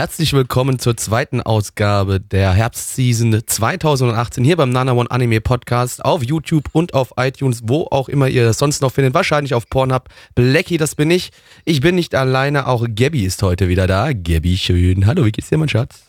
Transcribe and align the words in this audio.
Herzlich 0.00 0.32
willkommen 0.32 0.78
zur 0.78 0.96
zweiten 0.96 1.42
Ausgabe 1.42 2.20
der 2.20 2.54
Herbstseason 2.54 3.42
2018 3.44 4.42
hier 4.42 4.56
beim 4.56 4.70
Nana 4.70 4.92
One 4.92 5.10
Anime 5.10 5.42
Podcast 5.42 6.02
auf 6.02 6.24
YouTube 6.24 6.70
und 6.72 6.94
auf 6.94 7.12
iTunes, 7.18 7.64
wo 7.64 7.86
auch 7.90 8.08
immer 8.08 8.26
ihr 8.26 8.44
das 8.44 8.56
sonst 8.56 8.80
noch 8.80 8.92
findet. 8.92 9.12
Wahrscheinlich 9.12 9.52
auf 9.52 9.68
Pornhub. 9.68 10.08
Blackie, 10.34 10.78
das 10.78 10.94
bin 10.94 11.10
ich. 11.10 11.32
Ich 11.66 11.82
bin 11.82 11.96
nicht 11.96 12.14
alleine, 12.14 12.66
auch 12.66 12.86
Gabby 12.88 13.26
ist 13.26 13.42
heute 13.42 13.68
wieder 13.68 13.86
da. 13.86 14.14
Gabby, 14.14 14.56
schön. 14.56 15.04
Hallo, 15.04 15.26
wie 15.26 15.32
geht's 15.32 15.50
dir, 15.50 15.58
mein 15.58 15.68
Schatz? 15.68 16.02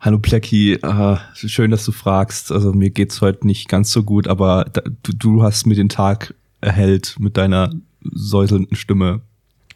Hallo 0.00 0.18
Plecky, 0.18 0.76
äh, 0.76 1.16
schön, 1.34 1.70
dass 1.70 1.84
du 1.84 1.92
fragst. 1.92 2.50
Also 2.50 2.72
mir 2.72 2.88
geht's 2.88 3.20
heute 3.20 3.46
nicht 3.46 3.68
ganz 3.68 3.92
so 3.92 4.02
gut, 4.02 4.28
aber 4.28 4.64
da, 4.72 4.80
du, 5.02 5.12
du 5.12 5.42
hast 5.42 5.66
mir 5.66 5.74
den 5.74 5.90
Tag 5.90 6.34
erhellt 6.62 7.16
mit 7.18 7.36
deiner 7.36 7.70
säuselnden 8.00 8.76
Stimme. 8.76 9.20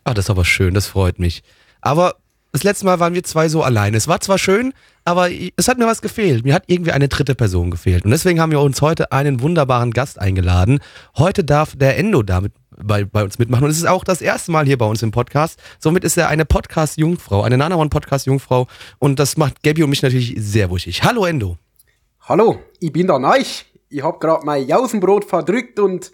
Ah, 0.04 0.14
das 0.14 0.24
ist 0.24 0.30
aber 0.30 0.46
schön, 0.46 0.72
das 0.72 0.86
freut 0.86 1.18
mich. 1.18 1.42
Aber 1.82 2.14
das 2.54 2.62
letzte 2.62 2.86
Mal 2.86 3.00
waren 3.00 3.14
wir 3.14 3.24
zwei 3.24 3.48
so 3.48 3.64
alleine. 3.64 3.96
Es 3.96 4.06
war 4.06 4.20
zwar 4.20 4.38
schön, 4.38 4.74
aber 5.04 5.28
es 5.56 5.66
hat 5.66 5.76
mir 5.78 5.86
was 5.86 6.02
gefehlt. 6.02 6.44
Mir 6.44 6.54
hat 6.54 6.62
irgendwie 6.68 6.92
eine 6.92 7.08
dritte 7.08 7.34
Person 7.34 7.72
gefehlt. 7.72 8.04
Und 8.04 8.12
deswegen 8.12 8.40
haben 8.40 8.52
wir 8.52 8.60
uns 8.60 8.80
heute 8.80 9.10
einen 9.10 9.40
wunderbaren 9.40 9.90
Gast 9.90 10.20
eingeladen. 10.20 10.78
Heute 11.18 11.42
darf 11.42 11.74
der 11.74 11.98
Endo 11.98 12.22
damit 12.22 12.52
bei, 12.70 13.04
bei 13.04 13.24
uns 13.24 13.40
mitmachen. 13.40 13.64
Und 13.64 13.70
es 13.70 13.78
ist 13.78 13.88
auch 13.88 14.04
das 14.04 14.22
erste 14.22 14.52
Mal 14.52 14.66
hier 14.66 14.78
bei 14.78 14.86
uns 14.86 15.02
im 15.02 15.10
Podcast. 15.10 15.60
Somit 15.80 16.04
ist 16.04 16.16
er 16.16 16.28
eine 16.28 16.44
Podcast-Jungfrau, 16.44 17.42
eine 17.42 17.58
Nana 17.58 17.74
One 17.74 17.90
Podcast-Jungfrau. 17.90 18.68
Und 19.00 19.18
das 19.18 19.36
macht 19.36 19.64
Gabby 19.64 19.82
und 19.82 19.90
mich 19.90 20.02
natürlich 20.02 20.36
sehr 20.38 20.70
wuschig. 20.70 21.02
Hallo 21.02 21.24
Endo. 21.24 21.58
Hallo, 22.20 22.60
ich 22.78 22.92
bin 22.92 23.08
der 23.08 23.18
Neich. 23.18 23.66
Ich 23.88 24.04
hab 24.04 24.20
grad 24.20 24.44
mein 24.44 24.64
Jausenbrot 24.68 25.24
verdrückt 25.24 25.80
und 25.80 26.12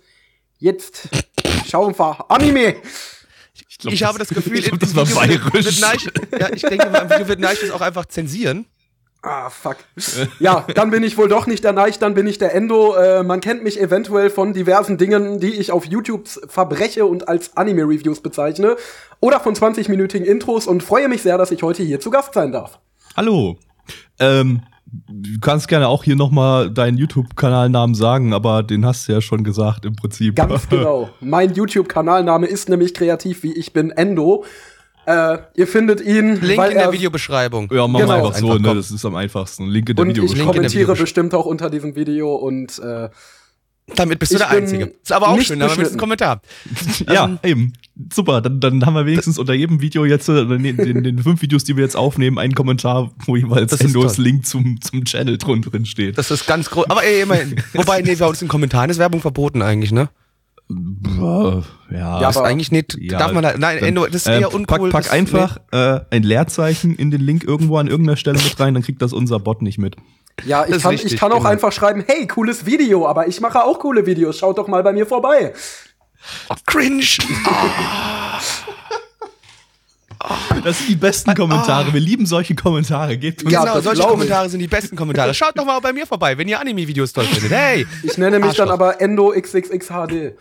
jetzt 0.59 1.07
schauen 1.69 1.95
wir 1.99 2.31
Anime. 2.31 2.77
Ich, 3.81 3.83
glaub, 3.83 3.95
ich 3.95 4.05
habe 4.05 4.19
das 4.19 4.29
Gefühl, 4.35 4.59
ich 4.59 4.67
glaub, 4.67 4.79
das 4.79 4.95
war 4.95 5.07
bayerisch. 5.07 5.65
Wird 5.65 5.81
Neich, 5.81 6.09
ja, 6.39 6.53
ich 6.53 6.63
denke, 6.63 6.87
im 6.87 7.11
Video 7.11 7.29
wird 7.29 7.41
Neich 7.41 7.61
das 7.61 7.71
auch 7.71 7.81
einfach 7.81 8.05
zensieren. 8.07 8.67
Ah, 9.23 9.51
fuck. 9.51 9.77
Ja, 10.39 10.67
dann 10.75 10.91
bin 10.91 11.03
ich 11.03 11.19
wohl 11.19 11.29
doch 11.29 11.47
nicht 11.47 11.63
der 11.63 11.73
Neich, 11.73 11.99
dann 11.99 12.15
bin 12.15 12.27
ich 12.27 12.39
der 12.39 12.55
Endo. 12.55 12.95
Äh, 12.95 13.23
man 13.23 13.41
kennt 13.41 13.63
mich 13.63 13.79
eventuell 13.79 14.31
von 14.31 14.55
diversen 14.55 14.97
Dingen, 14.97 15.41
die 15.41 15.55
ich 15.55 15.73
auf 15.73 15.85
YouTube 15.85 16.27
verbreche 16.49 17.05
und 17.05 17.29
als 17.29 17.57
Anime-Reviews 17.57 18.21
bezeichne. 18.21 18.77
Oder 19.21 19.41
von 19.41 19.55
20-minütigen 19.55 20.25
Intros 20.25 20.67
und 20.67 20.83
freue 20.83 21.09
mich 21.09 21.23
sehr, 21.23 21.37
dass 21.37 21.51
ich 21.51 21.63
heute 21.63 21.83
hier 21.83 22.01
zu 22.01 22.11
Gast 22.11 22.33
sein 22.33 22.53
darf. 22.53 22.79
Hallo. 23.15 23.59
Ähm, 24.19 24.63
du 24.93 25.39
kannst 25.41 25.69
gerne 25.69 25.89
auch 25.89 26.05
hier 26.05 26.17
nochmal 26.17 26.71
deinen 26.71 26.99
YouTube-Kanalnamen 26.99 27.95
sagen, 27.95 28.33
aber 28.33 28.63
den 28.63 28.85
hast 28.85 29.09
du 29.09 29.13
ja 29.13 29.21
schon 29.21 29.45
gesagt 29.45 29.85
im 29.85 29.97
Prinzip. 29.97 30.37
Ganz 30.37 30.69
genau. 30.71 31.11
Mein 31.21 31.55
YouTube-Kanalname 31.55 32.47
ist 32.47 32.69
nämlich 32.69 32.95
kreativ, 32.95 33.43
wie 33.43 33.53
ich 33.53 33.73
bin, 33.73 33.91
Endo. 33.91 34.45
Äh, 35.07 35.39
ihr 35.55 35.67
findet 35.67 36.01
ihn. 36.01 36.41
Link 36.41 36.65
in 36.71 36.75
der 36.75 36.93
Videobeschreibung. 36.93 37.71
Ja, 37.73 37.87
machen 37.87 38.03
genau. 38.03 38.15
wir 38.15 38.27
einfach 38.27 38.39
so, 38.39 38.55
ne? 38.59 38.75
Das 38.75 38.91
ist 38.91 39.05
am 39.05 39.17
einfachsten. 39.17 39.67
Link 39.67 39.89
in 39.89 39.97
der 39.97 40.03
und 40.03 40.09
Videobeschreibung. 40.11 40.51
Ich 40.51 40.57
kommentiere 40.57 40.95
bestimmt 40.95 41.35
auch 41.35 41.47
unter 41.47 41.71
diesem 41.71 41.97
Video 41.97 42.35
und 42.35 42.79
äh, 42.79 43.09
damit 43.97 44.19
bist 44.19 44.33
du 44.33 44.39
der 44.39 44.51
Einzige. 44.51 44.93
Ist 45.03 45.13
aber 45.13 45.29
auch 45.29 45.41
schön, 45.41 45.59
da 45.59 45.69
haben 45.69 45.81
wir 45.81 45.89
einen 45.89 45.97
Kommentar. 45.97 46.41
ja, 47.09 47.25
ähm, 47.25 47.39
eben. 47.43 47.73
Super, 48.13 48.41
dann, 48.41 48.61
dann 48.61 48.87
haben 48.87 48.95
wir 48.95 49.07
wenigstens 49.07 49.39
unter 49.39 49.53
jedem 49.53 49.81
Video 49.81 50.05
jetzt, 50.05 50.29
äh, 50.29 50.43
in 50.43 50.63
den, 50.63 50.77
den, 50.77 51.03
den 51.03 51.19
fünf 51.19 51.43
Videos, 51.43 51.65
die 51.65 51.77
wir 51.77 51.85
jetzt 51.85 51.97
aufnehmen, 51.97 52.39
einen 52.39 52.55
Kommentar, 52.55 53.11
wo 53.27 53.37
jeweils 53.37 53.73
Endos 53.81 54.19
Link 54.19 54.47
zum, 54.47 54.81
zum 54.81 55.05
Channel 55.05 55.39
drin 55.39 55.85
steht. 55.85 56.19
Das 56.19 56.31
ist 56.31 56.47
ganz 56.47 56.71
groß. 56.71 56.89
Aber 56.89 57.03
ey, 57.03 57.23
immerhin. 57.23 57.57
Wobei, 57.75 58.03
nee, 58.03 58.15
bei 58.15 58.27
uns 58.27 58.41
in 58.43 58.49
Kommentaren 58.49 58.91
ist 58.91 58.99
Werbung 58.99 59.21
verboten 59.21 59.63
eigentlich, 59.63 59.93
ne? 59.93 60.09
Ja, 60.71 61.63
ja 61.91 62.29
ist 62.29 62.37
eigentlich 62.37 62.71
nicht, 62.71 62.97
ja, 63.01 63.19
darf 63.19 63.33
man 63.33 63.43
da, 63.43 63.57
nein, 63.59 63.81
dann, 63.81 63.95
das 63.95 64.15
ist 64.15 64.29
eher 64.29 64.43
äh, 64.43 64.45
uncool. 64.47 64.91
Pack, 64.91 65.05
pack 65.05 65.13
einfach 65.13 65.59
äh, 65.73 66.01
ein 66.11 66.23
Leerzeichen 66.23 66.95
in 66.95 67.11
den 67.11 67.21
Link 67.21 67.43
irgendwo 67.43 67.79
an 67.79 67.89
irgendeiner 67.89 68.17
Stelle 68.17 68.39
mit 68.39 68.61
rein, 68.61 68.75
dann 68.75 68.85
kriegt 68.85 69.03
das 69.03 69.13
unser 69.13 69.41
Bot 69.41 69.63
nicht 69.63 69.79
mit. 69.79 69.97
Ja, 70.45 70.65
ich 70.67 70.81
kann, 70.81 70.91
richtig, 70.93 71.15
ich 71.15 71.19
kann 71.19 71.33
auch 71.33 71.39
genau. 71.39 71.51
einfach 71.51 71.73
schreiben, 71.73 72.05
hey, 72.07 72.27
cooles 72.29 72.67
Video, 72.67 73.07
aber 73.07 73.27
ich 73.27 73.41
mache 73.41 73.65
auch 73.65 73.81
coole 73.81 74.07
Videos, 74.07 74.39
schaut 74.39 74.59
doch 74.59 74.69
mal 74.69 74.83
bei 74.85 74.93
mir 74.93 75.07
vorbei. 75.07 75.53
Oh, 76.49 76.55
cringe. 76.67 77.19
Das 80.63 80.79
sind 80.79 80.89
die 80.91 80.97
besten 80.97 81.35
Kommentare. 81.35 81.93
Wir 81.93 82.01
lieben 82.01 82.27
solche 82.27 82.55
Kommentare. 82.55 83.17
Gebt 83.17 83.43
uns 83.43 83.53
ja, 83.53 83.65
genau, 83.65 83.81
solche 83.81 84.03
Kommentare 84.03 84.47
ich. 84.47 84.53
sind 84.53 84.61
die 84.61 84.69
besten 84.69 84.97
Kommentare. 84.97 85.33
Schaut 85.33 85.59
doch 85.59 85.65
mal 85.65 85.81
bei 85.81 85.93
mir 85.93 86.07
vorbei, 86.07 86.37
wenn 86.37 86.47
ihr 86.47 86.61
Anime-Videos 86.61 87.13
toll 87.13 87.25
findet. 87.25 87.51
Hey! 87.51 87.87
Ich 88.03 88.19
nenne 88.19 88.39
mich 88.39 88.49
Arschloch. 88.49 88.67
dann 88.67 88.75
aber 88.75 89.01
Endo 89.01 89.33
XXXHD. 89.33 90.35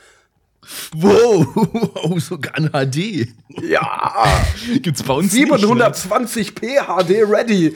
Wow, 0.91 1.47
oh, 2.03 2.19
sogar 2.19 2.55
ein 2.55 2.69
HD. 2.69 3.29
Ja. 3.61 4.43
Gibt's 4.81 5.01
bei 5.03 5.13
uns 5.13 5.33
720p 5.33 6.35
nicht, 6.35 6.59
HD 6.59 7.29
ready. 7.29 7.75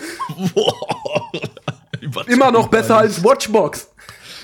Wow. 0.54 1.32
Immer 2.28 2.52
noch 2.52 2.68
besser 2.68 2.98
als 2.98 3.24
Watchbox. 3.24 3.88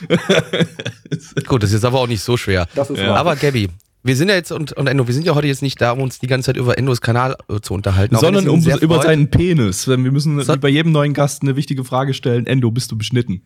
Gut, 1.48 1.64
das 1.64 1.72
ist 1.72 1.86
aber 1.86 2.00
auch 2.00 2.08
nicht 2.08 2.22
so 2.22 2.38
schwer. 2.38 2.68
Das 2.76 2.90
ist 2.90 3.00
ja. 3.00 3.16
Aber 3.16 3.36
Gabby, 3.36 3.70
wir 4.04 4.16
sind 4.16 4.30
ja 4.30 4.36
jetzt 4.36 4.52
und, 4.52 4.72
und 4.74 4.88
Endo, 4.88 5.08
wir 5.08 5.14
sind 5.14 5.26
ja 5.26 5.36
heute 5.36 5.48
jetzt 5.48 5.62
nicht 5.62 5.82
da, 5.82 5.92
um 5.92 6.02
uns 6.02 6.20
die 6.20 6.28
ganze 6.28 6.48
Zeit 6.48 6.58
über 6.58 6.78
Endos 6.78 7.02
Kanal 7.02 7.36
äh, 7.50 7.60
zu 7.60 7.74
unterhalten. 7.74 8.16
Sondern 8.16 8.48
um 8.48 8.60
über 8.62 8.96
freut. 8.96 9.04
seinen 9.04 9.30
Penis. 9.30 9.88
Wir 9.88 9.98
müssen 9.98 10.42
so 10.42 10.58
bei 10.58 10.70
jedem 10.70 10.92
neuen 10.92 11.14
Gast 11.14 11.42
eine 11.42 11.56
wichtige 11.56 11.84
Frage 11.84 12.14
stellen. 12.14 12.48
Endo, 12.48 12.72
bist 12.72 12.92
du 12.92 12.98
beschnitten? 12.98 13.44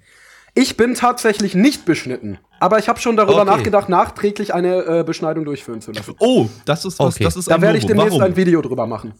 Ich 0.56 0.78
bin 0.78 0.94
tatsächlich 0.94 1.56
nicht 1.56 1.86
beschnitten. 1.86 2.38
Aber 2.60 2.78
ich 2.78 2.88
habe 2.88 3.00
schon 3.00 3.18
darüber 3.18 3.42
okay. 3.42 3.52
nachgedacht, 3.52 3.90
nachträglich 3.90 4.54
eine 4.54 5.00
äh, 5.00 5.04
Beschneidung 5.04 5.46
durchführen 5.46 5.82
zu 5.82 5.92
lassen. 5.92 6.14
Oh, 6.20 6.48
das 6.66 6.86
ist 6.86 7.00
was, 7.00 7.16
okay. 7.16 7.24
das 7.24 7.36
ist 7.36 7.50
Da 7.50 7.60
werde 7.60 7.80
ich 7.80 7.86
demnächst 7.86 8.12
Warum? 8.12 8.22
ein 8.22 8.36
Video 8.36 8.62
drüber 8.62 8.86
machen. 8.86 9.14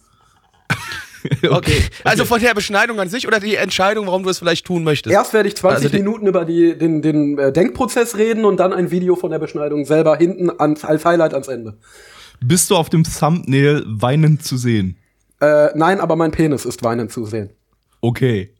okay. 1.42 1.48
okay. 1.48 1.82
Also 2.04 2.24
von 2.24 2.40
der 2.40 2.54
Beschneidung 2.54 3.00
an 3.00 3.08
sich 3.08 3.26
oder 3.26 3.40
die 3.40 3.56
Entscheidung, 3.56 4.06
warum 4.06 4.22
du 4.22 4.30
es 4.30 4.38
vielleicht 4.38 4.66
tun 4.66 4.84
möchtest? 4.84 5.14
Erst 5.14 5.32
werde 5.32 5.48
ich 5.48 5.56
20 5.56 5.86
also 5.86 5.96
Minuten 5.96 6.26
über 6.26 6.44
die, 6.44 6.76
den, 6.76 7.02
den 7.02 7.38
äh, 7.38 7.52
Denkprozess 7.52 8.16
reden 8.16 8.44
und 8.44 8.58
dann 8.58 8.72
ein 8.72 8.90
Video 8.90 9.16
von 9.16 9.30
der 9.30 9.38
Beschneidung 9.38 9.84
selber 9.84 10.16
hinten 10.16 10.50
ans, 10.50 10.84
als 10.84 11.04
Highlight 11.04 11.32
ans 11.32 11.48
Ende. 11.48 11.78
Bist 12.40 12.70
du 12.70 12.76
auf 12.76 12.90
dem 12.90 13.04
Thumbnail 13.04 13.84
weinend 13.86 14.44
zu 14.44 14.56
sehen? 14.56 14.96
Äh, 15.40 15.68
nein, 15.74 16.00
aber 16.00 16.16
mein 16.16 16.30
Penis 16.30 16.64
ist 16.64 16.82
weinend 16.82 17.10
zu 17.10 17.24
sehen. 17.24 17.50
Okay. 18.00 18.50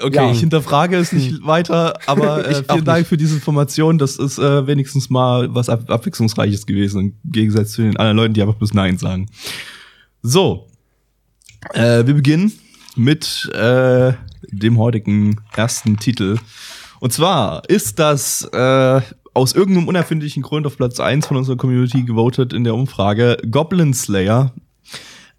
Okay, 0.00 0.16
ja. 0.16 0.30
ich 0.30 0.40
hinterfrage 0.40 0.96
es 0.96 1.12
nicht 1.12 1.46
weiter, 1.46 1.98
aber 2.06 2.46
äh, 2.46 2.62
vielen 2.68 2.84
Dank 2.84 3.06
für 3.06 3.16
diese 3.16 3.36
Information. 3.36 3.96
Das 3.98 4.16
ist 4.16 4.38
äh, 4.38 4.66
wenigstens 4.66 5.08
mal 5.08 5.54
was 5.54 5.68
Ab 5.68 5.88
Abwechslungsreiches 5.88 6.66
gewesen, 6.66 7.00
im 7.24 7.32
Gegensatz 7.32 7.72
zu 7.72 7.82
den 7.82 7.96
anderen 7.96 8.16
Leuten, 8.16 8.34
die 8.34 8.42
einfach 8.42 8.56
bloß 8.56 8.74
Nein 8.74 8.98
sagen. 8.98 9.28
So, 10.22 10.66
äh, 11.72 12.06
wir 12.06 12.14
beginnen 12.14 12.52
mit 12.96 13.50
äh, 13.54 14.12
dem 14.42 14.78
heutigen 14.78 15.40
ersten 15.56 15.98
Titel. 15.98 16.38
Und 17.00 17.12
zwar 17.12 17.68
ist 17.68 17.98
das 17.98 18.44
äh, 18.52 19.00
aus 19.34 19.54
irgendeinem 19.54 19.88
unerfindlichen 19.88 20.42
Grund 20.42 20.66
auf 20.66 20.76
Platz 20.76 21.00
1 21.00 21.26
von 21.26 21.36
unserer 21.36 21.56
Community 21.56 22.02
gewotet 22.02 22.52
in 22.52 22.64
der 22.64 22.74
Umfrage 22.74 23.36
Goblin 23.50 23.92
Slayer. 23.94 24.52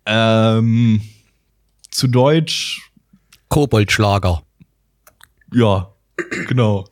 Ähm, 0.05 1.01
zu 1.89 2.07
Deutsch 2.07 2.91
Koboldschlager. 3.49 4.43
Ja, 5.53 5.93
genau. 6.47 6.85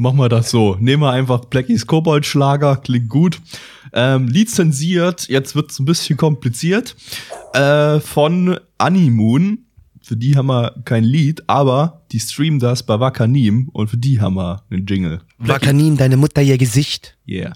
Machen 0.00 0.16
wir 0.16 0.30
das 0.30 0.48
so. 0.48 0.78
Nehmen 0.80 1.02
wir 1.02 1.10
einfach 1.10 1.44
Blackies 1.44 1.86
Koboldschlager, 1.86 2.76
klingt 2.76 3.10
gut. 3.10 3.38
Ähm, 3.92 4.28
lizenziert, 4.28 5.28
jetzt 5.28 5.54
wird's 5.54 5.78
ein 5.78 5.84
bisschen 5.84 6.16
kompliziert, 6.16 6.96
äh, 7.52 8.00
von 8.00 8.58
Animoon. 8.78 9.66
Für 10.00 10.16
die 10.16 10.38
haben 10.38 10.46
wir 10.46 10.74
kein 10.86 11.04
Lied, 11.04 11.42
aber 11.50 12.00
die 12.12 12.18
streamen 12.18 12.60
das 12.60 12.82
bei 12.82 12.98
Wakanim 12.98 13.68
und 13.74 13.90
für 13.90 13.98
die 13.98 14.22
haben 14.22 14.36
wir 14.36 14.62
einen 14.70 14.86
Jingle. 14.86 15.20
Wakanim, 15.36 15.98
deine 15.98 16.16
Mutter, 16.16 16.40
ihr 16.40 16.56
Gesicht. 16.56 17.18
Yeah. 17.28 17.52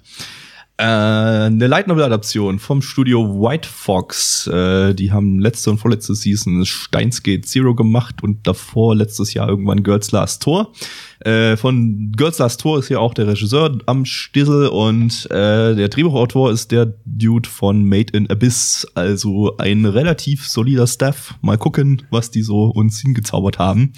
Äh, 0.76 0.82
eine 0.82 1.68
Light 1.68 1.86
Novel 1.86 2.02
Adaption 2.02 2.58
vom 2.58 2.82
Studio 2.82 3.40
White 3.40 3.68
Fox. 3.68 4.48
Äh, 4.48 4.92
die 4.94 5.12
haben 5.12 5.38
letzte 5.38 5.70
und 5.70 5.78
vorletzte 5.78 6.16
Season 6.16 6.66
Steins 6.66 7.22
Gate 7.22 7.46
Zero 7.46 7.76
gemacht 7.76 8.24
und 8.24 8.44
davor 8.44 8.96
letztes 8.96 9.34
Jahr 9.34 9.48
irgendwann 9.48 9.84
Girls 9.84 10.10
Last 10.10 10.42
Tour. 10.42 10.72
Äh, 11.20 11.56
von 11.56 12.10
Girls 12.16 12.38
Last 12.38 12.60
Tour 12.60 12.80
ist 12.80 12.88
ja 12.88 12.98
auch 12.98 13.14
der 13.14 13.28
Regisseur 13.28 13.78
am 13.86 14.04
Stissel 14.04 14.66
und 14.66 15.26
äh, 15.30 15.76
der 15.76 15.88
Drehbuchautor 15.88 16.50
ist 16.50 16.72
der 16.72 16.92
Dude 17.04 17.48
von 17.48 17.84
Made 17.84 18.12
in 18.12 18.28
Abyss. 18.28 18.84
Also 18.94 19.56
ein 19.58 19.84
relativ 19.84 20.48
solider 20.48 20.88
Staff. 20.88 21.36
Mal 21.40 21.56
gucken, 21.56 22.02
was 22.10 22.32
die 22.32 22.42
so 22.42 22.64
uns 22.64 23.00
hingezaubert 23.00 23.60
haben. 23.60 23.92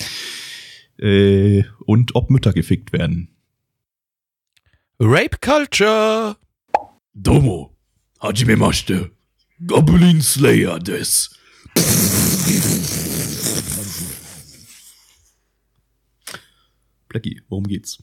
Äh, 0.99 1.64
und 1.87 2.14
ob 2.14 2.29
Mütter 2.29 2.52
gefickt 2.52 2.93
werden. 2.93 3.29
Rape 5.00 5.38
Culture! 5.40 6.37
Domo, 7.18 7.74
hajime 8.20 8.56
mashite. 8.56 9.10
Goblin 9.66 10.20
Slayer 10.20 10.78
des. 10.78 11.30
Blackie, 17.08 17.40
worum 17.48 17.64
geht's? 17.64 18.02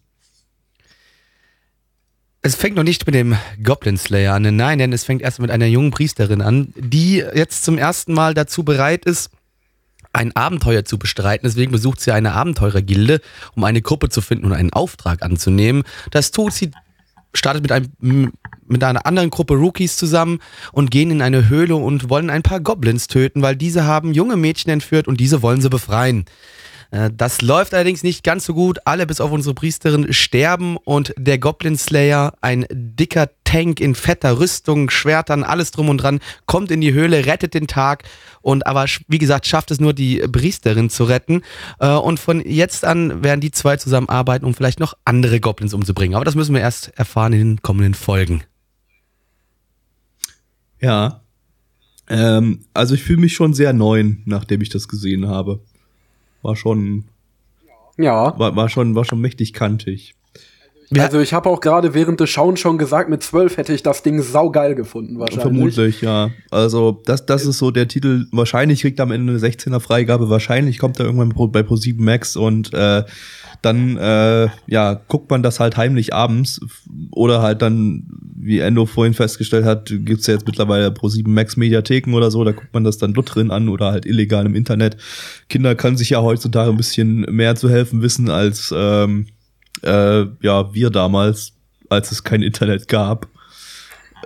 Es 2.41 2.55
fängt 2.55 2.75
noch 2.75 2.83
nicht 2.83 3.05
mit 3.05 3.13
dem 3.13 3.37
Goblin 3.61 3.97
Slayer 3.97 4.33
an, 4.33 4.55
nein, 4.55 4.79
denn 4.79 4.91
es 4.91 5.03
fängt 5.03 5.21
erst 5.21 5.39
mit 5.39 5.51
einer 5.51 5.67
jungen 5.67 5.91
Priesterin 5.91 6.41
an, 6.41 6.73
die 6.75 7.17
jetzt 7.17 7.63
zum 7.63 7.77
ersten 7.77 8.13
Mal 8.13 8.33
dazu 8.33 8.63
bereit 8.63 9.05
ist, 9.05 9.29
ein 10.11 10.35
Abenteuer 10.35 10.85
zu 10.85 10.97
bestreiten. 10.97 11.47
Deswegen 11.47 11.71
besucht 11.71 12.01
sie 12.01 12.11
eine 12.11 12.33
Abenteurergilde, 12.33 13.21
um 13.55 13.63
eine 13.63 13.83
Gruppe 13.83 14.09
zu 14.09 14.21
finden 14.21 14.45
und 14.45 14.53
einen 14.53 14.73
Auftrag 14.73 15.21
anzunehmen. 15.21 15.83
Das 16.09 16.31
tut 16.31 16.53
sie, 16.53 16.71
startet 17.35 17.61
mit 17.61 17.71
einem 17.71 18.33
mit 18.73 18.83
einer 18.83 19.05
anderen 19.05 19.29
Gruppe 19.29 19.53
Rookies 19.53 19.95
zusammen 19.95 20.39
und 20.73 20.91
gehen 20.91 21.11
in 21.11 21.21
eine 21.21 21.47
Höhle 21.47 21.77
und 21.77 22.09
wollen 22.09 22.29
ein 22.29 22.43
paar 22.43 22.59
Goblins 22.59 23.07
töten, 23.07 23.41
weil 23.41 23.55
diese 23.55 23.85
haben 23.85 24.13
junge 24.13 24.35
Mädchen 24.35 24.71
entführt 24.71 25.07
und 25.07 25.21
diese 25.21 25.41
wollen 25.41 25.61
sie 25.61 25.69
befreien. 25.69 26.25
Äh, 26.93 27.09
das 27.15 27.41
läuft 27.41 27.73
allerdings 27.73 28.03
nicht 28.03 28.23
ganz 28.23 28.45
so 28.45 28.53
gut. 28.53 28.79
Alle 28.85 29.05
bis 29.05 29.19
auf 29.19 29.31
unsere 29.31 29.55
Priesterin 29.55 30.13
sterben 30.13 30.77
und 30.77 31.13
der 31.17 31.39
Goblin 31.39 31.77
Slayer, 31.77 32.33
ein 32.41 32.65
dicker 32.69 33.29
Tank 33.43 33.79
in 33.79 33.95
fetter 33.95 34.39
Rüstung, 34.39 34.89
Schwertern, 34.89 35.43
alles 35.43 35.71
drum 35.71 35.89
und 35.89 35.97
dran, 35.97 36.19
kommt 36.45 36.71
in 36.71 36.81
die 36.81 36.93
Höhle, 36.93 37.25
rettet 37.25 37.53
den 37.53 37.67
Tag 37.67 38.03
und 38.41 38.65
aber 38.65 38.85
wie 39.07 39.17
gesagt 39.17 39.45
schafft 39.45 39.71
es 39.71 39.79
nur 39.79 39.93
die 39.93 40.19
Priesterin 40.19 40.89
zu 40.89 41.03
retten. 41.03 41.41
Äh, 41.79 41.89
und 41.89 42.19
von 42.19 42.41
jetzt 42.45 42.85
an 42.85 43.23
werden 43.23 43.41
die 43.41 43.51
zwei 43.51 43.77
zusammenarbeiten, 43.77 44.45
um 44.45 44.53
vielleicht 44.53 44.79
noch 44.79 44.93
andere 45.05 45.39
Goblins 45.39 45.73
umzubringen. 45.73 46.15
Aber 46.15 46.25
das 46.25 46.35
müssen 46.35 46.53
wir 46.53 46.61
erst 46.61 46.91
erfahren 46.97 47.33
in 47.33 47.39
den 47.39 47.61
kommenden 47.61 47.95
Folgen. 47.95 48.43
Ja. 50.83 51.21
Ähm, 52.09 52.65
also 52.73 52.93
ich 52.93 53.03
fühle 53.03 53.21
mich 53.21 53.33
schon 53.33 53.53
sehr 53.53 53.73
neu, 53.73 54.03
nachdem 54.25 54.61
ich 54.61 54.69
das 54.69 54.87
gesehen 54.87 55.27
habe. 55.27 55.61
War 56.41 56.55
schon. 56.55 57.05
Ja. 57.97 58.37
War, 58.37 58.55
war 58.55 58.69
schon, 58.69 58.93
war 58.95 59.05
schon 59.05 59.21
mächtig 59.21 59.53
kantig. 59.53 60.15
Also 60.99 61.19
ich 61.21 61.33
habe 61.33 61.49
auch 61.49 61.59
gerade 61.59 61.93
während 61.93 62.19
des 62.19 62.29
Schauen 62.29 62.57
schon 62.57 62.77
gesagt, 62.77 63.09
mit 63.09 63.23
zwölf 63.23 63.57
hätte 63.57 63.73
ich 63.73 63.81
das 63.81 64.03
Ding 64.03 64.21
saugeil 64.21 64.75
gefunden 64.75 65.17
wahrscheinlich. 65.17 65.43
Vermutlich, 65.43 66.01
ja. 66.01 66.29
Also 66.51 67.01
das, 67.05 67.25
das 67.25 67.45
ist 67.45 67.57
so 67.57 67.71
der 67.71 67.87
Titel. 67.87 68.27
Wahrscheinlich 68.31 68.81
kriegt 68.81 68.99
er 68.99 69.03
am 69.03 69.11
Ende 69.11 69.33
eine 69.33 69.41
16er 69.41 69.79
Freigabe. 69.79 70.29
Wahrscheinlich 70.29 70.77
kommt 70.77 70.99
er 70.99 71.05
irgendwann 71.05 71.29
bei 71.51 71.61
Pro7 71.61 71.95
Max 71.99 72.35
und 72.35 72.73
äh, 72.73 73.03
dann 73.65 73.97
äh, 73.97 74.49
ja 74.67 74.93
guckt 75.07 75.31
man 75.31 75.41
das 75.41 75.59
halt 75.59 75.77
heimlich 75.77 76.13
abends 76.13 76.59
oder 77.11 77.41
halt 77.41 77.61
dann, 77.61 78.07
wie 78.35 78.59
Endo 78.59 78.85
vorhin 78.85 79.13
festgestellt 79.13 79.65
hat, 79.65 79.87
gibt's 79.87 80.27
ja 80.27 80.33
jetzt 80.33 80.45
mittlerweile 80.45 80.89
Pro7 80.89 81.27
Max 81.27 81.57
Mediatheken 81.57 82.13
oder 82.13 82.29
so, 82.29 82.43
da 82.43 82.51
guckt 82.51 82.73
man 82.73 82.83
das 82.83 82.97
dann 82.97 83.13
dort 83.13 83.33
drin 83.33 83.51
an 83.51 83.69
oder 83.69 83.91
halt 83.91 84.05
illegal 84.05 84.45
im 84.45 84.55
Internet. 84.55 84.97
Kinder 85.49 85.75
können 85.75 85.97
sich 85.97 86.11
ja 86.11 86.21
heutzutage 86.21 86.69
ein 86.69 86.77
bisschen 86.77 87.21
mehr 87.21 87.55
zu 87.55 87.69
helfen 87.69 88.01
wissen 88.01 88.29
als 88.29 88.73
ähm, 88.75 89.27
äh, 89.81 90.25
ja 90.41 90.73
wir 90.73 90.89
damals, 90.89 91.53
als 91.89 92.11
es 92.11 92.23
kein 92.23 92.41
Internet 92.41 92.87
gab 92.87 93.27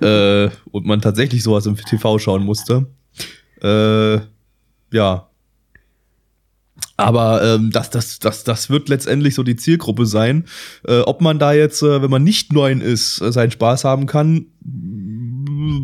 äh, 0.02 0.50
und 0.72 0.86
man 0.86 1.02
tatsächlich 1.02 1.44
sowas 1.44 1.66
im 1.66 1.76
TV 1.76 2.20
schauen 2.20 2.44
musste. 2.44 2.88
Äh, 3.62 4.20
ja, 4.92 5.27
aber 6.98 7.44
ähm, 7.44 7.72
das, 7.72 7.92
das, 7.92 8.20
das, 8.20 8.44
das 8.44 8.70
wird 8.70 8.90
letztendlich 8.90 9.36
so 9.36 9.44
die 9.44 9.56
Zielgruppe 9.56 10.08
sein. 10.08 10.46
Äh, 10.86 11.00
ob 11.02 11.22
man 11.22 11.38
da 11.38 11.54
jetzt, 11.54 11.84
äh, 11.84 12.02
wenn 12.02 12.10
man 12.10 12.24
nicht 12.24 12.52
neun 12.52 12.82
ist, 12.82 13.22
äh, 13.22 13.32
seinen 13.32 13.52
Spaß 13.52 13.84
haben 13.84 14.08
kann, 14.08 14.48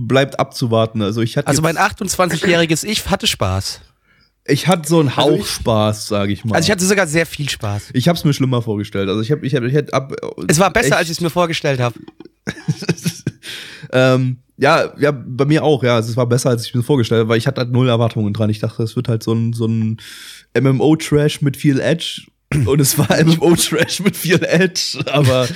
bleibt 0.08 0.40
abzuwarten. 0.40 1.02
Also 1.04 1.22
ich 1.22 1.38
hatte 1.38 1.48
Also 1.48 1.62
mein 1.62 1.78
28-jähriges 1.78 2.84
Ich 2.84 3.10
hatte 3.10 3.28
Spaß. 3.28 3.82
Ich 4.46 4.68
hatte 4.68 4.90
so 4.90 5.00
einen 5.00 5.16
Hauch 5.16 5.32
also 5.32 5.44
Spaß, 5.44 6.08
sage 6.08 6.34
ich 6.34 6.44
mal. 6.44 6.56
Also 6.56 6.66
ich 6.66 6.72
hatte 6.72 6.86
sogar 6.86 7.08
sehr 7.08 7.26
viel 7.26 7.48
Spaß. 7.48 7.92
Ich 7.94 8.10
habe 8.10 8.18
es 8.18 8.26
mir 8.26 8.34
schlimmer 8.34 8.62
vorgestellt. 8.62 9.08
Also 9.08 9.22
ich 9.22 9.32
habe, 9.32 9.46
ich 9.46 9.56
habe, 9.56 9.68
ich 9.68 9.74
hätte 9.74 9.94
ab. 9.94 10.14
Es 10.48 10.60
war 10.60 10.74
besser, 10.74 10.98
als 10.98 11.08
ich 11.08 11.18
es 11.18 11.22
mir 11.22 11.30
vorgestellt 11.30 11.80
habe. 11.80 11.98
ähm, 13.94 14.38
ja, 14.58 14.94
ja, 15.00 15.12
bei 15.12 15.46
mir 15.46 15.64
auch, 15.64 15.84
ja. 15.84 15.98
Es 16.00 16.16
war 16.16 16.28
besser, 16.28 16.50
als 16.50 16.66
ich 16.66 16.76
mir 16.76 16.84
vorgestellt 16.84 17.22
habe, 17.22 17.30
weil 17.30 17.38
ich 17.38 17.48
hatte 17.48 17.62
halt 17.62 17.72
null 17.72 17.90
Erwartungen 17.90 18.34
dran. 18.34 18.50
Ich 18.50 18.60
dachte, 18.60 18.84
es 18.84 18.96
wird 18.96 19.08
halt 19.08 19.24
so 19.24 19.34
ein, 19.34 19.54
so 19.54 19.66
ein 19.66 19.98
MMO-Trash 20.60 21.42
mit 21.42 21.58
viel 21.58 21.80
Edge. 21.80 22.24
Und 22.66 22.80
es 22.80 22.98
war 22.98 23.08
MMO-Trash 23.24 24.02
mit 24.02 24.16
viel 24.16 24.44
Edge, 24.44 25.00
aber 25.12 25.48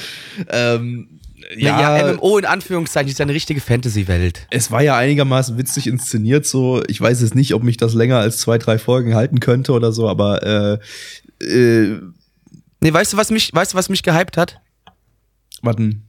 ähm, 0.49 1.19
ja, 1.55 1.97
ja, 1.99 2.13
MMO 2.13 2.39
in 2.39 2.45
Anführungszeichen 2.45 3.09
ist 3.11 3.19
ja 3.19 3.23
eine 3.23 3.33
richtige 3.33 3.61
Fantasy-Welt. 3.61 4.47
Es 4.49 4.71
war 4.71 4.81
ja 4.81 4.97
einigermaßen 4.97 5.57
witzig 5.57 5.87
inszeniert, 5.87 6.45
so. 6.45 6.81
Ich 6.87 6.99
weiß 6.99 7.21
jetzt 7.21 7.35
nicht, 7.35 7.53
ob 7.53 7.63
mich 7.63 7.77
das 7.77 7.93
länger 7.93 8.17
als 8.17 8.39
zwei, 8.39 8.57
drei 8.57 8.79
Folgen 8.79 9.13
halten 9.13 9.39
könnte 9.39 9.73
oder 9.73 9.91
so, 9.91 10.09
aber 10.09 10.79
äh, 11.41 11.45
äh, 11.45 12.01
Nee, 12.79 12.93
weißt 12.93 13.13
du, 13.13 13.17
was 13.17 13.31
mich, 13.31 13.53
weißt 13.53 13.73
du, 13.73 13.77
was 13.77 13.89
mich 13.89 14.03
gehypt 14.03 14.37
hat? 14.37 14.59
Warten. 15.61 16.06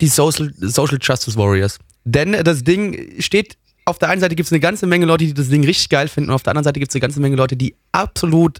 Die 0.00 0.08
Social, 0.08 0.52
Social 0.58 0.98
Justice 1.00 1.36
Warriors. 1.36 1.78
Denn 2.04 2.32
das 2.32 2.64
Ding 2.64 3.20
steht, 3.20 3.56
auf 3.84 3.98
der 3.98 4.08
einen 4.08 4.20
Seite 4.20 4.34
gibt 4.34 4.46
es 4.46 4.52
eine 4.52 4.60
ganze 4.60 4.86
Menge 4.86 5.06
Leute, 5.06 5.24
die 5.24 5.34
das 5.34 5.48
Ding 5.48 5.64
richtig 5.64 5.88
geil 5.88 6.08
finden, 6.08 6.30
und 6.30 6.34
auf 6.34 6.42
der 6.42 6.52
anderen 6.52 6.64
Seite 6.64 6.80
gibt 6.80 6.90
es 6.90 6.96
eine 6.96 7.00
ganze 7.00 7.20
Menge 7.20 7.36
Leute, 7.36 7.56
die 7.56 7.74
absolut 7.92 8.58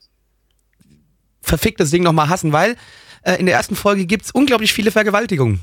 verfickt 1.40 1.80
das 1.80 1.90
Ding 1.90 2.02
nochmal 2.02 2.28
hassen, 2.28 2.52
weil 2.52 2.76
äh, 3.22 3.36
in 3.36 3.46
der 3.46 3.54
ersten 3.54 3.76
Folge 3.76 4.06
gibt 4.06 4.26
es 4.26 4.30
unglaublich 4.30 4.72
viele 4.72 4.90
Vergewaltigungen. 4.90 5.60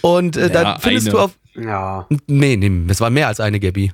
Und 0.00 0.36
äh, 0.36 0.42
ja, 0.42 0.48
da 0.48 0.78
findest 0.78 1.08
eine. 1.08 1.12
du 1.12 1.20
auf. 1.20 1.38
Ja. 1.54 2.06
Nee, 2.26 2.56
nee, 2.56 2.70
es 2.88 3.00
war 3.00 3.10
mehr 3.10 3.28
als 3.28 3.40
eine, 3.40 3.60
Gabby. 3.60 3.92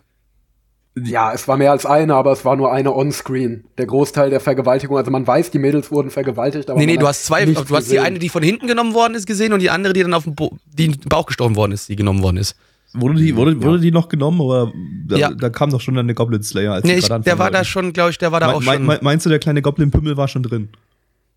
Ja, 0.97 1.33
es 1.33 1.47
war 1.47 1.57
mehr 1.57 1.71
als 1.71 1.87
eine, 1.87 2.15
aber 2.15 2.33
es 2.33 2.45
war 2.45 2.57
nur 2.57 2.73
eine 2.73 2.93
onscreen. 2.95 3.65
Der 3.79 3.87
Großteil 3.87 4.29
der 4.29 4.41
Vergewaltigung, 4.41 4.97
also 4.97 5.11
man 5.11 5.25
weiß, 5.25 5.51
die 5.53 5.61
Mädels 5.61 5.93
wurden 5.93 6.11
vergewaltigt, 6.11 6.69
aber. 6.69 6.81
Nee, 6.81 6.87
nee, 6.87 6.97
du 6.97 7.07
hast 7.07 7.27
zwei, 7.27 7.45
du 7.45 7.55
hast 7.55 7.69
gesehen. 7.69 7.91
die 7.91 8.01
eine, 8.01 8.19
die 8.19 8.29
von 8.29 8.43
hinten 8.43 8.67
genommen 8.67 8.93
worden 8.93 9.15
ist, 9.15 9.27
gesehen 9.27 9.53
und 9.53 9.61
die 9.61 9.71
andere, 9.71 9.93
die 9.93 10.03
dann 10.03 10.15
auf 10.15 10.25
dem 10.25 10.35
Bo 10.35 10.59
die 10.67 10.87
in 10.87 10.93
den 10.93 11.09
Bauch 11.09 11.27
gestorben 11.27 11.55
worden 11.55 11.73
ist, 11.73 11.89
die 11.89 11.97
genommen 11.97 12.23
worden 12.23 12.39
ist. 12.39 12.57
Wurde 12.93 13.21
die, 13.21 13.37
wurde, 13.37 13.63
wurde 13.63 13.79
die 13.79 13.93
noch 13.93 14.09
genommen 14.09 14.41
oder 14.41 14.73
da, 15.07 15.17
ja. 15.17 15.31
da 15.31 15.49
kam 15.49 15.71
doch 15.71 15.81
schon 15.81 15.95
dann 15.95 16.09
der 16.09 16.17
Goblin 16.17 16.43
Slayer? 16.43 16.73
Als 16.73 16.85
nee, 16.85 16.97
ich, 16.97 17.07
der 17.07 17.39
war 17.39 17.53
da 17.53 17.63
schon, 17.63 17.93
glaube 17.93 18.11
ich, 18.11 18.19
der 18.19 18.33
war 18.33 18.41
da 18.41 18.49
Me 18.49 18.55
auch 18.55 18.63
schon. 18.63 18.85
meinst 19.01 19.25
du, 19.25 19.31
der 19.31 19.39
kleine 19.39 19.63
Goblin-Pümmel 19.63 20.17
war 20.17 20.27
schon 20.27 20.43
drin? 20.43 20.71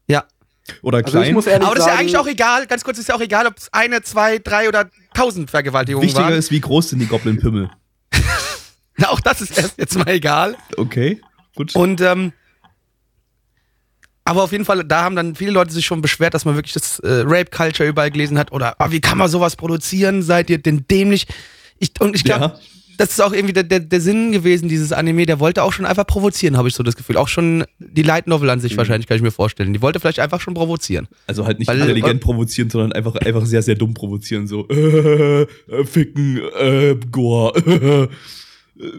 Ja. 0.07 0.23
Oder 0.81 1.03
klein? 1.03 1.35
Also 1.35 1.51
Aber 1.51 1.75
das 1.75 1.85
ist 1.85 1.91
ja 1.91 1.99
eigentlich 1.99 2.17
auch 2.17 2.27
egal, 2.27 2.65
ganz 2.65 2.83
kurz 2.83 2.97
ist 2.97 3.09
ja 3.09 3.15
auch 3.15 3.21
egal, 3.21 3.45
ob 3.45 3.57
es 3.57 3.71
eine, 3.71 4.01
zwei, 4.01 4.39
drei 4.39 4.67
oder 4.67 4.89
tausend 5.13 5.51
Vergewaltigungen 5.51 6.07
Wichtiger 6.07 6.25
waren. 6.25 6.33
ist, 6.33 6.49
wie 6.49 6.59
groß 6.59 6.89
sind 6.89 6.99
die 6.99 7.07
Goblin-Pümmel? 7.07 7.69
Auch 9.05 9.19
das 9.19 9.41
ist 9.41 9.57
erst 9.57 9.77
jetzt 9.77 9.97
mal 9.97 10.09
egal. 10.09 10.55
Okay, 10.77 11.21
gut. 11.55 11.75
Und, 11.75 12.01
ähm, 12.01 12.33
aber 14.25 14.43
auf 14.43 14.51
jeden 14.51 14.65
Fall, 14.65 14.83
da 14.83 15.03
haben 15.03 15.15
dann 15.15 15.35
viele 15.35 15.51
Leute 15.51 15.73
sich 15.73 15.85
schon 15.85 16.01
beschwert, 16.01 16.33
dass 16.33 16.45
man 16.45 16.55
wirklich 16.55 16.73
das 16.73 16.99
äh, 16.99 17.23
Rape-Culture 17.25 17.89
überall 17.89 18.11
gelesen 18.11 18.37
hat 18.37 18.51
oder 18.51 18.75
oh, 18.79 18.85
wie 18.89 19.01
kann 19.01 19.17
man 19.17 19.27
sowas 19.27 19.55
produzieren? 19.55 20.21
Seid 20.21 20.49
ihr 20.49 20.59
denn 20.59 20.85
dämlich? 20.89 21.27
Ich, 21.79 21.91
und 21.99 22.15
ich 22.15 22.23
glaube, 22.23 22.45
ja. 22.45 22.59
das 22.97 23.09
ist 23.09 23.21
auch 23.21 23.33
irgendwie 23.33 23.51
der, 23.51 23.63
der, 23.63 23.81
der, 23.81 23.99
Sinn 23.99 24.31
gewesen, 24.31 24.69
dieses 24.69 24.93
Anime. 24.93 25.25
Der 25.25 25.41
wollte 25.41 25.61
auch 25.61 25.73
schon 25.73 25.85
einfach 25.85 26.07
provozieren, 26.07 26.55
habe 26.55 26.69
ich 26.69 26.73
so 26.73 26.83
das 26.83 26.95
Gefühl. 26.95 27.17
Auch 27.17 27.27
schon 27.27 27.65
die 27.79 28.03
Light 28.03 28.27
Novel 28.27 28.49
an 28.49 28.61
sich 28.61 28.73
mhm. 28.73 28.77
wahrscheinlich, 28.77 29.07
kann 29.07 29.17
ich 29.17 29.23
mir 29.23 29.31
vorstellen. 29.31 29.73
Die 29.73 29.81
wollte 29.81 29.99
vielleicht 29.99 30.19
einfach 30.19 30.39
schon 30.39 30.53
provozieren. 30.53 31.09
Also 31.27 31.45
halt 31.45 31.59
nicht 31.59 31.67
Weil, 31.67 31.81
intelligent 31.81 32.21
äh, 32.21 32.23
provozieren, 32.23 32.69
sondern 32.69 32.93
einfach, 32.93 33.15
einfach 33.15 33.45
sehr, 33.45 33.61
sehr 33.61 33.75
dumm 33.75 33.93
provozieren. 33.93 34.47
So, 34.47 34.69
äh, 34.69 35.41
äh, 35.67 35.85
ficken, 35.85 36.39
äh, 36.57 36.95
Goa, 37.11 37.53
äh, 37.65 38.07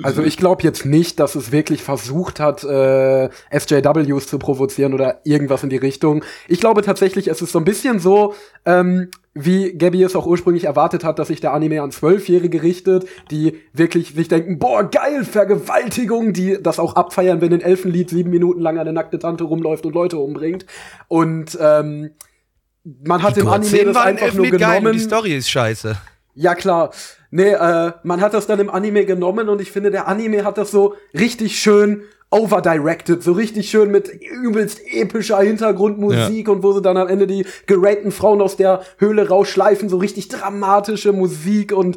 also 0.02 0.22
ich 0.22 0.36
glaube 0.36 0.62
jetzt 0.62 0.86
nicht, 0.86 1.18
dass 1.18 1.34
es 1.34 1.50
wirklich 1.50 1.82
versucht 1.82 2.38
hat, 2.38 2.62
äh, 2.62 3.28
SJWs 3.50 4.28
zu 4.28 4.38
provozieren 4.38 4.94
oder 4.94 5.20
irgendwas 5.24 5.64
in 5.64 5.70
die 5.70 5.76
Richtung. 5.76 6.24
Ich 6.46 6.60
glaube 6.60 6.82
tatsächlich, 6.82 7.28
es 7.28 7.42
ist 7.42 7.52
so 7.52 7.58
ein 7.58 7.64
bisschen 7.64 7.98
so, 7.98 8.34
ähm, 8.64 9.10
wie 9.34 9.72
Gabby 9.76 10.02
es 10.04 10.14
auch 10.14 10.26
ursprünglich 10.26 10.64
erwartet 10.64 11.02
hat, 11.02 11.18
dass 11.18 11.26
sich 11.26 11.40
der 11.40 11.52
Anime 11.52 11.82
an 11.82 11.90
Zwölfjährige 11.90 12.62
richtet, 12.62 13.06
die 13.32 13.58
wirklich 13.72 14.14
sich 14.14 14.28
denken, 14.28 14.60
boah, 14.60 14.84
geil, 14.84 15.24
Vergewaltigung, 15.24 16.32
die 16.32 16.56
das 16.62 16.78
auch 16.78 16.94
abfeiern, 16.94 17.40
wenn 17.40 17.52
ein 17.52 17.60
Elfenlied 17.60 18.10
sieben 18.10 18.30
Minuten 18.30 18.60
lang 18.60 18.78
eine 18.78 18.92
nackte 18.92 19.18
Tante 19.18 19.42
rumläuft 19.42 19.86
und 19.86 19.94
Leute 19.94 20.18
umbringt. 20.18 20.66
Und 21.08 21.58
ähm, 21.60 22.10
man 22.84 23.24
hat 23.24 23.34
die 23.34 23.40
im 23.40 23.48
Anime 23.48 23.84
das 23.86 23.96
einfach 23.96 24.34
nur 24.34 24.46
genommen. 24.46 24.84
Geil, 24.84 24.92
die 24.92 24.98
Story 25.00 25.34
ist 25.34 25.50
scheiße. 25.50 25.96
Ja, 26.34 26.54
klar. 26.54 26.90
Nee, 27.36 27.50
äh, 27.50 27.90
man 28.04 28.20
hat 28.20 28.32
das 28.32 28.46
dann 28.46 28.60
im 28.60 28.70
Anime 28.70 29.06
genommen 29.06 29.48
und 29.48 29.60
ich 29.60 29.72
finde, 29.72 29.90
der 29.90 30.06
Anime 30.06 30.44
hat 30.44 30.56
das 30.56 30.70
so 30.70 30.94
richtig 31.12 31.58
schön 31.58 32.02
overdirected, 32.30 33.24
so 33.24 33.32
richtig 33.32 33.70
schön 33.70 33.90
mit 33.90 34.08
übelst 34.08 34.80
epischer 34.88 35.40
Hintergrundmusik 35.40 36.46
ja. 36.46 36.52
und 36.52 36.62
wo 36.62 36.72
sie 36.72 36.80
dann 36.80 36.96
am 36.96 37.08
Ende 37.08 37.26
die 37.26 37.44
gerapten 37.66 38.12
Frauen 38.12 38.40
aus 38.40 38.56
der 38.56 38.82
Höhle 38.98 39.28
rausschleifen, 39.28 39.88
so 39.88 39.96
richtig 39.96 40.28
dramatische 40.28 41.12
Musik 41.12 41.72
und 41.72 41.96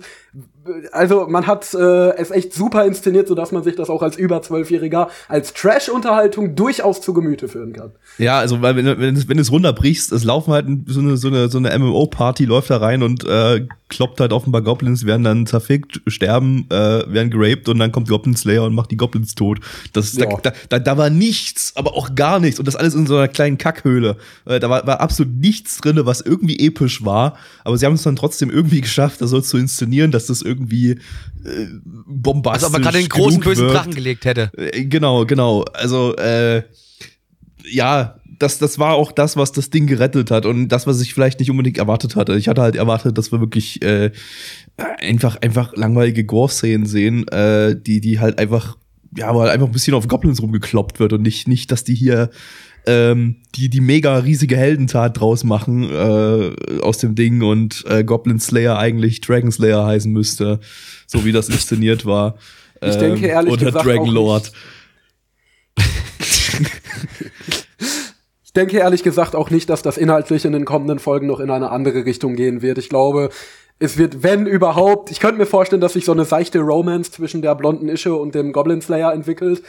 also 0.92 1.28
man 1.28 1.48
hat 1.48 1.74
äh, 1.74 2.16
es 2.18 2.32
echt 2.32 2.54
super 2.54 2.86
inszeniert, 2.86 3.28
sodass 3.28 3.52
man 3.52 3.64
sich 3.64 3.76
das 3.76 3.90
auch 3.90 4.02
als 4.02 4.18
über 4.18 4.42
zwölfjähriger 4.42 5.10
als 5.28 5.54
Trash-Unterhaltung 5.54 6.56
durchaus 6.56 7.02
zu 7.02 7.14
Gemüte 7.14 7.48
führen 7.48 7.74
kann. 7.74 7.92
Ja, 8.18 8.40
also 8.40 8.62
weil 8.62 8.76
wenn, 8.76 8.86
wenn, 8.86 9.16
es, 9.16 9.28
wenn 9.28 9.40
es 9.40 9.52
runterbrichst, 9.52 10.12
es 10.12 10.24
laufen 10.24 10.54
halt 10.54 10.68
so 10.88 11.00
eine 11.00 11.18
so 11.18 11.28
eine 11.28 11.50
so 11.50 11.58
eine 11.58 11.78
MMO-Party 11.78 12.46
läuft 12.46 12.70
da 12.70 12.78
rein 12.78 13.04
und 13.04 13.24
äh, 13.26 13.66
kloppt 13.90 14.20
halt 14.20 14.34
offenbar 14.34 14.62
Goblins, 14.62 15.06
werden 15.06 15.24
dann 15.24 15.46
zerfickt, 15.46 16.02
sterben, 16.08 16.66
äh, 16.70 16.74
werden 17.12 17.30
geraped 17.30 17.70
und 17.70 17.80
dann 17.80 17.92
kommt 17.92 18.10
Goblin 18.10 18.36
Slayer 18.36 18.64
und 18.64 18.76
macht 18.76 18.92
die 18.92 18.98
Goblins 18.98 19.36
tot. 19.36 19.60
Das 19.94 20.14
ja. 20.14 20.28
da, 20.44 20.52
da, 20.70 20.80
da 20.80 20.98
war 20.98 21.10
nichts, 21.10 21.74
aber 21.76 21.96
auch 21.96 22.16
gar 22.16 22.40
nichts 22.40 22.60
und 22.60 22.68
das 22.68 22.76
alles 22.76 22.96
in 22.96 23.08
so 23.08 23.16
einer 23.16 23.28
kleinen 23.28 23.58
Kackhöhle. 23.58 24.18
Äh, 24.46 24.60
da 24.60 24.70
war, 24.70 24.86
war 24.86 25.00
absolut 25.00 25.34
nichts 25.36 25.78
drinne, 25.78 26.06
was 26.06 26.22
irgendwie 26.22 26.60
episch 26.60 27.06
war, 27.06 27.38
aber 27.64 27.78
sie 27.78 27.86
haben 27.86 27.94
es 27.94 28.04
dann 28.04 28.16
trotzdem 28.16 28.50
irgendwie 28.50 28.82
geschafft, 28.88 29.22
das 29.22 29.30
so 29.30 29.42
zu 29.42 29.58
inszenieren, 29.58 30.12
dass 30.12 30.27
das 30.30 30.42
irgendwie 30.42 30.92
äh, 30.92 30.98
bombastisch 31.84 32.64
Also 32.64 32.74
man 32.74 32.82
gerade 32.82 33.00
den 33.00 33.10
großen 33.10 33.40
bösen 33.40 33.68
Drachen 33.68 33.94
gelegt 33.94 34.26
hätte. 34.26 34.52
Äh, 34.58 34.86
genau, 34.86 35.26
genau. 35.26 35.64
Also 35.74 36.16
äh, 36.16 36.64
ja, 37.70 38.20
das, 38.40 38.60
das 38.60 38.80
war 38.80 38.94
auch 38.94 39.12
das, 39.12 39.36
was 39.36 39.52
das 39.52 39.70
Ding 39.70 39.88
gerettet 39.88 40.32
hat 40.32 40.46
und 40.46 40.70
das, 40.70 40.88
was 40.88 41.02
ich 41.02 41.14
vielleicht 41.14 41.40
nicht 41.40 41.50
unbedingt 41.50 41.78
erwartet 41.78 42.16
hatte. 42.16 42.36
Ich 42.38 42.48
hatte 42.48 42.62
halt 42.62 42.76
erwartet, 42.76 43.18
dass 43.18 43.32
wir 43.32 43.40
wirklich 43.40 43.82
äh, 43.82 44.12
einfach, 45.00 45.38
einfach 45.42 45.76
langweilige 45.76 46.24
Gore-Szenen 46.24 46.86
sehen, 46.86 47.28
äh, 47.30 47.76
die, 47.80 48.02
die 48.02 48.20
halt 48.20 48.40
einfach, 48.40 48.78
ja, 49.16 49.34
wo 49.34 49.42
halt 49.42 49.52
einfach 49.52 49.68
ein 49.68 49.72
bisschen 49.74 49.96
auf 49.96 50.08
Goblins 50.08 50.42
rumgekloppt 50.42 51.00
wird 51.00 51.14
und 51.14 51.22
nicht, 51.24 51.48
nicht, 51.48 51.72
dass 51.72 51.84
die 51.84 51.96
hier 51.96 52.30
ähm, 52.88 53.36
die, 53.56 53.70
die 53.70 53.82
mega 53.82 54.18
riesige 54.18 54.58
Heldentat 54.58 55.20
draus 55.20 55.44
machen 55.44 55.84
äh, 55.84 56.82
aus 56.82 56.98
dem 56.98 57.16
Ding 57.16 57.44
und 57.44 57.84
äh, 57.88 58.04
Goblin 58.04 58.40
Slayer 58.40 58.80
eigentlich 58.80 59.22
Dragon 59.22 59.52
Slayer 59.52 59.86
heißen 59.86 60.12
müsste, 60.12 60.60
so 61.06 61.26
wie 61.26 61.32
das 61.32 61.50
inszeniert 61.50 62.06
war. 62.06 62.38
Ich 62.82 62.96
ähm, 62.96 63.00
denke 63.00 63.28
ehrlich 63.28 63.54
oder 63.54 63.66
gesagt 63.66 63.86
Dragon 63.86 64.10
Lord. 64.10 64.52
ich 68.44 68.54
denke 68.56 68.78
ehrlich 68.78 69.04
gesagt 69.04 69.36
auch 69.36 69.50
nicht, 69.50 69.70
dass 69.70 69.82
das 69.82 69.98
inhaltlich 69.98 70.46
in 70.46 70.54
den 70.54 70.66
kommenden 70.66 71.00
Folgen 71.00 71.28
noch 71.28 71.42
in 71.42 71.52
eine 71.52 71.72
andere 71.72 72.06
Richtung 72.06 72.36
gehen 72.36 72.62
wird. 72.62 72.78
Ich 72.78 72.88
glaube, 72.88 73.30
es 73.80 73.98
wird, 73.98 74.24
wenn 74.24 74.48
überhaupt, 74.48 75.12
ich 75.12 75.20
könnte 75.20 75.38
mir 75.38 75.46
vorstellen, 75.46 75.82
dass 75.82 75.94
sich 75.94 76.06
so 76.06 76.14
eine 76.14 76.26
seichte 76.26 76.60
Romance 76.60 77.12
zwischen 77.12 77.42
der 77.42 77.54
blonden 77.54 77.90
Ische 77.90 78.16
und 78.16 78.34
dem 78.34 78.54
Goblin 78.54 78.82
Slayer 78.82 79.14
entwickelt. 79.14 79.62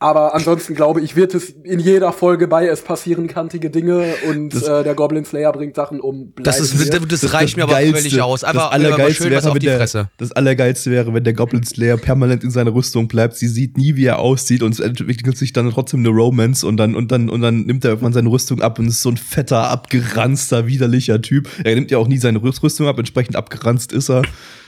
Aber 0.00 0.34
ansonsten 0.34 0.74
glaube 0.74 1.00
ich, 1.00 1.16
wird 1.16 1.34
es 1.34 1.50
in 1.50 1.78
jeder 1.78 2.12
Folge 2.12 2.48
bei 2.48 2.66
es 2.66 2.82
passieren 2.82 3.26
kantige 3.26 3.70
Dinge 3.70 4.14
und 4.28 4.54
äh, 4.54 4.82
der 4.82 4.94
Goblin 4.94 5.24
Slayer 5.24 5.52
bringt 5.52 5.76
Sachen 5.76 6.00
um. 6.00 6.34
Das, 6.42 6.60
ist, 6.60 6.92
das, 6.92 7.00
das, 7.08 7.32
reicht 7.32 7.52
das 7.52 7.56
mir 7.56 7.62
aber 7.62 7.76
völlig 7.76 8.20
aus. 8.20 8.44
Einfach, 8.44 8.64
das 8.64 8.72
Allergeilste 8.72 9.30
wäre, 9.30 9.50
auf 9.50 9.58
die 9.58 9.68
Fresse. 9.68 9.98
Der, 9.98 10.10
das 10.18 10.32
Allergeilste 10.32 10.90
wäre, 10.90 11.14
wenn 11.14 11.24
der 11.24 11.32
Goblin 11.32 11.64
Slayer 11.64 11.96
permanent 11.96 12.44
in 12.44 12.50
seiner 12.50 12.74
Rüstung 12.74 13.08
bleibt. 13.08 13.36
Sie 13.36 13.48
sieht 13.48 13.78
nie, 13.78 13.94
wie 13.96 14.04
er 14.04 14.18
aussieht 14.18 14.62
und 14.62 14.72
es 14.72 14.80
entwickelt 14.80 15.38
sich 15.38 15.52
dann 15.52 15.70
trotzdem 15.70 16.00
eine 16.00 16.10
Romance 16.10 16.66
und 16.66 16.76
dann, 16.76 16.96
und 16.96 17.12
dann, 17.12 17.30
und 17.30 17.40
dann 17.40 17.62
nimmt 17.62 17.84
er 17.84 17.92
irgendwann 17.92 18.12
seine 18.12 18.28
Rüstung 18.28 18.60
ab 18.60 18.78
und 18.78 18.88
ist 18.88 19.00
so 19.00 19.10
ein 19.10 19.16
fetter, 19.16 19.70
abgeranzter, 19.70 20.66
widerlicher 20.66 21.22
Typ. 21.22 21.48
Er 21.62 21.76
nimmt 21.76 21.90
ja 21.90 21.98
auch 21.98 22.08
nie 22.08 22.18
seine 22.18 22.42
Rüstung 22.42 22.88
ab, 22.88 22.98
entsprechend 22.98 23.36
abgeranzt 23.36 23.92
ist 23.92 24.10
er. 24.10 24.22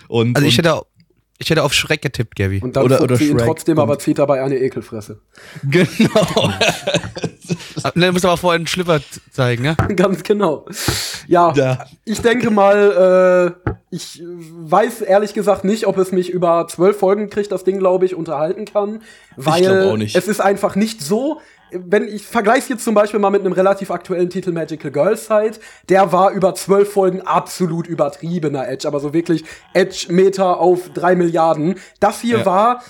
Und, 0.09 0.37
also 0.37 0.47
ich 0.47 0.55
und 0.55 0.65
hätte 0.65 0.75
auch 0.75 0.87
ich 1.39 1.51
hätte 1.51 1.63
auf 1.63 1.75
Schreck 1.75 2.03
getippt, 2.03 2.37
Gabby. 2.37 2.61
Und 2.63 2.77
dann 2.77 2.85
oder, 2.85 3.03
oder 3.03 3.17
sie 3.17 3.29
ihn 3.29 3.39
trotzdem, 3.39 3.79
aber 3.79 3.99
zieht 3.99 4.19
dabei 4.19 4.43
eine 4.43 4.59
Ekelfresse. 4.59 5.21
Genau. 5.69 6.53
Dann 7.95 8.13
muss 8.13 8.25
aber 8.25 8.37
vorher 8.37 8.57
einen 8.57 8.67
Schlipper 8.67 9.01
zeigen, 9.31 9.63
ne? 9.63 9.77
Ganz 9.97 10.23
genau. 10.23 10.67
Ja, 11.29 11.53
ja, 11.55 11.87
ich 12.05 12.21
denke 12.21 12.51
mal, 12.51 13.55
äh, 13.67 13.73
ich 13.91 14.23
weiß 14.25 15.03
ehrlich 15.03 15.35
gesagt 15.35 15.65
nicht, 15.65 15.87
ob 15.87 15.99
es 15.99 16.11
mich 16.13 16.31
über 16.31 16.67
zwölf 16.69 16.99
Folgen 16.99 17.31
kriegt, 17.31 17.53
das 17.53 17.65
Ding, 17.65 17.79
glaube 17.79 18.05
ich, 18.07 18.15
unterhalten 18.15 18.65
kann. 18.65 19.03
Weil 19.37 20.03
es 20.03 20.29
ist 20.29 20.41
einfach 20.41 20.75
nicht 20.75 21.03
so, 21.03 21.41
wenn 21.71 22.09
ich 22.09 22.27
vergleiche 22.27 22.75
jetzt 22.75 22.85
zum 22.85 22.95
Beispiel 22.95 23.21
mal 23.21 23.31
mit 23.31 23.41
einem 23.41 23.53
relativ 23.53 23.91
aktuellen 23.91 24.31
Titel 24.31 24.53
Magical 24.53 24.91
Girl 24.91 25.17
Side, 25.17 25.59
der 25.89 26.13
war 26.13 26.31
über 26.33 26.55
zwölf 26.55 26.93
Folgen 26.93 27.23
absolut 27.23 27.87
übertriebener 27.87 28.69
Edge, 28.69 28.87
aber 28.87 29.01
so 29.01 29.13
wirklich 29.13 29.45
Edge-Meter 29.75 30.59
auf 30.59 30.91
drei 30.93 31.15
Milliarden. 31.15 31.77
Das 32.01 32.21
hier 32.21 32.39
ja. 32.39 32.47
war 32.47 32.83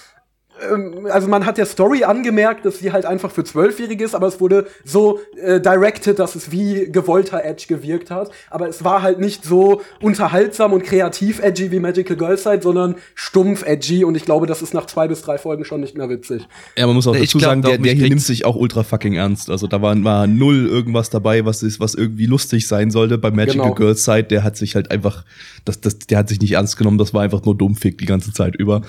also 1.11 1.29
man 1.29 1.45
hat 1.45 1.59
der 1.59 1.67
Story 1.67 2.05
angemerkt, 2.05 2.65
dass 2.65 2.79
sie 2.79 2.93
halt 2.93 3.05
einfach 3.05 3.31
für 3.31 3.45
Zwölfjährige 3.45 4.05
ist, 4.05 4.15
aber 4.15 4.27
es 4.27 4.41
wurde 4.41 4.67
so 4.85 5.21
äh, 5.37 5.61
directed, 5.61 6.19
dass 6.19 6.35
es 6.35 6.51
wie 6.51 6.91
gewollter 6.91 7.45
Edge 7.45 7.67
gewirkt 7.69 8.11
hat. 8.11 8.31
Aber 8.51 8.69
es 8.69 8.83
war 8.85 9.03
halt 9.03 9.19
nicht 9.19 9.45
so 9.45 9.83
unterhaltsam 10.01 10.73
und 10.73 10.85
kreativ 10.85 11.41
edgy 11.41 11.71
wie 11.71 11.81
Magical 11.81 12.17
Girl 12.17 12.39
Side, 12.39 12.61
sondern 12.63 12.97
stumpf 13.15 13.65
edgy 13.67 14.05
und 14.05 14.17
ich 14.17 14.25
glaube, 14.25 14.47
das 14.47 14.63
ist 14.63 14.75
nach 14.75 14.87
zwei 14.87 15.09
bis 15.09 15.23
drei 15.23 15.39
Folgen 15.39 15.65
schon 15.65 15.81
nicht 15.81 15.97
mehr 15.97 16.09
witzig. 16.09 16.47
Ja, 16.77 16.87
man 16.87 16.97
muss 16.97 17.07
auch 17.07 17.15
ich 17.15 17.23
dazu 17.23 17.39
glaub, 17.39 17.51
sagen, 17.51 17.63
der, 17.63 17.79
der 17.79 17.93
hier 17.93 18.09
nimmt 18.09 18.23
sich 18.23 18.45
auch 18.45 18.57
ultra 18.57 18.83
fucking 18.83 19.15
ernst. 19.15 19.51
Also 19.51 19.67
da 19.67 19.83
war, 19.83 20.03
war 20.05 20.27
null 20.27 20.67
irgendwas 20.67 21.11
dabei, 21.11 21.45
was 21.45 21.63
ist, 21.63 21.81
was 21.81 21.95
irgendwie 21.95 22.27
lustig 22.27 22.67
sein 22.67 22.91
sollte. 22.91 23.19
Bei 23.19 23.31
Magical 23.31 23.65
genau. 23.65 23.75
Girl 23.75 23.97
Side, 23.97 24.25
der 24.25 24.43
hat 24.43 24.57
sich 24.57 24.75
halt 24.75 24.91
einfach, 24.91 25.25
das, 25.65 25.81
das, 25.81 25.99
der 25.99 26.19
hat 26.19 26.29
sich 26.29 26.41
nicht 26.41 26.53
ernst 26.53 26.77
genommen, 26.77 26.99
das 26.99 27.13
war 27.13 27.23
einfach 27.23 27.45
nur 27.45 27.57
dummfick 27.57 27.99
die 27.99 28.07
ganze 28.07 28.33
Zeit 28.33 28.57
über. 28.57 28.83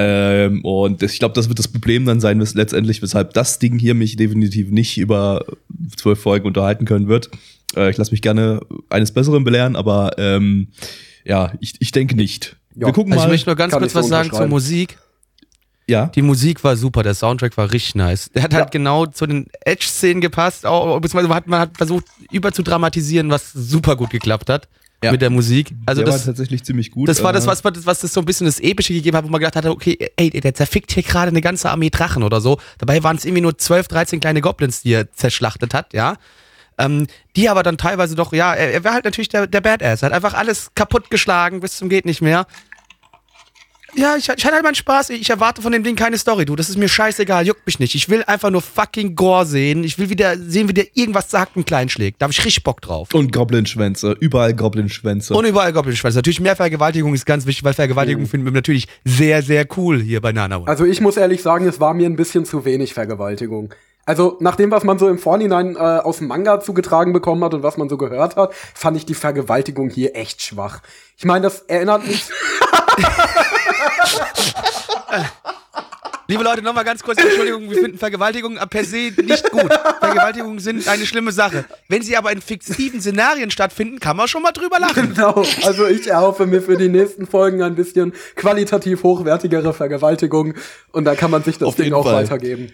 Ähm, 0.00 0.64
und 0.64 1.02
ich 1.02 1.18
glaube, 1.18 1.34
das 1.34 1.48
wird 1.48 1.58
das 1.58 1.66
Problem 1.66 2.06
dann 2.06 2.20
sein, 2.20 2.38
wes 2.38 2.54
letztendlich, 2.54 3.02
weshalb 3.02 3.34
das 3.34 3.58
Ding 3.58 3.80
hier 3.80 3.94
mich 3.94 4.14
definitiv 4.14 4.70
nicht 4.70 4.96
über 4.96 5.44
zwölf 5.96 6.20
Folgen 6.20 6.46
unterhalten 6.46 6.84
können 6.84 7.08
wird. 7.08 7.30
Äh, 7.74 7.90
ich 7.90 7.96
lasse 7.96 8.12
mich 8.12 8.22
gerne 8.22 8.60
eines 8.90 9.10
Besseren 9.10 9.42
belehren, 9.42 9.74
aber 9.74 10.12
ähm, 10.16 10.68
ja, 11.24 11.52
ich, 11.58 11.74
ich 11.80 11.90
denke 11.90 12.14
nicht. 12.14 12.54
Ja. 12.76 12.86
Wir 12.86 12.92
gucken 12.92 13.12
also 13.12 13.24
mal. 13.24 13.26
Ich 13.26 13.32
möchte 13.32 13.48
nur 13.48 13.56
ganz 13.56 13.74
kurz 13.74 13.92
was 13.96 14.06
sagen 14.06 14.30
zur 14.30 14.46
Musik. 14.46 14.98
Ja. 15.88 16.06
Die 16.14 16.22
Musik 16.22 16.62
war 16.62 16.76
super, 16.76 17.02
der 17.02 17.14
Soundtrack 17.14 17.56
war 17.56 17.72
richtig 17.72 17.96
nice. 17.96 18.30
Der 18.32 18.44
hat 18.44 18.52
ja. 18.52 18.60
halt 18.60 18.70
genau 18.70 19.06
zu 19.06 19.26
den 19.26 19.46
Edge-Szenen 19.64 20.20
gepasst, 20.20 20.64
auch, 20.64 21.00
beziehungsweise 21.00 21.34
hat, 21.34 21.48
man 21.48 21.58
hat 21.58 21.76
versucht, 21.76 22.04
über 22.30 22.52
zu 22.52 22.62
dramatisieren, 22.62 23.30
was 23.30 23.52
super 23.52 23.96
gut 23.96 24.10
geklappt 24.10 24.48
hat 24.48 24.68
ja. 25.02 25.12
mit 25.12 25.22
der 25.22 25.30
Musik. 25.30 25.72
Also 25.86 26.02
der 26.02 26.12
das 26.12 26.20
war 26.20 26.26
tatsächlich 26.26 26.64
ziemlich 26.64 26.90
gut. 26.90 27.08
Das 27.08 27.22
war 27.22 27.32
das, 27.32 27.46
was, 27.46 27.62
was 27.64 28.00
das 28.00 28.12
so 28.12 28.20
ein 28.20 28.26
bisschen 28.26 28.46
das 28.46 28.60
Epische 28.60 28.92
gegeben 28.92 29.16
hat, 29.16 29.24
wo 29.24 29.28
man 29.28 29.40
gedacht 29.40 29.56
hatte, 29.56 29.70
okay, 29.70 30.10
ey, 30.16 30.30
der 30.30 30.54
zerfickt 30.54 30.92
hier 30.92 31.02
gerade 31.02 31.28
eine 31.28 31.40
ganze 31.40 31.70
Armee 31.70 31.90
Drachen 31.90 32.22
oder 32.22 32.40
so. 32.40 32.58
Dabei 32.78 33.02
waren 33.02 33.16
es 33.16 33.24
irgendwie 33.24 33.42
nur 33.42 33.56
12, 33.56 33.88
13 33.88 34.20
kleine 34.20 34.40
Goblins, 34.40 34.82
die 34.82 34.92
er 34.92 35.12
zerschlachtet 35.12 35.74
hat, 35.74 35.92
ja. 35.92 36.16
Ähm, 36.80 37.08
die 37.34 37.48
aber 37.48 37.64
dann 37.64 37.76
teilweise 37.76 38.14
doch, 38.14 38.32
ja, 38.32 38.54
er, 38.54 38.72
er 38.72 38.84
war 38.84 38.92
halt 38.92 39.04
natürlich 39.04 39.28
der, 39.28 39.48
der 39.48 39.60
Badass. 39.60 40.02
Er 40.02 40.06
hat 40.06 40.12
einfach 40.12 40.34
alles 40.34 40.70
kaputtgeschlagen 40.76 41.60
bis 41.60 41.76
zum 41.76 41.88
geht 41.88 42.04
nicht 42.04 42.22
mehr. 42.22 42.46
Ja, 43.94 44.16
ich, 44.16 44.28
ich 44.28 44.44
hatte 44.44 44.54
halt 44.54 44.62
meinen 44.62 44.74
Spaß. 44.74 45.10
Ich 45.10 45.30
erwarte 45.30 45.62
von 45.62 45.72
dem 45.72 45.82
Ding 45.82 45.96
keine 45.96 46.18
Story, 46.18 46.44
du. 46.44 46.56
Das 46.56 46.68
ist 46.68 46.76
mir 46.76 46.88
scheißegal, 46.88 47.46
juckt 47.46 47.66
mich 47.66 47.78
nicht. 47.78 47.94
Ich 47.94 48.08
will 48.08 48.22
einfach 48.24 48.50
nur 48.50 48.60
fucking 48.60 49.16
Gore 49.16 49.46
sehen. 49.46 49.82
Ich 49.82 49.98
will 49.98 50.10
wieder 50.10 50.36
sehen, 50.36 50.68
wie 50.68 50.74
der 50.74 50.86
irgendwas 50.94 51.30
sagt 51.30 51.56
und 51.56 51.66
klein 51.66 51.88
schlägt. 51.88 52.20
Da 52.20 52.24
habe 52.24 52.32
ich 52.32 52.44
richtig 52.44 52.64
Bock 52.64 52.80
drauf. 52.80 53.08
Und 53.14 53.32
Goblin-Schwänze. 53.32 54.16
Überall 54.20 54.54
Goblin-Schwänze. 54.54 55.34
Und 55.34 55.44
überall 55.46 55.72
Goblin-Schwänze. 55.72 56.18
Natürlich 56.18 56.40
mehr 56.40 56.56
Vergewaltigung 56.56 57.14
ist 57.14 57.24
ganz 57.24 57.46
wichtig, 57.46 57.64
weil 57.64 57.74
Vergewaltigung 57.74 58.24
mhm. 58.24 58.28
finden 58.28 58.46
wir 58.46 58.52
natürlich 58.52 58.88
sehr, 59.04 59.42
sehr 59.42 59.66
cool 59.76 60.00
hier 60.00 60.20
bei 60.20 60.32
Nana. 60.32 60.62
Also 60.66 60.84
ich 60.84 61.00
muss 61.00 61.16
ehrlich 61.16 61.42
sagen, 61.42 61.66
es 61.66 61.80
war 61.80 61.94
mir 61.94 62.06
ein 62.06 62.16
bisschen 62.16 62.44
zu 62.44 62.64
wenig 62.64 62.94
Vergewaltigung. 62.94 63.72
Also 64.04 64.38
nach 64.40 64.56
dem, 64.56 64.70
was 64.70 64.84
man 64.84 64.98
so 64.98 65.06
im 65.06 65.18
Vorhinein 65.18 65.76
äh, 65.76 65.78
aus 65.78 66.16
dem 66.16 66.28
Manga 66.28 66.60
zugetragen 66.60 67.12
bekommen 67.12 67.44
hat 67.44 67.52
und 67.52 67.62
was 67.62 67.76
man 67.76 67.90
so 67.90 67.98
gehört 67.98 68.36
hat, 68.36 68.54
fand 68.54 68.96
ich 68.96 69.04
die 69.04 69.12
Vergewaltigung 69.12 69.90
hier 69.90 70.16
echt 70.16 70.40
schwach. 70.40 70.80
Ich 71.18 71.26
meine, 71.26 71.42
das 71.42 71.60
erinnert 71.60 72.06
mich. 72.06 72.24
Liebe 76.30 76.44
Leute, 76.44 76.60
nochmal 76.60 76.84
ganz 76.84 77.02
kurz 77.02 77.18
Entschuldigung, 77.18 77.70
wir 77.70 77.78
finden 77.78 77.96
Vergewaltigungen 77.96 78.58
per 78.68 78.84
se 78.84 79.12
nicht 79.16 79.50
gut. 79.50 79.72
Vergewaltigungen 79.98 80.58
sind 80.58 80.86
eine 80.86 81.06
schlimme 81.06 81.32
Sache. 81.32 81.64
Wenn 81.88 82.02
sie 82.02 82.18
aber 82.18 82.30
in 82.32 82.42
fiktiven 82.42 83.00
Szenarien 83.00 83.50
stattfinden, 83.50 83.98
kann 83.98 84.14
man 84.14 84.28
schon 84.28 84.42
mal 84.42 84.52
drüber 84.52 84.78
lachen. 84.78 85.14
Genau. 85.14 85.42
Also 85.62 85.86
ich 85.86 86.06
erhoffe 86.06 86.44
mir 86.44 86.60
für 86.60 86.76
die 86.76 86.88
nächsten 86.90 87.26
Folgen 87.26 87.62
ein 87.62 87.74
bisschen 87.76 88.12
qualitativ 88.36 89.04
hochwertigere 89.04 89.72
Vergewaltigungen 89.72 90.54
und 90.92 91.06
da 91.06 91.14
kann 91.14 91.30
man 91.30 91.42
sich 91.44 91.56
das 91.56 91.68
Auf 91.68 91.76
Ding 91.76 91.94
auch 91.94 92.04
Fall. 92.04 92.24
weitergeben. 92.24 92.72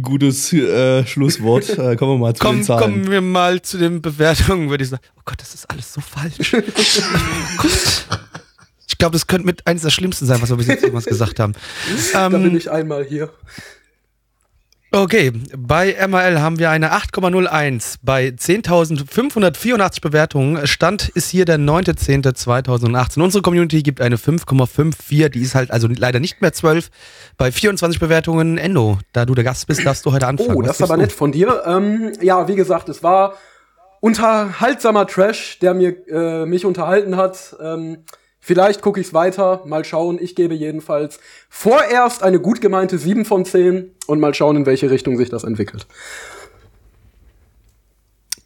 Gutes 0.00 0.52
äh, 0.52 1.04
Schlusswort. 1.04 1.68
Äh, 1.78 1.96
kommen 1.96 2.12
wir 2.12 2.18
mal 2.18 2.34
zu 2.34 2.44
Komm, 2.44 2.56
den 2.56 2.64
Zahlen. 2.64 2.80
Kommen 2.80 3.10
wir 3.10 3.20
mal 3.20 3.60
zu 3.60 3.78
den 3.78 4.02
Bewertungen, 4.02 4.70
würde 4.70 4.84
ich 4.84 4.90
sagen. 4.90 5.02
Oh 5.16 5.22
Gott, 5.24 5.40
das 5.40 5.54
ist 5.54 5.68
alles 5.68 5.92
so 5.92 6.00
falsch. 6.00 6.54
oh 6.54 7.62
Gott. 7.62 8.04
Ich 8.98 9.00
glaube, 9.00 9.12
das 9.12 9.28
könnte 9.28 9.46
mit 9.46 9.64
eines 9.64 9.82
der 9.82 9.90
schlimmsten 9.90 10.26
sein, 10.26 10.42
was 10.42 10.50
wir 10.50 10.56
bis 10.56 10.66
jetzt 10.66 10.82
irgendwas 10.82 11.04
gesagt 11.06 11.38
haben. 11.38 11.52
da 12.12 12.26
ähm, 12.26 12.42
bin 12.42 12.56
ich 12.56 12.68
einmal 12.68 13.04
hier. 13.04 13.30
Okay, 14.90 15.30
bei 15.56 15.94
MRL 16.04 16.40
haben 16.40 16.58
wir 16.58 16.70
eine 16.70 16.92
8,01 16.92 17.98
bei 18.02 18.26
10.584 18.30 20.00
Bewertungen. 20.00 20.66
Stand 20.66 21.10
ist 21.10 21.30
hier 21.30 21.44
der 21.44 21.58
9.10.2018. 21.58 23.22
Unsere 23.22 23.40
Community 23.40 23.84
gibt 23.84 24.00
eine 24.00 24.16
5,54, 24.16 25.28
die 25.28 25.42
ist 25.42 25.54
halt 25.54 25.70
also 25.70 25.86
leider 25.86 26.18
nicht 26.18 26.42
mehr 26.42 26.52
12. 26.52 26.90
Bei 27.36 27.52
24 27.52 28.00
Bewertungen, 28.00 28.58
Endo, 28.58 28.98
da 29.12 29.26
du 29.26 29.36
der 29.36 29.44
Gast 29.44 29.68
bist, 29.68 29.86
darfst 29.86 30.06
du 30.06 30.12
heute 30.12 30.26
anfangen. 30.26 30.56
Oh, 30.56 30.62
das 30.62 30.80
ist 30.80 30.82
aber 30.82 30.96
du? 30.96 31.02
nett 31.02 31.12
von 31.12 31.30
dir. 31.30 31.62
Ähm, 31.66 32.14
ja, 32.20 32.48
wie 32.48 32.56
gesagt, 32.56 32.88
es 32.88 33.04
war 33.04 33.34
unterhaltsamer 34.00 35.06
Trash, 35.06 35.60
der 35.60 35.74
mir, 35.74 35.94
äh, 36.08 36.46
mich 36.46 36.64
unterhalten 36.64 37.16
hat. 37.16 37.54
Ähm, 37.60 37.98
Vielleicht 38.48 38.80
gucke 38.80 38.98
ich 38.98 39.08
es 39.08 39.12
weiter, 39.12 39.62
mal 39.66 39.84
schauen. 39.84 40.18
Ich 40.18 40.34
gebe 40.34 40.54
jedenfalls 40.54 41.20
vorerst 41.50 42.22
eine 42.22 42.40
gut 42.40 42.62
gemeinte 42.62 42.96
7 42.96 43.26
von 43.26 43.44
10 43.44 43.90
und 44.06 44.20
mal 44.20 44.32
schauen, 44.32 44.56
in 44.56 44.64
welche 44.64 44.90
Richtung 44.90 45.18
sich 45.18 45.28
das 45.28 45.44
entwickelt. 45.44 45.86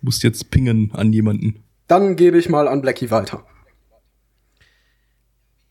Musst 0.01 0.25
jetzt 0.25 0.51
pingen 0.51 0.91
an 0.93 1.13
jemanden. 1.13 1.63
Dann 1.87 2.17
gebe 2.17 2.37
ich 2.37 2.49
mal 2.49 2.67
an 2.67 2.83
Blackie 2.83 3.13
weiter. 3.13 3.47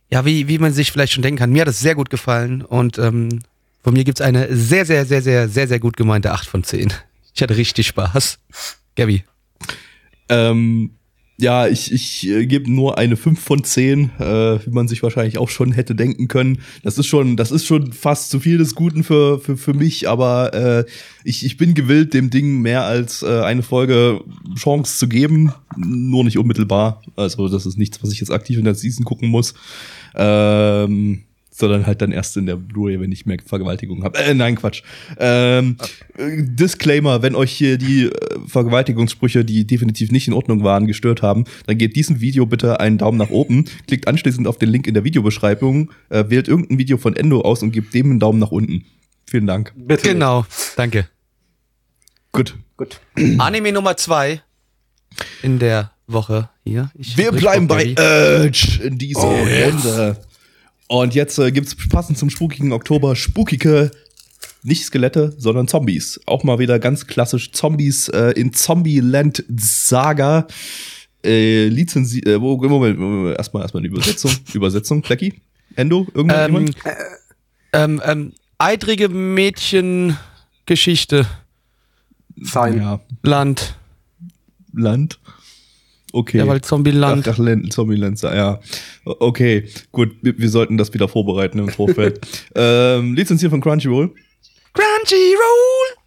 Ja, 0.09 0.23
wie, 0.23 0.47
wie 0.47 0.59
man 0.59 0.71
sich 0.71 0.93
vielleicht 0.93 1.11
schon 1.11 1.23
denken 1.23 1.39
kann, 1.39 1.51
mir 1.51 1.63
hat 1.63 1.67
es 1.67 1.81
sehr 1.81 1.95
gut 1.95 2.09
gefallen 2.09 2.61
und 2.61 2.97
ähm, 2.99 3.39
von 3.83 3.91
mir 3.93 4.05
gibt 4.05 4.21
es 4.21 4.25
eine 4.25 4.55
sehr, 4.55 4.85
sehr, 4.85 5.05
sehr, 5.05 5.21
sehr, 5.21 5.49
sehr, 5.49 5.67
sehr 5.67 5.79
gut 5.81 5.97
gemeinte 5.97 6.31
8 6.31 6.47
von 6.47 6.63
10. 6.63 6.93
Ich 7.33 7.41
hatte 7.41 7.57
richtig 7.57 7.87
Spaß. 7.87 8.39
Gabby. 8.95 9.25
Ähm, 10.29 10.91
ja, 11.41 11.67
ich, 11.67 11.91
ich 11.91 12.27
äh, 12.27 12.45
gebe 12.45 12.71
nur 12.71 12.97
eine 12.99 13.17
5 13.17 13.39
von 13.39 13.63
10, 13.63 14.11
äh, 14.19 14.65
wie 14.65 14.69
man 14.69 14.87
sich 14.87 15.01
wahrscheinlich 15.01 15.39
auch 15.39 15.49
schon 15.49 15.71
hätte 15.71 15.95
denken 15.95 16.27
können. 16.27 16.59
Das 16.83 16.97
ist 16.99 17.07
schon, 17.07 17.35
das 17.35 17.51
ist 17.51 17.65
schon 17.65 17.93
fast 17.93 18.29
zu 18.29 18.39
viel 18.39 18.59
des 18.59 18.75
Guten 18.75 19.03
für, 19.03 19.39
für, 19.39 19.57
für 19.57 19.73
mich, 19.73 20.07
aber 20.07 20.53
äh, 20.53 20.85
ich, 21.23 21.43
ich 21.43 21.57
bin 21.57 21.73
gewillt, 21.73 22.13
dem 22.13 22.29
Ding 22.29 22.61
mehr 22.61 22.83
als 22.83 23.23
äh, 23.23 23.41
eine 23.41 23.63
Folge 23.63 24.21
Chance 24.55 24.99
zu 24.99 25.09
geben, 25.09 25.51
nur 25.75 26.23
nicht 26.23 26.37
unmittelbar. 26.37 27.01
Also, 27.15 27.47
das 27.47 27.65
ist 27.65 27.77
nichts, 27.77 28.01
was 28.03 28.11
ich 28.11 28.19
jetzt 28.19 28.31
aktiv 28.31 28.59
in 28.59 28.65
der 28.65 28.75
Season 28.75 29.03
gucken 29.03 29.29
muss. 29.29 29.55
Ähm, 30.15 31.23
sondern 31.61 31.87
halt 31.87 32.01
dann 32.01 32.11
erst 32.11 32.35
in 32.35 32.45
der 32.45 32.57
Blu-ray, 32.57 32.99
wenn 32.99 33.11
ich 33.11 33.25
mehr 33.25 33.37
Vergewaltigung 33.45 34.03
habe. 34.03 34.17
Äh, 34.17 34.33
nein, 34.33 34.55
Quatsch. 34.55 34.83
Ähm, 35.17 35.77
äh, 36.17 36.43
Disclaimer, 36.43 37.21
wenn 37.21 37.35
euch 37.35 37.51
hier 37.51 37.77
die 37.77 38.07
äh, 38.07 38.11
Vergewaltigungssprüche, 38.45 39.45
die 39.45 39.65
definitiv 39.65 40.11
nicht 40.11 40.27
in 40.27 40.33
Ordnung 40.33 40.63
waren, 40.63 40.87
gestört 40.87 41.21
haben, 41.21 41.45
dann 41.67 41.77
gebt 41.77 41.95
diesem 41.95 42.19
Video 42.19 42.45
bitte 42.45 42.81
einen 42.81 42.97
Daumen 42.97 43.17
nach 43.17 43.29
oben, 43.29 43.65
klickt 43.87 44.07
anschließend 44.07 44.47
auf 44.47 44.57
den 44.57 44.69
Link 44.69 44.87
in 44.87 44.93
der 44.93 45.05
Videobeschreibung, 45.05 45.91
äh, 46.09 46.25
wählt 46.27 46.49
irgendein 46.49 46.77
Video 46.77 46.97
von 46.97 47.15
Endo 47.15 47.41
aus 47.41 47.63
und 47.63 47.71
gebt 47.71 47.93
dem 47.93 48.11
einen 48.11 48.19
Daumen 48.19 48.39
nach 48.39 48.51
unten. 48.51 48.83
Vielen 49.25 49.47
Dank. 49.47 49.71
Bitte. 49.77 50.09
Genau, 50.09 50.45
danke. 50.75 51.07
Gut. 52.33 52.57
Gut. 52.75 52.99
Anime 53.37 53.71
Nummer 53.71 53.95
zwei 53.95 54.41
in 55.41 55.59
der 55.59 55.91
Woche 56.07 56.49
hier. 56.63 56.91
Ich 56.95 57.17
Wir 57.17 57.31
bleiben 57.31 57.67
bei 57.67 57.89
Urge 57.89 58.81
in 58.83 58.97
dieser 58.97 59.23
oh, 59.23 59.35
Runde. 59.35 60.17
Yes. 60.17 60.30
Und 60.91 61.15
jetzt 61.15 61.39
äh, 61.39 61.57
es 61.57 61.75
passend 61.87 62.17
zum 62.17 62.29
spukigen 62.29 62.73
Oktober 62.73 63.15
spukige, 63.15 63.91
nicht 64.61 64.83
Skelette, 64.83 65.33
sondern 65.37 65.69
Zombies. 65.69 66.19
Auch 66.25 66.43
mal 66.43 66.59
wieder 66.59 66.79
ganz 66.79 67.07
klassisch 67.07 67.53
Zombies 67.53 68.09
äh, 68.09 68.31
in 68.31 68.51
Zombieland 68.51 69.45
Saga. 69.55 70.47
Äh, 71.23 71.69
Lizenzi 71.69 72.19
äh, 72.19 72.37
Moment, 72.37 72.99
Moment, 72.99 73.37
erstmal 73.37 73.63
erstmal 73.63 73.83
eine 73.83 73.87
Übersetzung. 73.87 74.31
Übersetzung, 74.53 75.01
Flecki? 75.01 75.39
Endo? 75.77 76.07
Irgendjemand? 76.13 76.75
Ähm, 76.83 76.91
äh, 76.91 76.95
ähm, 77.71 78.01
ähm, 78.03 78.33
eitrige 78.57 79.07
Mädchengeschichte. 79.07 81.25
Sein. 82.35 82.79
Ja. 82.79 82.99
Land. 83.23 83.77
Land. 84.73 85.19
Okay. 86.13 86.39
Ja, 86.39 86.47
weil 86.47 86.61
Zombieland. 86.61 87.27
Ach, 87.27 87.39
ach 87.39 87.69
Zombieland, 87.69 88.21
ja. 88.21 88.59
Okay, 89.05 89.65
gut, 89.91 90.15
wir, 90.21 90.37
wir, 90.37 90.49
sollten 90.49 90.77
das 90.77 90.93
wieder 90.93 91.07
vorbereiten 91.07 91.59
im 91.59 91.69
Vorfeld. 91.69 92.19
ähm, 92.55 93.13
lizenziert 93.13 93.51
von 93.51 93.61
Crunchyroll. 93.61 94.13
Crunchyroll! 94.73 95.97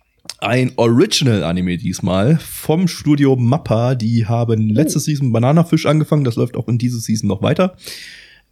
Ein 0.41 0.73
Original-Anime 0.77 1.79
diesmal 1.79 2.39
vom 2.39 2.87
Studio 2.87 3.37
Mappa. 3.37 3.95
Die 3.95 4.27
haben 4.27 4.69
letzte 4.69 4.99
oh. 4.99 5.03
Season 5.03 5.33
Bananafisch 5.33 5.87
angefangen, 5.87 6.25
das 6.25 6.37
läuft 6.37 6.57
auch 6.57 6.69
in 6.69 6.77
dieser 6.77 6.99
Season 6.99 7.29
noch 7.29 7.43
weiter. 7.43 7.77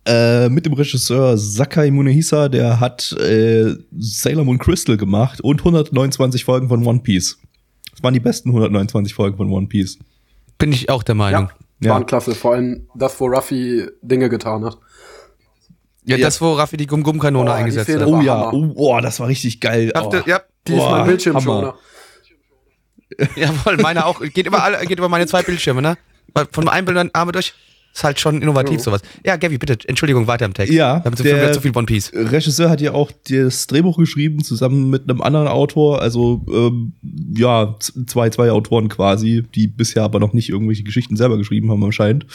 Äh, 0.05 0.49
mit 0.49 0.67
dem 0.67 0.73
Regisseur 0.73 1.37
Sakai 1.39 1.91
Munehisa, 1.91 2.49
der 2.49 2.81
hat 2.81 3.13
äh, 3.13 3.75
Sailor 3.97 4.45
Moon 4.45 4.59
Crystal 4.59 4.97
gemacht 4.97 5.41
und 5.43 5.61
129 5.61 6.45
Folgen 6.45 6.69
von 6.69 6.85
One 6.85 7.01
Piece. 7.01 7.39
Das 7.93 8.03
waren 8.03 8.15
die 8.15 8.21
besten 8.21 8.49
129 8.49 9.15
Folgen 9.15 9.37
von 9.37 9.51
One 9.51 9.69
Piece. 9.69 9.99
Bin 10.63 10.73
ich 10.73 10.89
auch 10.91 11.03
der 11.03 11.17
Meinung. 11.17 11.51
Ja, 11.81 11.91
waren 11.91 12.03
ja. 12.03 12.07
klasse. 12.07 12.37
Vor 12.37 12.53
allem 12.53 12.89
das, 12.95 13.19
wo 13.19 13.27
Ruffy 13.27 13.89
Dinge 14.01 14.29
getan 14.29 14.65
hat. 14.65 14.79
Ja, 16.05 16.17
ja. 16.17 16.25
das, 16.25 16.41
wo 16.41 16.53
Ruffy 16.53 16.77
die 16.77 16.87
Gum-Gum-Kanone 16.87 17.51
oh, 17.51 17.53
eingesetzt 17.53 17.91
hat. 17.91 18.07
Oh 18.07 18.21
ja, 18.21 18.53
oh, 18.53 18.71
oh, 18.77 19.01
das 19.01 19.19
war 19.19 19.27
richtig 19.27 19.61
geil. 19.61 19.93
Oh. 20.01 20.15
Ja, 20.25 20.41
die 20.69 20.75
ist 20.75 20.79
mein 20.79 21.05
Bildschirmschoner. 21.05 21.75
Jawohl, 23.35 23.77
meine 23.79 24.07
auch. 24.07 24.21
Geht 24.21 24.47
über, 24.47 24.63
alle, 24.63 24.87
geht 24.87 24.99
über 24.99 25.09
meine 25.09 25.27
zwei 25.27 25.43
Bildschirme, 25.43 25.83
ne? 25.83 25.99
Von 26.53 26.69
einem 26.69 26.87
Bildarme 26.87 27.33
durch. 27.33 27.55
Ist 27.95 28.05
halt 28.05 28.19
schon 28.19 28.41
innovativ 28.41 28.79
oh. 28.81 28.85
sowas. 28.85 29.03
Ja, 29.25 29.37
Gavi, 29.37 29.59
bitte, 29.59 29.77
Entschuldigung, 29.87 30.27
weiter 30.27 30.47
im 30.47 30.55
Text. 30.55 30.73
Ja, 30.73 31.01
damit 31.01 31.23
der 31.25 31.53
zu 31.53 31.61
viel 31.61 31.77
One 31.77 31.85
Piece. 31.85 32.11
Regisseur 32.15 32.71
hat 32.71 32.81
ja 32.81 32.93
auch 32.93 33.11
das 33.29 33.67
Drehbuch 33.67 33.99
geschrieben, 33.99 34.43
zusammen 34.43 34.89
mit 34.89 35.11
einem 35.11 35.21
anderen 35.21 35.47
Autor, 35.47 36.01
also 36.01 36.43
ähm, 36.51 36.95
ja, 37.37 37.77
zwei, 38.07 38.31
zwei 38.31 38.51
Autoren 38.51 38.89
quasi, 38.89 39.43
die 39.55 39.67
bisher 39.67 40.05
aber 40.05 40.21
noch 40.21 40.33
nicht 40.33 40.49
irgendwelche 40.49 40.85
Geschichten 40.85 41.17
selber 41.17 41.37
geschrieben 41.37 41.71
haben 41.71 41.85
anscheinend. 41.85 42.27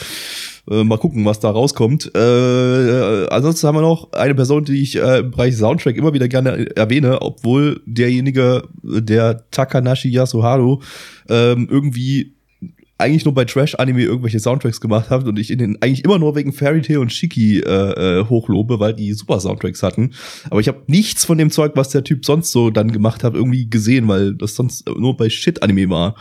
Äh, 0.69 0.83
mal 0.83 0.97
gucken, 0.97 1.25
was 1.25 1.39
da 1.39 1.49
rauskommt. 1.49 2.11
Äh, 2.13 3.27
ansonsten 3.29 3.67
haben 3.67 3.75
wir 3.75 3.81
noch 3.81 4.11
eine 4.11 4.35
Person, 4.35 4.63
die 4.63 4.81
ich 4.81 4.97
äh, 4.97 5.19
im 5.19 5.31
Bereich 5.31 5.55
Soundtrack 5.57 5.95
immer 5.95 6.13
wieder 6.13 6.27
gerne 6.27 6.75
erwähne, 6.75 7.21
obwohl 7.21 7.81
derjenige, 7.85 8.63
der 8.83 9.49
Takanashi 9.49 10.09
Yasuharu, 10.09 10.81
ähm, 11.29 11.67
irgendwie 11.71 12.36
eigentlich 12.97 13.25
nur 13.25 13.33
bei 13.33 13.45
Trash-Anime 13.45 14.01
irgendwelche 14.01 14.39
Soundtracks 14.39 14.81
gemacht 14.81 15.09
hat 15.09 15.25
und 15.25 15.37
ich 15.37 15.51
in 15.51 15.59
den 15.59 15.81
eigentlich 15.81 16.03
immer 16.03 16.17
nur 16.17 16.35
wegen 16.35 16.51
Fairy 16.51 16.81
Tail 16.81 16.97
und 16.97 17.13
Shiki 17.13 17.59
äh, 17.59 18.19
äh, 18.19 18.25
hochlobe, 18.25 18.79
weil 18.79 18.93
die 18.93 19.13
super 19.13 19.39
Soundtracks 19.39 19.83
hatten. 19.83 20.13
Aber 20.49 20.59
ich 20.59 20.67
habe 20.67 20.81
nichts 20.87 21.23
von 21.23 21.37
dem 21.37 21.51
Zeug, 21.51 21.73
was 21.75 21.89
der 21.89 22.03
Typ 22.03 22.25
sonst 22.25 22.51
so 22.51 22.69
dann 22.69 22.91
gemacht 22.91 23.23
hat, 23.23 23.35
irgendwie 23.35 23.69
gesehen, 23.69 24.07
weil 24.07 24.33
das 24.33 24.55
sonst 24.55 24.89
nur 24.89 25.15
bei 25.15 25.29
Shit-Anime 25.29 25.89
war. 25.89 26.15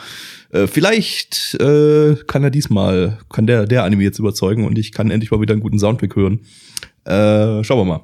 Äh, 0.51 0.67
vielleicht 0.67 1.55
äh, 1.61 2.17
kann 2.27 2.45
er 2.45 2.51
diesmal, 2.51 3.19
kann 3.31 3.47
der, 3.47 3.67
der 3.67 3.85
Anime 3.85 4.03
jetzt 4.03 4.19
überzeugen 4.19 4.67
und 4.67 4.79
ich 4.79 4.93
kann 4.93 5.11
endlich 5.11 5.31
mal 5.31 5.41
wieder 5.41 5.53
einen 5.53 5.63
guten 5.63 5.79
Soundtrack 5.79 6.15
hören. 6.15 6.41
Äh, 7.05 7.65
schauen 7.65 7.79
wir 7.79 7.85
mal. 7.85 8.01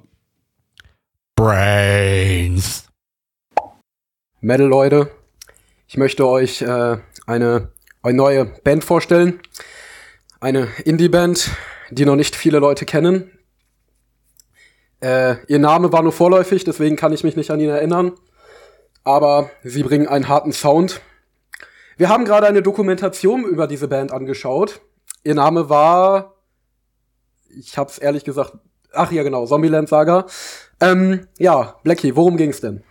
Brains. 1.36 2.88
Metal, 4.40 4.66
Leute. 4.66 5.10
Ich 5.88 5.96
möchte 5.96 6.26
euch 6.26 6.62
äh, 6.62 6.96
eine 7.26 7.68
eine 8.02 8.16
neue 8.16 8.44
Band 8.44 8.84
vorstellen. 8.84 9.40
Eine 10.40 10.68
Indie-Band, 10.84 11.50
die 11.90 12.04
noch 12.04 12.16
nicht 12.16 12.34
viele 12.34 12.58
Leute 12.58 12.84
kennen. 12.84 13.30
Äh, 15.00 15.36
ihr 15.46 15.58
Name 15.58 15.92
war 15.92 16.02
nur 16.02 16.12
vorläufig, 16.12 16.64
deswegen 16.64 16.96
kann 16.96 17.12
ich 17.12 17.24
mich 17.24 17.36
nicht 17.36 17.50
an 17.50 17.60
ihn 17.60 17.68
erinnern. 17.68 18.12
Aber 19.04 19.50
sie 19.62 19.82
bringen 19.82 20.08
einen 20.08 20.28
harten 20.28 20.52
Sound. 20.52 21.00
Wir 21.96 22.08
haben 22.08 22.24
gerade 22.24 22.46
eine 22.46 22.62
Dokumentation 22.62 23.44
über 23.44 23.66
diese 23.66 23.88
Band 23.88 24.12
angeschaut. 24.12 24.80
Ihr 25.24 25.34
Name 25.34 25.68
war, 25.68 26.34
ich 27.48 27.78
hab's 27.78 27.98
ehrlich 27.98 28.24
gesagt, 28.24 28.54
ach 28.92 29.12
ja 29.12 29.22
genau, 29.22 29.46
Zombieland 29.46 29.88
Saga. 29.88 30.26
Ähm, 30.80 31.28
ja, 31.38 31.76
Blackie, 31.84 32.16
worum 32.16 32.36
ging's 32.36 32.60
denn? 32.60 32.82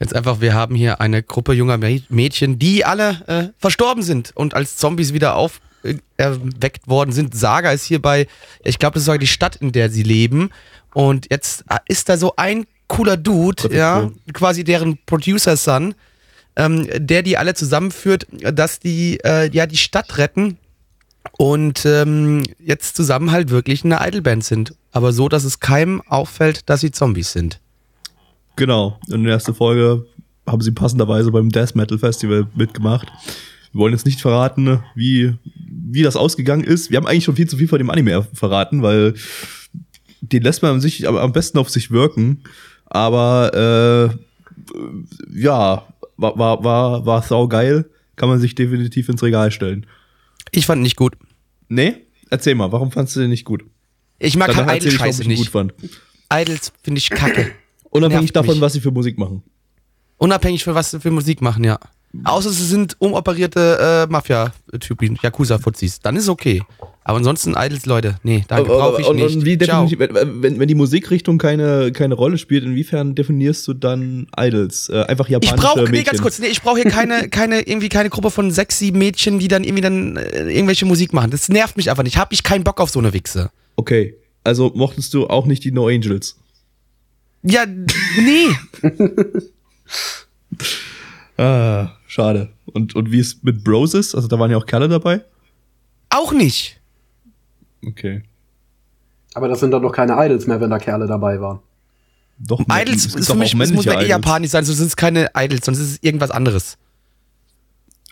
Jetzt 0.00 0.16
einfach, 0.16 0.40
wir 0.40 0.54
haben 0.54 0.74
hier 0.74 1.02
eine 1.02 1.22
Gruppe 1.22 1.52
junger 1.52 1.76
Mädchen, 1.76 2.58
die 2.58 2.86
alle 2.86 3.22
äh, 3.26 3.48
verstorben 3.58 4.02
sind 4.02 4.32
und 4.34 4.54
als 4.54 4.78
Zombies 4.78 5.12
wieder 5.12 5.36
auferweckt 5.36 6.88
worden 6.88 7.12
sind. 7.12 7.36
Saga 7.36 7.70
ist 7.72 7.84
hier 7.84 8.00
bei, 8.00 8.26
ich 8.64 8.78
glaube, 8.78 8.94
das 8.94 9.02
ist 9.02 9.06
sogar 9.06 9.18
die 9.18 9.26
Stadt, 9.26 9.56
in 9.56 9.72
der 9.72 9.90
sie 9.90 10.02
leben. 10.02 10.50
Und 10.94 11.26
jetzt 11.30 11.64
äh, 11.68 11.76
ist 11.86 12.08
da 12.08 12.16
so 12.16 12.32
ein 12.36 12.64
cooler 12.88 13.18
Dude, 13.18 13.74
ja, 13.74 14.04
cool. 14.04 14.14
quasi 14.32 14.64
deren 14.64 14.98
Producer-Son, 15.04 15.94
ähm, 16.56 16.88
der 16.94 17.22
die 17.22 17.36
alle 17.36 17.52
zusammenführt, 17.52 18.26
dass 18.30 18.80
die 18.80 19.20
äh, 19.22 19.50
ja 19.52 19.66
die 19.66 19.76
Stadt 19.76 20.16
retten 20.16 20.56
und 21.36 21.84
ähm, 21.84 22.42
jetzt 22.58 22.96
zusammen 22.96 23.32
halt 23.32 23.50
wirklich 23.50 23.84
eine 23.84 23.98
Idolband 24.00 24.44
sind. 24.44 24.74
Aber 24.92 25.12
so, 25.12 25.28
dass 25.28 25.44
es 25.44 25.60
keinem 25.60 26.00
auffällt, 26.08 26.68
dass 26.70 26.80
sie 26.80 26.90
Zombies 26.90 27.32
sind. 27.32 27.60
Genau. 28.56 28.98
In 29.08 29.24
der 29.24 29.34
ersten 29.34 29.54
Folge 29.54 30.06
haben 30.46 30.60
sie 30.62 30.72
passenderweise 30.72 31.30
beim 31.30 31.50
Death 31.50 31.74
Metal 31.74 31.98
Festival 31.98 32.46
mitgemacht. 32.54 33.08
Wir 33.72 33.80
wollen 33.80 33.92
jetzt 33.92 34.06
nicht 34.06 34.20
verraten, 34.20 34.82
wie, 34.94 35.34
wie 35.54 36.02
das 36.02 36.16
ausgegangen 36.16 36.64
ist. 36.64 36.90
Wir 36.90 36.96
haben 36.96 37.06
eigentlich 37.06 37.24
schon 37.24 37.36
viel 37.36 37.48
zu 37.48 37.56
viel 37.56 37.68
von 37.68 37.78
dem 37.78 37.90
Anime 37.90 38.26
verraten, 38.34 38.82
weil 38.82 39.14
den 40.20 40.42
lässt 40.42 40.62
man 40.62 40.80
sich 40.80 41.06
am 41.06 41.32
besten 41.32 41.58
auf 41.58 41.70
sich 41.70 41.90
wirken. 41.90 42.42
Aber 42.86 44.10
äh, 44.14 45.40
ja, 45.40 45.86
war, 46.16 46.38
war, 46.38 46.64
war, 46.64 47.06
war 47.06 47.22
sau 47.22 47.48
geil. 47.48 47.88
Kann 48.16 48.28
man 48.28 48.40
sich 48.40 48.54
definitiv 48.54 49.08
ins 49.08 49.22
Regal 49.22 49.50
stellen. 49.50 49.86
Ich 50.50 50.66
fand 50.66 50.80
ihn 50.80 50.82
nicht 50.82 50.96
gut. 50.96 51.16
Nee? 51.68 51.94
Erzähl 52.28 52.54
mal, 52.54 52.70
warum 52.72 52.90
fandst 52.92 53.16
du 53.16 53.20
den 53.20 53.30
nicht 53.30 53.44
gut? 53.44 53.64
Ich 54.18 54.36
mag 54.36 54.48
Danach 54.48 54.66
warum 54.66 54.80
scheiße 54.90 55.22
ich 55.22 55.28
ihn 55.28 55.36
gut 55.36 55.40
nicht. 55.40 55.50
fand. 55.50 55.74
Idols 56.32 56.72
finde 56.82 56.98
ich 56.98 57.08
kacke. 57.10 57.52
Unabhängig 57.90 58.32
davon, 58.32 58.54
mich. 58.54 58.60
was 58.60 58.72
sie 58.72 58.80
für 58.80 58.90
Musik 58.90 59.18
machen. 59.18 59.42
Unabhängig 60.18 60.64
von 60.64 60.74
was 60.74 60.90
sie 60.90 61.00
für 61.00 61.10
Musik 61.10 61.42
machen, 61.42 61.64
ja. 61.64 61.78
Außer 62.24 62.50
sie 62.50 62.64
sind 62.64 62.96
umoperierte 62.98 64.06
äh, 64.08 64.12
Mafia-Typen, 64.12 65.16
Yakuza-Fuzis. 65.22 66.00
Dann 66.00 66.16
ist 66.16 66.28
okay. 66.28 66.62
Aber 67.04 67.18
ansonsten 67.18 67.54
Idols, 67.56 67.86
Leute, 67.86 68.16
nee, 68.24 68.44
danke, 68.48 68.68
brauche 68.68 69.00
ich 69.00 69.06
und, 69.06 69.16
nicht. 69.16 69.36
Und 69.36 69.44
wie 69.44 69.58
wenn, 69.60 70.42
wenn, 70.42 70.58
wenn 70.58 70.68
die 70.68 70.74
Musikrichtung 70.74 71.38
keine, 71.38 71.92
keine 71.92 72.14
Rolle 72.14 72.36
spielt, 72.36 72.64
inwiefern 72.64 73.14
definierst 73.14 73.66
du 73.68 73.74
dann 73.74 74.26
Idols? 74.36 74.88
Äh, 74.88 75.04
einfach 75.04 75.26
Ich 75.26 75.32
japanische 75.32 75.56
brauche, 75.56 75.84
nee, 75.84 75.90
Mädchen. 75.90 76.04
ganz 76.06 76.22
kurz, 76.22 76.38
nee, 76.40 76.48
ich 76.48 76.62
brauche 76.62 76.80
hier 76.80 76.90
keine, 76.90 77.28
keine, 77.30 77.60
irgendwie 77.60 77.88
keine 77.88 78.10
Gruppe 78.10 78.30
von 78.30 78.50
sechs, 78.50 78.78
sieben 78.78 78.98
Mädchen, 78.98 79.38
die 79.38 79.48
dann 79.48 79.62
irgendwie 79.62 79.82
dann 79.82 80.16
äh, 80.16 80.50
irgendwelche 80.50 80.86
Musik 80.86 81.12
machen. 81.12 81.30
Das 81.30 81.48
nervt 81.48 81.76
mich 81.76 81.90
einfach 81.90 82.02
nicht. 82.02 82.16
Hab 82.16 82.32
ich 82.32 82.42
keinen 82.42 82.64
Bock 82.64 82.80
auf 82.80 82.90
so 82.90 82.98
eine 82.98 83.12
Wichse. 83.12 83.50
Okay, 83.76 84.16
also 84.42 84.72
mochtest 84.74 85.14
du 85.14 85.28
auch 85.28 85.46
nicht 85.46 85.64
die 85.64 85.70
No 85.70 85.86
Angels? 85.86 86.39
Ja, 87.42 87.64
nee. 87.66 88.50
Ah, 91.36 91.92
schade. 92.06 92.50
Und, 92.66 92.94
und 92.94 93.10
wie 93.10 93.18
es 93.18 93.42
mit 93.42 93.64
Bros 93.64 93.94
ist? 93.94 94.14
Also 94.14 94.28
da 94.28 94.38
waren 94.38 94.50
ja 94.50 94.58
auch 94.58 94.66
Kerle 94.66 94.88
dabei? 94.88 95.24
Auch 96.10 96.32
nicht. 96.32 96.78
Okay. 97.86 98.22
Aber 99.32 99.48
das 99.48 99.60
sind 99.60 99.70
dann 99.70 99.80
doch 99.80 99.92
keine 99.92 100.22
Idols 100.22 100.46
mehr, 100.46 100.60
wenn 100.60 100.68
da 100.68 100.78
Kerle 100.78 101.06
dabei 101.06 101.40
waren. 101.40 101.60
Doch, 102.38 102.60
Idols 102.68 103.06
ist 103.06 103.16
doch 103.16 103.24
für 103.24 103.32
auch 103.32 103.36
mich, 103.36 103.54
es 103.54 103.72
muss 103.72 103.86
wirklich 103.86 103.94
Idols. 103.94 104.08
japanisch 104.08 104.50
sein, 104.50 104.66
sonst 104.66 104.78
sind 104.78 104.88
es 104.88 104.96
keine 104.96 105.30
Idols, 105.34 105.64
sonst 105.64 105.78
ist 105.78 105.90
es 105.92 106.02
irgendwas 106.02 106.30
anderes. 106.30 106.76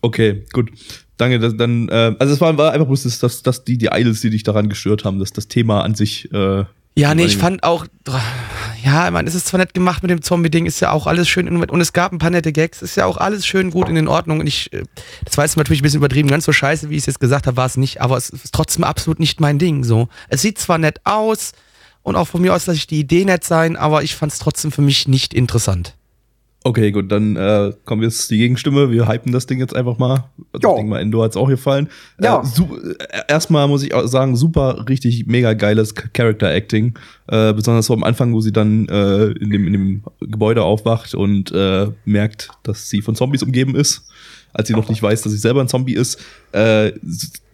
Okay, 0.01 0.47
gut. 0.55 0.71
Danke, 1.19 1.39
das, 1.39 1.55
dann, 1.57 1.89
äh, 1.91 2.15
also 2.19 2.33
es 2.33 2.41
war, 2.41 2.57
war 2.57 2.73
einfach 2.73 2.87
bloß, 2.87 3.03
das, 3.03 3.19
das, 3.19 3.43
das, 3.43 3.65
die, 3.65 3.77
die 3.77 3.91
Idols, 3.93 4.23
die 4.23 4.31
dich 4.31 4.43
daran 4.43 4.71
gestört 4.71 5.05
haben, 5.05 5.19
dass 5.19 5.33
das 5.33 5.49
Thema 5.49 5.83
an 5.83 5.95
sich, 5.95 6.33
äh, 6.33 6.65
Ja, 6.99 7.15
nee, 7.15 7.27
ich 7.27 7.37
fand 7.37 7.63
auch, 7.63 7.87
ja, 8.85 9.07
ich 9.07 9.13
meine, 9.13 9.29
es 9.29 9.37
ist 9.37 9.47
zwar 9.47 9.59
nett 9.59 9.73
gemacht 9.73 10.03
mit 10.03 10.11
dem 10.11 10.21
Zombie-Ding, 10.21 10.67
ist 10.67 10.81
ja 10.81 10.91
auch 10.91 11.07
alles 11.07 11.29
schön 11.29 11.49
und, 11.49 11.71
und 11.71 11.81
es 11.81 11.93
gab 11.93 12.11
ein 12.11 12.19
paar 12.19 12.31
nette 12.31 12.53
Gags, 12.53 12.83
ist 12.83 12.97
ja 12.97 13.07
auch 13.07 13.19
alles 13.19 13.47
schön 13.47 13.71
gut 13.71 13.89
und 13.89 13.95
in 13.95 14.09
Ordnung 14.09 14.41
und 14.41 14.49
ich, 14.49 14.73
äh, 14.73 14.83
das 15.25 15.37
war 15.37 15.45
jetzt 15.45 15.57
natürlich 15.57 15.81
ein 15.81 15.85
bisschen 15.85 15.99
übertrieben, 15.99 16.29
ganz 16.29 16.45
so 16.45 16.53
scheiße, 16.53 16.91
wie 16.91 16.95
ich 16.95 17.03
es 17.03 17.07
jetzt 17.07 17.21
gesagt 17.21 17.47
habe, 17.47 17.57
war 17.57 17.67
es 17.67 17.77
nicht, 17.77 18.01
aber 18.01 18.17
es 18.17 18.31
ist 18.31 18.53
trotzdem 18.53 18.83
absolut 18.83 19.21
nicht 19.21 19.41
mein 19.41 19.61
Ding, 19.61 19.85
so. 19.85 20.09
Es 20.29 20.43
sieht 20.43 20.59
zwar 20.59 20.79
nett 20.79 21.01
aus 21.05 21.53
und 22.03 22.17
auch 22.17 22.27
von 22.27 22.43
mir 22.43 22.53
aus 22.53 22.67
lasse 22.67 22.79
ich 22.79 22.89
die 22.89 22.99
Idee 22.99 23.25
nett 23.25 23.45
sein, 23.45 23.77
aber 23.77 24.03
ich 24.03 24.17
fand 24.17 24.33
es 24.33 24.41
trotzdem 24.41 24.73
für 24.73 24.83
mich 24.83 25.07
nicht 25.07 25.35
interessant. 25.35 25.95
Okay, 26.69 26.91
gut, 26.93 27.11
dann 27.11 27.35
äh, 27.37 27.73
kommen 27.87 28.03
wir 28.03 28.09
jetzt 28.09 28.31
die 28.31 28.37
Gegenstimme. 28.37 28.91
Wir 28.91 29.09
hypen 29.09 29.33
das 29.33 29.47
Ding 29.47 29.59
jetzt 29.59 29.75
einfach 29.75 29.97
mal. 29.97 30.25
Ja. 30.63 30.69
Ich 30.71 30.77
denke 30.77 30.91
mal, 30.91 31.01
Endo 31.01 31.23
hat's 31.23 31.35
auch 31.37 31.49
gefallen. 31.49 31.89
Ja. 32.23 32.43
Äh, 32.43 32.45
su- 32.45 32.77
äh, 32.77 33.23
erstmal 33.27 33.67
muss 33.69 33.83
ich 33.83 33.95
auch 33.95 34.07
sagen, 34.07 34.37
super, 34.37 34.85
richtig 34.87 35.27
mega 35.27 35.55
geiles 35.55 35.97
Ch- 35.97 36.09
Character 36.13 36.53
Acting. 36.53 36.93
Äh, 37.27 37.55
besonders 37.55 37.87
so 37.87 37.95
am 37.95 38.05
Anfang, 38.05 38.35
wo 38.35 38.43
sie 38.43 38.53
dann 38.53 38.87
äh, 38.89 39.29
in, 39.29 39.49
dem, 39.51 39.67
in 39.67 39.73
dem 39.73 40.03
Gebäude 40.21 40.63
aufwacht 40.63 41.15
und 41.15 41.51
äh, 41.53 41.87
merkt, 42.05 42.51
dass 42.65 42.91
sie 42.91 43.01
von 43.01 43.15
Zombies 43.15 43.43
umgeben 43.43 43.75
ist, 43.75 44.03
als 44.53 44.69
sie 44.69 44.75
noch 44.75 44.91
nicht 44.91 45.03
weiß, 45.03 45.23
dass 45.23 45.33
sie 45.33 45.39
selber 45.39 45.63
ein 45.63 45.69
Zombie 45.69 45.95
ist. 45.95 46.21
Äh, 46.53 46.93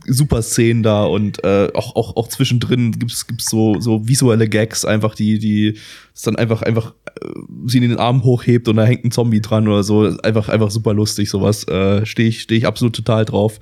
super 0.07 0.43
Szenen 0.43 0.83
da 0.83 1.05
und 1.05 1.43
äh, 1.45 1.71
auch, 1.75 1.97
auch, 1.97 2.17
auch 2.17 2.29
zwischendrin 2.29 2.93
gibt's 2.93 3.27
gibt's 3.27 3.51
so, 3.51 3.81
so 3.81 4.07
visuelle 4.07 4.49
Gags, 4.49 4.85
einfach 4.85 5.15
die, 5.15 5.39
die 5.39 5.79
es 6.15 6.23
dann 6.23 6.37
einfach, 6.37 6.63
einfach 6.63 6.95
äh, 7.21 7.29
sie 7.67 7.79
in 7.79 7.89
den 7.89 7.99
Arm 7.99 8.25
hochhebt 8.25 8.69
und 8.69 8.77
da 8.77 8.85
hängt 8.85 9.05
ein 9.05 9.11
Zombie 9.11 9.41
dran 9.41 9.69
oder 9.69 9.83
so. 9.83 10.17
Einfach, 10.23 10.49
einfach 10.49 10.71
super 10.71 10.95
lustig, 10.95 11.31
sowas. 11.31 11.67
Äh, 11.69 12.07
Stehe 12.07 12.29
ich, 12.29 12.43
steh 12.43 12.57
ich 12.57 12.67
absolut 12.67 12.95
total 12.95 13.25
drauf. 13.25 13.59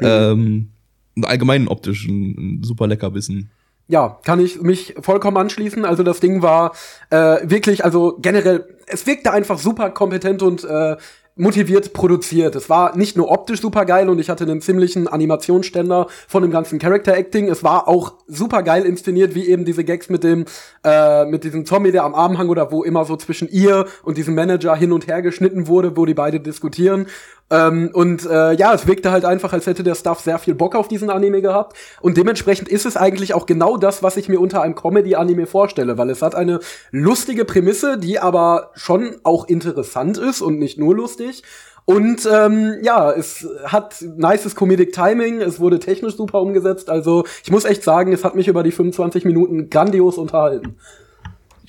Ähm, 0.00 0.70
und 1.16 1.24
allgemein 1.24 1.68
optisch 1.68 2.06
ein, 2.06 2.60
ein 2.60 2.62
super 2.62 2.86
Leckerbissen. 2.86 3.50
Ja, 3.88 4.20
kann 4.24 4.38
ich 4.38 4.60
mich 4.62 4.94
vollkommen 5.00 5.36
anschließen. 5.36 5.84
Also 5.84 6.02
das 6.02 6.20
Ding 6.20 6.42
war 6.42 6.72
äh, 7.10 7.38
wirklich, 7.42 7.84
also 7.84 8.16
generell, 8.20 8.64
es 8.86 9.06
wirkte 9.06 9.32
einfach 9.32 9.58
super 9.58 9.90
kompetent 9.90 10.42
und 10.42 10.64
äh, 10.64 10.96
motiviert 11.40 11.92
produziert. 11.92 12.54
Es 12.54 12.68
war 12.68 12.96
nicht 12.96 13.16
nur 13.16 13.30
optisch 13.30 13.60
super 13.60 13.86
geil 13.86 14.08
und 14.08 14.18
ich 14.18 14.28
hatte 14.28 14.44
einen 14.44 14.60
ziemlichen 14.60 15.08
Animationsständer 15.08 16.06
von 16.28 16.42
dem 16.42 16.50
ganzen 16.50 16.78
Character 16.78 17.16
Acting. 17.16 17.48
Es 17.48 17.64
war 17.64 17.88
auch 17.88 18.14
super 18.26 18.62
geil 18.62 18.84
inszeniert, 18.84 19.34
wie 19.34 19.48
eben 19.48 19.64
diese 19.64 19.82
Gags 19.82 20.10
mit 20.10 20.22
dem 20.22 20.44
äh, 20.84 21.24
mit 21.24 21.44
diesem 21.44 21.64
Zombie, 21.64 21.92
der 21.92 22.04
am 22.04 22.14
Arm 22.14 22.36
hang 22.36 22.50
oder 22.50 22.70
wo 22.70 22.84
immer 22.84 23.04
so 23.06 23.16
zwischen 23.16 23.48
ihr 23.48 23.86
und 24.02 24.18
diesem 24.18 24.34
Manager 24.34 24.76
hin 24.76 24.92
und 24.92 25.06
her 25.06 25.22
geschnitten 25.22 25.66
wurde, 25.66 25.96
wo 25.96 26.04
die 26.04 26.14
beide 26.14 26.40
diskutieren. 26.40 27.06
Ähm, 27.50 27.90
und 27.92 28.24
äh, 28.26 28.52
ja, 28.52 28.72
es 28.72 28.86
wirkte 28.86 29.10
halt 29.10 29.24
einfach, 29.24 29.52
als 29.52 29.66
hätte 29.66 29.82
der 29.82 29.96
Staff 29.96 30.20
sehr 30.20 30.38
viel 30.38 30.54
Bock 30.54 30.76
auf 30.76 30.88
diesen 30.88 31.10
Anime 31.10 31.42
gehabt. 31.42 31.76
Und 32.00 32.16
dementsprechend 32.16 32.68
ist 32.68 32.86
es 32.86 32.96
eigentlich 32.96 33.34
auch 33.34 33.46
genau 33.46 33.76
das, 33.76 34.02
was 34.02 34.16
ich 34.16 34.28
mir 34.28 34.40
unter 34.40 34.62
einem 34.62 34.76
Comedy-Anime 34.76 35.46
vorstelle, 35.46 35.98
weil 35.98 36.10
es 36.10 36.22
hat 36.22 36.34
eine 36.34 36.60
lustige 36.92 37.44
Prämisse, 37.44 37.98
die 37.98 38.20
aber 38.20 38.70
schon 38.74 39.16
auch 39.24 39.48
interessant 39.48 40.16
ist 40.16 40.40
und 40.42 40.58
nicht 40.58 40.78
nur 40.78 40.94
lustig. 40.94 41.42
Und 41.86 42.28
ähm, 42.30 42.76
ja, 42.82 43.10
es 43.10 43.48
hat 43.64 44.00
nices 44.00 44.54
Comedic 44.54 44.92
Timing, 44.92 45.40
es 45.40 45.58
wurde 45.58 45.80
technisch 45.80 46.14
super 46.14 46.40
umgesetzt. 46.40 46.88
Also 46.88 47.24
ich 47.42 47.50
muss 47.50 47.64
echt 47.64 47.82
sagen, 47.82 48.12
es 48.12 48.22
hat 48.22 48.36
mich 48.36 48.46
über 48.46 48.62
die 48.62 48.70
25 48.70 49.24
Minuten 49.24 49.70
grandios 49.70 50.16
unterhalten. 50.16 50.76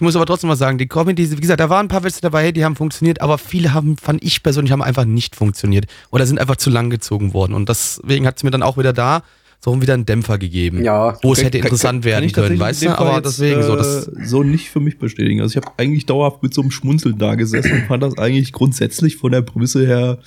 Ich 0.02 0.04
muss 0.04 0.16
aber 0.16 0.26
trotzdem 0.26 0.48
mal 0.48 0.56
sagen, 0.56 0.80
die 0.80 0.88
Comedy, 0.88 1.30
wie 1.30 1.36
gesagt, 1.36 1.60
da 1.60 1.70
waren 1.70 1.86
ein 1.86 1.88
paar 1.88 2.04
Witze 2.04 2.22
dabei, 2.22 2.52
die 2.52 2.66
haben 2.66 2.76
funktioniert, 2.76 3.22
aber 3.22 3.38
viele 3.38 3.72
haben, 3.72 3.98
fand 3.98 4.24
ich 4.24 4.42
persönlich, 4.42 4.72
haben 4.72 4.82
einfach 4.82 5.06
nicht 5.06 5.36
funktioniert 5.36 5.86
oder 6.10 6.26
sind 6.26 6.40
einfach 6.40 6.56
zu 6.56 6.72
lang 6.72 6.90
gezogen 6.90 7.36
worden. 7.36 7.54
Und 7.54 7.70
deswegen 7.70 8.26
hat 8.26 8.38
es 8.38 8.42
mir 8.44 8.50
dann 8.50 8.64
auch 8.64 8.80
wieder 8.80 8.94
da 8.94 9.22
so 9.64 9.80
wieder 9.80 9.94
einen 9.94 10.08
Dämpfer 10.08 10.40
gegeben. 10.40 10.84
Ja. 10.84 11.20
Wo 11.22 11.34
es 11.34 11.38
Kann- 11.38 11.46
hätte 11.46 11.60
kann- 11.60 11.68
interessant 11.68 12.00
kann 12.02 12.04
werden 12.06 12.26
ich 12.26 12.34
können, 12.34 12.60
weißt 12.60 12.82
du? 12.82 12.98
Aber 12.98 13.18
jetzt, 13.18 13.26
deswegen 13.28 13.62
so, 13.62 13.76
das. 13.76 14.08
äh, 14.08 14.26
so 14.26 14.42
nicht 14.42 14.72
für 14.72 14.80
mich 14.80 14.98
bestätigen. 14.98 15.40
Also 15.40 15.60
ich 15.60 15.64
habe 15.64 15.72
eigentlich 15.78 16.08
dauerhaft 16.08 16.42
mit 16.42 16.52
so 16.52 16.62
einem 16.62 16.72
Schmunzeln 16.72 17.20
da 17.20 17.36
gesessen 17.36 17.72
und 17.72 17.86
fand 17.86 18.02
das 18.02 18.18
eigentlich 18.18 18.54
grundsätzlich 18.54 19.18
von 19.18 19.32
der 19.32 19.44
Prämisse 19.44 19.86
her 19.86 20.18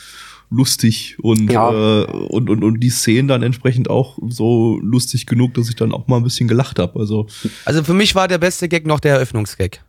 lustig 0.50 1.16
und, 1.22 1.50
Ja. 1.50 1.70
äh, 1.70 2.04
und, 2.07 2.48
und, 2.50 2.62
und 2.62 2.80
die 2.80 2.90
Szenen 2.90 3.28
dann 3.28 3.42
entsprechend 3.42 3.90
auch 3.90 4.18
so 4.28 4.78
lustig 4.83 5.26
genug, 5.26 5.54
dass 5.54 5.68
ich 5.68 5.76
dann 5.76 5.92
auch 5.92 6.07
mal 6.07 6.18
ein 6.18 6.24
bisschen 6.24 6.48
gelacht 6.48 6.78
habe. 6.78 6.98
Also 6.98 7.26
Also 7.64 7.83
für 7.83 7.94
mich 7.94 8.14
war 8.14 8.28
der 8.28 8.38
beste 8.38 8.68
Gag 8.68 8.87
noch 8.87 9.00
der 9.00 9.14
Eröffnungsgag. 9.14 9.80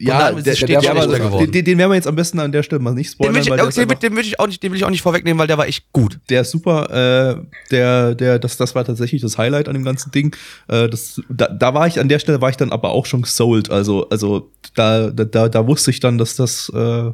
ja, 0.00 0.32
der, 0.32 0.42
der, 0.42 0.66
der, 0.66 0.78
aber 0.90 1.02
schlechter 1.02 1.12
den, 1.18 1.22
geworden. 1.26 1.52
den, 1.52 1.64
den 1.64 1.78
werden 1.78 1.90
wir 1.92 1.94
jetzt 1.94 2.08
am 2.08 2.16
besten 2.16 2.40
an 2.40 2.50
der 2.50 2.64
Stelle 2.64 2.82
mal 2.82 2.92
nicht 2.94 3.10
Den 3.10 3.12
spoilern, 3.12 3.34
will, 3.36 3.40
ich, 3.42 3.46
der, 3.48 3.64
okay, 3.64 3.80
einfach, 3.82 3.98
den, 4.00 4.16
will 4.16 4.24
ich 4.26 4.40
auch 4.40 4.46
nicht, 4.48 4.60
den 4.62 4.72
will 4.72 4.78
ich 4.78 4.84
auch 4.84 4.90
nicht 4.90 5.02
vorwegnehmen, 5.02 5.38
weil 5.38 5.46
der 5.46 5.56
war 5.56 5.68
echt 5.68 5.84
gut. 5.92 6.18
der 6.28 6.40
ist 6.40 6.50
super. 6.50 6.90
Äh, 6.90 7.46
der, 7.70 8.14
der, 8.16 8.38
das, 8.40 8.56
das 8.56 8.74
war 8.74 8.84
tatsächlich 8.84 9.22
das 9.22 9.38
Highlight 9.38 9.68
an 9.68 9.74
dem 9.74 9.84
ganzen 9.84 10.10
Ding. 10.10 10.34
Äh, 10.66 10.88
das, 10.88 11.20
da, 11.30 11.46
da 11.46 11.74
war 11.74 11.86
ich 11.86 12.00
an 12.00 12.08
der 12.08 12.18
Stelle 12.18 12.40
war 12.40 12.50
ich 12.50 12.56
dann 12.56 12.72
aber 12.72 12.90
auch 12.90 13.06
schon 13.06 13.22
gesold. 13.22 13.70
Also, 13.70 14.08
also 14.10 14.50
da, 14.74 15.10
da, 15.10 15.24
da, 15.24 15.48
da 15.48 15.66
wusste 15.68 15.92
ich 15.92 16.00
dann, 16.00 16.18
dass 16.18 16.34
das, 16.34 16.70
äh, 16.74 17.12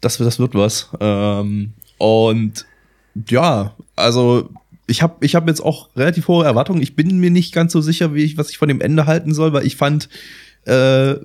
dass 0.00 0.18
das 0.18 0.38
wird 0.38 0.54
was. 0.54 0.90
Ähm, 1.00 1.72
und 1.98 2.66
ja, 3.28 3.74
also 3.96 4.50
ich 4.86 5.02
habe 5.02 5.24
ich 5.24 5.34
hab 5.34 5.46
jetzt 5.48 5.60
auch 5.60 5.90
relativ 5.96 6.28
hohe 6.28 6.44
Erwartungen. 6.44 6.82
Ich 6.82 6.96
bin 6.96 7.18
mir 7.18 7.30
nicht 7.30 7.52
ganz 7.52 7.72
so 7.72 7.80
sicher, 7.80 8.14
wie 8.14 8.22
ich, 8.22 8.38
was 8.38 8.50
ich 8.50 8.58
von 8.58 8.68
dem 8.68 8.80
Ende 8.80 9.06
halten 9.06 9.34
soll, 9.34 9.52
weil 9.52 9.66
ich 9.66 9.76
fand, 9.76 10.08
äh, 10.64 11.16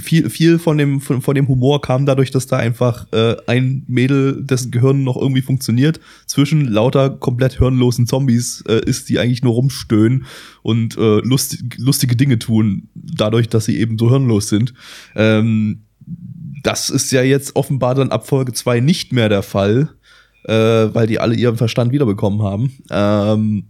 viel, 0.00 0.30
viel 0.30 0.58
von 0.58 0.78
dem, 0.78 1.00
von, 1.00 1.22
von 1.22 1.34
dem 1.34 1.48
Humor 1.48 1.80
kam 1.80 2.06
dadurch, 2.06 2.30
dass 2.30 2.46
da 2.46 2.56
einfach 2.56 3.06
äh, 3.12 3.36
ein 3.46 3.84
Mädel, 3.86 4.42
dessen 4.42 4.70
Gehirn 4.70 5.04
noch 5.04 5.16
irgendwie 5.16 5.42
funktioniert, 5.42 6.00
zwischen 6.26 6.66
lauter 6.66 7.10
komplett 7.10 7.58
hirnlosen 7.58 8.06
Zombies 8.06 8.64
äh, 8.68 8.80
ist, 8.84 9.08
die 9.08 9.18
eigentlich 9.18 9.42
nur 9.42 9.54
rumstöhnen 9.54 10.26
und 10.62 10.96
äh, 10.96 11.20
lustig, 11.20 11.76
lustige 11.78 12.16
Dinge 12.16 12.38
tun, 12.38 12.88
dadurch, 12.94 13.48
dass 13.48 13.66
sie 13.66 13.78
eben 13.78 13.98
so 13.98 14.10
hirnlos 14.10 14.48
sind. 14.48 14.74
Ähm, 15.14 15.85
das 16.66 16.90
ist 16.90 17.12
ja 17.12 17.22
jetzt 17.22 17.56
offenbar 17.56 17.94
dann 17.94 18.10
ab 18.10 18.26
Folge 18.26 18.52
2 18.52 18.80
nicht 18.80 19.12
mehr 19.12 19.28
der 19.28 19.42
Fall, 19.42 19.90
äh, 20.44 20.52
weil 20.52 21.06
die 21.06 21.20
alle 21.20 21.34
ihren 21.34 21.56
Verstand 21.56 21.92
wiederbekommen 21.92 22.42
haben. 22.42 22.72
Ähm, 22.90 23.68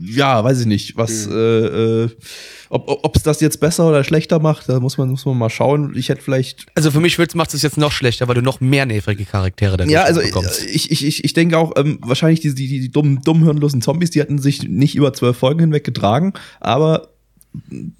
ja, 0.00 0.44
weiß 0.44 0.60
ich 0.60 0.66
nicht, 0.66 0.96
was, 0.96 1.26
Mhm. 1.26 1.32
äh, 1.32 2.04
äh, 2.04 2.08
ob 2.70 3.16
es 3.16 3.22
das 3.24 3.40
jetzt 3.40 3.58
besser 3.58 3.88
oder 3.88 4.04
schlechter 4.04 4.38
macht, 4.38 4.68
da 4.68 4.78
muss 4.78 4.96
man, 4.98 5.08
muss 5.08 5.24
man 5.26 5.36
mal 5.36 5.50
schauen. 5.50 5.92
Ich 5.96 6.08
hätte 6.08 6.22
vielleicht. 6.22 6.66
Also 6.76 6.90
für 6.92 7.00
mich 7.00 7.18
macht 7.34 7.52
es 7.54 7.62
jetzt 7.62 7.78
noch 7.78 7.90
schlechter, 7.90 8.28
weil 8.28 8.34
du 8.36 8.42
noch 8.42 8.60
mehr 8.60 8.86
nervige 8.86 9.24
Charaktere 9.24 9.76
dadurch 9.76 9.92
Ja, 9.92 10.04
also 10.04 10.20
bekommst. 10.20 10.64
ich, 10.66 10.90
ich, 10.92 11.04
ich, 11.04 11.24
ich 11.24 11.32
denke 11.32 11.58
auch, 11.58 11.72
ähm, 11.76 11.98
wahrscheinlich 12.02 12.40
die, 12.40 12.54
die, 12.54 12.68
die 12.68 12.90
dummen, 12.92 13.22
dummen, 13.24 13.42
hirnlosen 13.44 13.82
Zombies, 13.82 14.10
die 14.10 14.20
hatten 14.20 14.38
sich 14.38 14.62
nicht 14.68 14.94
über 14.94 15.12
zwölf 15.14 15.36
Folgen 15.38 15.60
hinweg 15.60 15.82
getragen, 15.84 16.32
aber 16.60 17.08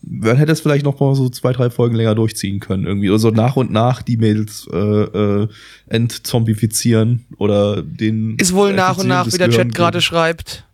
man 0.03 0.37
hätte 0.37 0.53
es 0.53 0.61
vielleicht 0.61 0.85
noch 0.85 0.99
mal 1.01 1.14
so 1.14 1.29
zwei, 1.29 1.53
drei 1.53 1.71
Folgen 1.71 1.94
länger 1.94 2.14
durchziehen 2.14 2.61
können, 2.61 2.87
irgendwie. 2.87 3.11
Oder 3.11 3.18
so 3.18 3.31
nach 3.31 3.57
und 3.57 3.71
nach 3.71 4.03
die 4.03 4.16
Mädels 4.16 4.68
äh, 4.73 4.77
äh, 4.77 5.49
entzombifizieren 5.87 7.25
oder 7.37 7.83
den. 7.83 8.37
Ist 8.37 8.55
wohl 8.55 8.73
nach 8.73 8.99
und 8.99 9.09
nach, 9.09 9.27
wie 9.27 9.38
der 9.38 9.51
Chat 9.51 9.75
gerade 9.75 10.01
schreibt. 10.01 10.64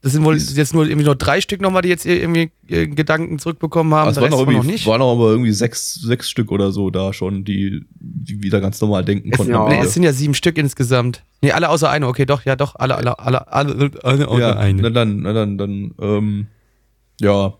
Das 0.00 0.12
sind 0.12 0.24
wohl 0.24 0.36
jetzt 0.36 0.74
nur 0.74 0.86
irgendwie 0.86 1.04
nur 1.04 1.16
drei 1.16 1.40
Stück 1.40 1.60
nochmal, 1.60 1.82
die 1.82 1.88
jetzt 1.88 2.06
irgendwie 2.06 2.52
Gedanken 2.68 3.40
zurückbekommen 3.40 3.92
haben. 3.94 4.06
Also 4.06 4.24
es 4.24 4.30
waren, 4.30 4.46
noch 4.46 4.52
noch 4.52 4.62
nicht. 4.62 4.86
waren 4.86 5.02
aber 5.02 5.30
irgendwie 5.30 5.50
sechs, 5.50 5.94
sechs 5.94 6.30
Stück 6.30 6.52
oder 6.52 6.70
so 6.70 6.90
da 6.90 7.12
schon, 7.12 7.44
die, 7.44 7.84
die 7.98 8.40
wieder 8.40 8.60
ganz 8.60 8.80
normal 8.80 9.04
denken 9.04 9.32
konnten. 9.32 9.52
Ja. 9.52 9.68
Nee, 9.68 9.80
es 9.80 9.94
sind 9.94 10.04
ja 10.04 10.12
sieben 10.12 10.34
Stück 10.34 10.56
insgesamt. 10.56 11.24
Nee, 11.42 11.50
alle 11.50 11.68
außer 11.68 11.90
eine. 11.90 12.06
Okay, 12.06 12.26
doch, 12.26 12.44
ja, 12.44 12.54
doch, 12.54 12.76
alle, 12.76 12.94
alle, 12.94 13.18
alle, 13.18 13.52
alle, 13.52 13.90
alle 14.04 14.28
außer 14.28 14.40
ja, 14.40 14.56
eine. 14.56 14.82
Na 14.82 14.90
dann, 14.90 15.20
na 15.22 15.32
dann, 15.32 15.58
dann, 15.58 15.94
ähm, 16.00 16.46
ja. 17.20 17.54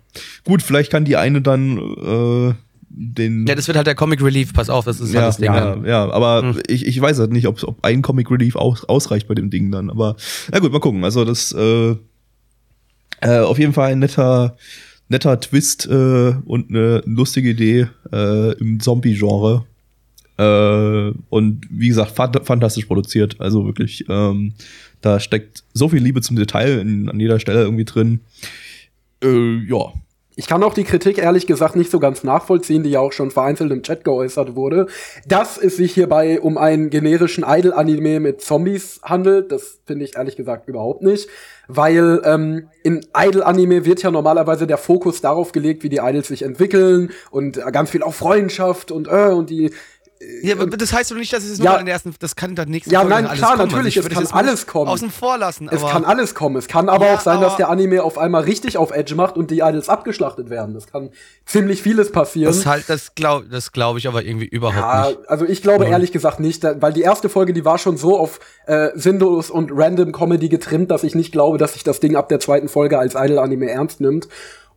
Gut, 0.45 0.63
vielleicht 0.63 0.91
kann 0.91 1.05
die 1.05 1.17
eine 1.17 1.41
dann, 1.43 1.79
äh, 1.79 2.55
den. 2.91 3.47
Ja, 3.47 3.55
das 3.55 3.67
wird 3.69 3.77
halt 3.77 3.87
der 3.87 3.95
Comic 3.95 4.23
Relief, 4.23 4.53
pass 4.53 4.71
auf, 4.71 4.85
das 4.85 5.01
ist 5.01 5.13
ja, 5.13 5.21
halt 5.21 5.29
das 5.29 5.37
Ding. 5.37 5.53
Ja, 5.53 5.77
ja 5.85 6.11
aber 6.11 6.55
hm. 6.55 6.63
ich, 6.67 6.87
ich 6.87 7.01
weiß 7.01 7.19
halt 7.19 7.33
nicht, 7.33 7.47
ob, 7.47 7.63
ob 7.63 7.85
ein 7.85 8.03
Comic 8.03 8.31
Relief 8.31 8.57
aus, 8.57 8.85
ausreicht 8.85 9.29
bei 9.29 9.35
dem 9.35 9.51
Ding 9.51 9.71
dann. 9.71 9.91
Aber 9.91 10.17
na 10.51 10.59
gut, 10.59 10.73
mal 10.73 10.81
gucken. 10.81 11.05
Also 11.05 11.25
das 11.25 11.53
äh, 11.53 11.97
äh, 13.21 13.39
auf 13.41 13.59
jeden 13.59 13.73
Fall 13.73 13.93
ein 13.93 13.99
netter, 13.99 14.57
netter 15.09 15.41
Twist 15.41 15.87
äh, 15.87 16.35
und 16.45 16.71
eine 16.71 17.03
lustige 17.07 17.51
Idee 17.51 17.89
äh, 18.13 18.53
im 18.59 18.81
Zombie-Genre. 18.81 19.65
Äh, 20.39 21.13
und 21.31 21.67
wie 21.71 21.89
gesagt, 21.89 22.13
fantastisch 22.13 22.87
produziert. 22.87 23.37
Also 23.41 23.67
wirklich, 23.67 24.05
ähm, 24.09 24.55
da 25.01 25.21
steckt 25.21 25.65
so 25.75 25.89
viel 25.89 26.03
Liebe 26.03 26.21
zum 26.21 26.37
Detail 26.37 26.79
in, 26.79 27.09
an 27.09 27.21
jeder 27.21 27.41
Stelle 27.41 27.63
irgendwie 27.63 27.85
drin. 27.85 28.21
Äh, 29.23 29.65
ja, 29.67 29.93
ich 30.39 30.47
kann 30.47 30.63
auch 30.63 30.73
die 30.73 30.85
Kritik 30.85 31.19
ehrlich 31.19 31.49
gesagt 31.49 31.75
nicht 31.75 31.91
so 31.91 31.99
ganz 31.99 32.23
nachvollziehen, 32.23 32.85
die 32.85 32.91
ja 32.91 33.01
auch 33.01 33.11
schon 33.11 33.33
vereinzelt 33.33 33.73
im 33.73 33.83
Chat 33.83 34.05
geäußert 34.05 34.55
wurde, 34.55 34.87
dass 35.27 35.59
es 35.59 35.77
sich 35.77 35.95
hierbei 35.95 36.41
um 36.41 36.57
einen 36.59 36.91
generischen 36.91 37.45
Idol-Anime 37.45 38.21
mit 38.21 38.41
Zombies 38.41 39.01
handelt. 39.03 39.51
Das 39.51 39.81
finde 39.85 40.05
ich 40.05 40.17
ehrlich 40.17 40.37
gesagt 40.37 40.69
überhaupt 40.69 41.03
nicht, 41.03 41.29
weil 41.67 42.23
ähm, 42.25 42.69
in 42.85 43.05
Idol-Anime 43.17 43.85
wird 43.85 44.01
ja 44.05 44.13
normalerweise 44.13 44.69
der 44.69 44.79
Fokus 44.79 45.21
darauf 45.21 45.51
gelegt, 45.51 45.83
wie 45.83 45.89
die 45.89 45.97
Idols 45.97 46.29
sich 46.29 46.43
entwickeln 46.43 47.11
und 47.33 47.61
ganz 47.73 47.91
viel 47.91 48.05
auf 48.05 48.15
Freundschaft 48.15 48.93
und 48.93 49.09
äh, 49.09 49.33
und 49.33 49.51
die 49.51 49.73
ja, 50.43 50.57
aber 50.57 50.77
das 50.77 50.93
heißt 50.93 51.13
doch 51.13 51.17
nicht, 51.17 51.33
dass 51.33 51.45
es 51.45 51.59
nur 51.59 51.67
ja, 51.67 51.77
in 51.77 51.87
der 51.87 51.95
ersten, 51.95 52.13
das 52.19 52.35
kann 52.35 52.57
dann 52.57 52.69
nichts 52.69 52.91
Ja, 52.91 53.05
nein, 53.05 53.29
klar, 53.29 53.57
kommen. 53.57 53.69
natürlich, 53.69 53.97
also 53.99 54.09
es 54.09 54.31
kann 54.31 54.47
alles 54.47 54.67
kommen. 54.67 54.89
Außen 54.89 55.11
vor 55.11 55.39
lassen. 55.39 55.69
es 55.71 55.81
kann 55.81 56.05
alles 56.05 56.35
kommen. 56.35 56.57
Es 56.57 56.67
kann 56.67 56.89
aber 56.89 57.07
ja, 57.07 57.15
auch 57.15 57.21
sein, 57.21 57.41
dass 57.41 57.57
der 57.57 57.69
Anime 57.69 58.03
auf 58.03 58.19
einmal 58.19 58.43
richtig 58.43 58.79
auf 58.79 58.91
Edge 58.91 59.15
macht 59.15 59.37
und 59.37 59.51
die 59.51 59.61
Idols 59.61 59.89
abgeschlachtet 59.89 60.51
werden. 60.51 60.75
Das 60.75 60.89
kann 60.89 61.11
ziemlich 61.47 61.83
vieles 61.83 62.11
passieren. 62.11 62.53
Das 62.53 62.67
halt, 62.67 62.89
das 62.89 63.15
glaube 63.15 63.47
das 63.49 63.71
glaub 63.71 63.97
ich 63.97 64.09
aber 64.09 64.25
irgendwie 64.25 64.47
überhaupt 64.47 64.77
ja, 64.77 65.09
nicht. 65.09 65.31
Also 65.31 65.45
ich 65.45 65.63
glaube 65.63 65.85
ja. 65.85 65.93
ehrlich 65.93 66.11
gesagt 66.11 66.41
nicht, 66.41 66.65
weil 66.65 66.93
die 66.93 67.03
erste 67.03 67.29
Folge, 67.29 67.53
die 67.53 67.65
war 67.65 67.79
schon 67.79 67.97
so 67.97 68.19
auf 68.19 68.41
äh, 68.67 68.89
sinnlos 68.95 69.51
und 69.51 69.71
random 69.73 70.11
Comedy 70.11 70.49
getrimmt, 70.49 70.91
dass 70.91 71.05
ich 71.05 71.15
nicht 71.15 71.31
glaube, 71.31 71.59
dass 71.59 71.75
sich 71.75 71.85
das 71.85 72.01
Ding 72.01 72.17
ab 72.17 72.29
der 72.29 72.41
zweiten 72.41 72.69
Folge 72.69 72.99
als 72.99 73.15
Idol-Anime 73.15 73.71
ernst 73.71 74.01
nimmt. 74.01 74.29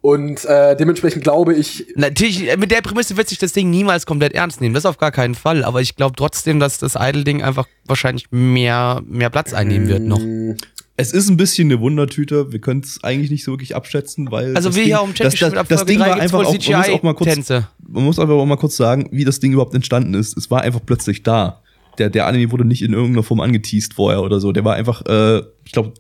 Und 0.02 0.46
äh, 0.46 0.76
dementsprechend 0.76 1.24
glaube 1.24 1.54
ich. 1.54 1.86
Natürlich, 1.96 2.50
äh, 2.50 2.58
mit 2.58 2.72
der 2.72 2.82
Prämisse 2.82 3.18
wird 3.18 3.30
sich 3.30 3.38
das 3.38 3.54
Ding 3.54 3.70
niemals 3.70 4.08
komplett 4.08 4.34
ernst 4.34 4.60
nehmen. 4.60 4.74
Das 4.74 4.86
auf 4.88 4.98
gar 4.98 5.12
keinen 5.12 5.36
Fall. 5.36 5.64
Aber 5.64 5.80
ich 5.80 5.96
glaube 5.96 6.16
trotzdem, 6.18 6.60
dass 6.60 6.80
das 6.80 6.96
Idle-Ding 6.96 7.44
einfach 7.44 7.68
wahrscheinlich 7.86 8.26
mehr, 8.32 9.02
mehr 9.06 9.30
Platz 9.30 9.54
einnehmen 9.54 9.88
wird 9.88 10.02
noch. 10.02 10.22
Es 10.98 11.14
ist 11.14 11.30
ein 11.30 11.38
bisschen 11.38 11.72
eine 11.72 11.80
Wundertüte. 11.80 12.52
Wir 12.52 12.60
können 12.60 12.82
es 12.82 13.04
eigentlich 13.04 13.30
nicht 13.32 13.44
so 13.44 13.52
wirklich 13.52 13.76
abschätzen, 13.76 14.32
weil. 14.32 14.56
Also, 14.56 14.76
wie 14.76 14.84
hier 14.84 15.02
um 15.02 15.14
Chat 15.14 15.28
das, 15.28 15.36
das, 15.40 15.54
das, 15.54 15.68
das 15.68 15.86
Ding 15.86 16.00
war 16.00 16.20
einfach 16.20 16.46
auch, 16.46 16.54
man 16.54 16.78
muss 16.78 16.90
auch 16.90 17.04
mal 17.04 17.14
kurz, 17.14 17.34
Tänze. 17.34 17.68
Man 17.88 18.04
muss 18.04 18.20
einfach 18.20 18.34
auch 18.34 18.46
mal 18.46 18.58
kurz 18.58 18.78
sagen, 18.78 19.08
wie 19.12 19.24
das 19.24 19.40
Ding 19.40 19.54
überhaupt 19.54 19.76
entstanden 19.76 20.16
ist. 20.16 20.36
Es 20.36 20.50
war 20.50 20.62
einfach 20.62 20.82
plötzlich 20.84 21.22
da. 21.24 21.62
Der, 21.98 22.10
der 22.10 22.26
Anime 22.26 22.52
wurde 22.52 22.66
nicht 22.66 22.82
in 22.82 22.94
irgendeiner 22.94 23.24
Form 23.24 23.40
angeteased 23.40 23.94
vorher 23.94 24.22
oder 24.22 24.40
so. 24.40 24.52
Der 24.52 24.64
war 24.64 24.76
einfach, 24.76 25.06
äh, 25.06 25.44
ich 25.66 25.72
glaube, 25.72 25.94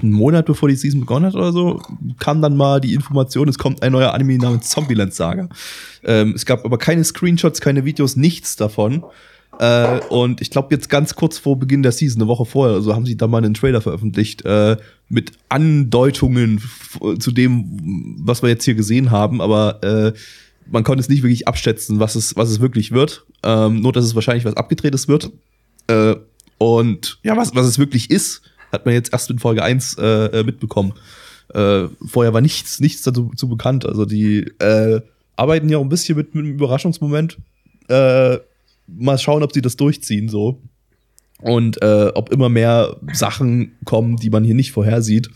einen 0.00 0.12
Monat 0.12 0.46
bevor 0.46 0.68
die 0.68 0.76
Season 0.76 1.00
begonnen 1.00 1.26
hat 1.26 1.34
oder 1.34 1.52
so, 1.52 1.82
kam 2.18 2.42
dann 2.42 2.56
mal 2.56 2.80
die 2.80 2.94
Information, 2.94 3.48
es 3.48 3.58
kommt 3.58 3.82
ein 3.82 3.92
neuer 3.92 4.14
Anime 4.14 4.38
namens 4.38 4.70
Zombieland 4.70 5.14
Saga. 5.14 5.48
Ähm, 6.04 6.32
es 6.34 6.46
gab 6.46 6.64
aber 6.64 6.78
keine 6.78 7.04
Screenshots, 7.04 7.60
keine 7.60 7.84
Videos, 7.84 8.16
nichts 8.16 8.56
davon. 8.56 9.04
Äh, 9.58 10.00
und 10.08 10.40
ich 10.40 10.50
glaube, 10.50 10.68
jetzt 10.70 10.88
ganz 10.88 11.14
kurz 11.14 11.38
vor 11.38 11.58
Beginn 11.58 11.82
der 11.82 11.92
Season, 11.92 12.22
eine 12.22 12.28
Woche 12.28 12.44
vorher, 12.44 12.76
also 12.76 12.94
haben 12.94 13.06
sie 13.06 13.16
da 13.16 13.26
mal 13.26 13.38
einen 13.38 13.54
Trailer 13.54 13.80
veröffentlicht 13.80 14.44
äh, 14.44 14.76
mit 15.08 15.32
Andeutungen 15.48 16.62
zu 17.18 17.32
dem, 17.32 18.16
was 18.20 18.42
wir 18.42 18.50
jetzt 18.50 18.64
hier 18.64 18.74
gesehen 18.74 19.10
haben, 19.10 19.40
aber 19.40 19.82
äh, 19.82 20.12
man 20.70 20.84
konnte 20.84 21.00
es 21.00 21.08
nicht 21.08 21.22
wirklich 21.22 21.48
abschätzen, 21.48 21.98
was 21.98 22.14
es, 22.14 22.36
was 22.36 22.50
es 22.50 22.60
wirklich 22.60 22.92
wird. 22.92 23.24
Ähm, 23.42 23.80
nur, 23.80 23.92
dass 23.92 24.04
es 24.04 24.14
wahrscheinlich 24.14 24.44
was 24.44 24.56
Abgedrehtes 24.56 25.08
wird. 25.08 25.32
Äh, 25.86 26.16
und 26.58 27.18
ja, 27.22 27.36
was, 27.36 27.54
was 27.54 27.66
es 27.66 27.78
wirklich 27.78 28.10
ist, 28.10 28.42
hat 28.72 28.84
man 28.84 28.94
jetzt 28.94 29.12
erst 29.12 29.30
in 29.30 29.38
Folge 29.38 29.62
1 29.62 29.96
äh, 29.98 30.42
mitbekommen. 30.44 30.94
Äh, 31.54 31.88
vorher 32.06 32.34
war 32.34 32.40
nichts, 32.40 32.80
nichts 32.80 33.02
dazu, 33.02 33.30
dazu 33.30 33.48
bekannt. 33.48 33.86
Also 33.86 34.04
die 34.04 34.40
äh, 34.58 35.00
arbeiten 35.36 35.68
ja 35.68 35.78
auch 35.78 35.82
ein 35.82 35.88
bisschen 35.88 36.16
mit, 36.16 36.34
mit 36.34 36.44
einem 36.44 36.54
Überraschungsmoment. 36.54 37.38
Äh, 37.88 38.38
mal 38.86 39.18
schauen, 39.18 39.42
ob 39.42 39.52
sie 39.52 39.62
das 39.62 39.76
durchziehen 39.76 40.28
so. 40.28 40.60
Und 41.40 41.80
äh, 41.82 42.10
ob 42.14 42.32
immer 42.32 42.48
mehr 42.48 42.96
Sachen 43.12 43.76
kommen, 43.84 44.16
die 44.16 44.30
man 44.30 44.44
hier 44.44 44.56
nicht 44.56 44.72
vorhersieht. 44.72 45.30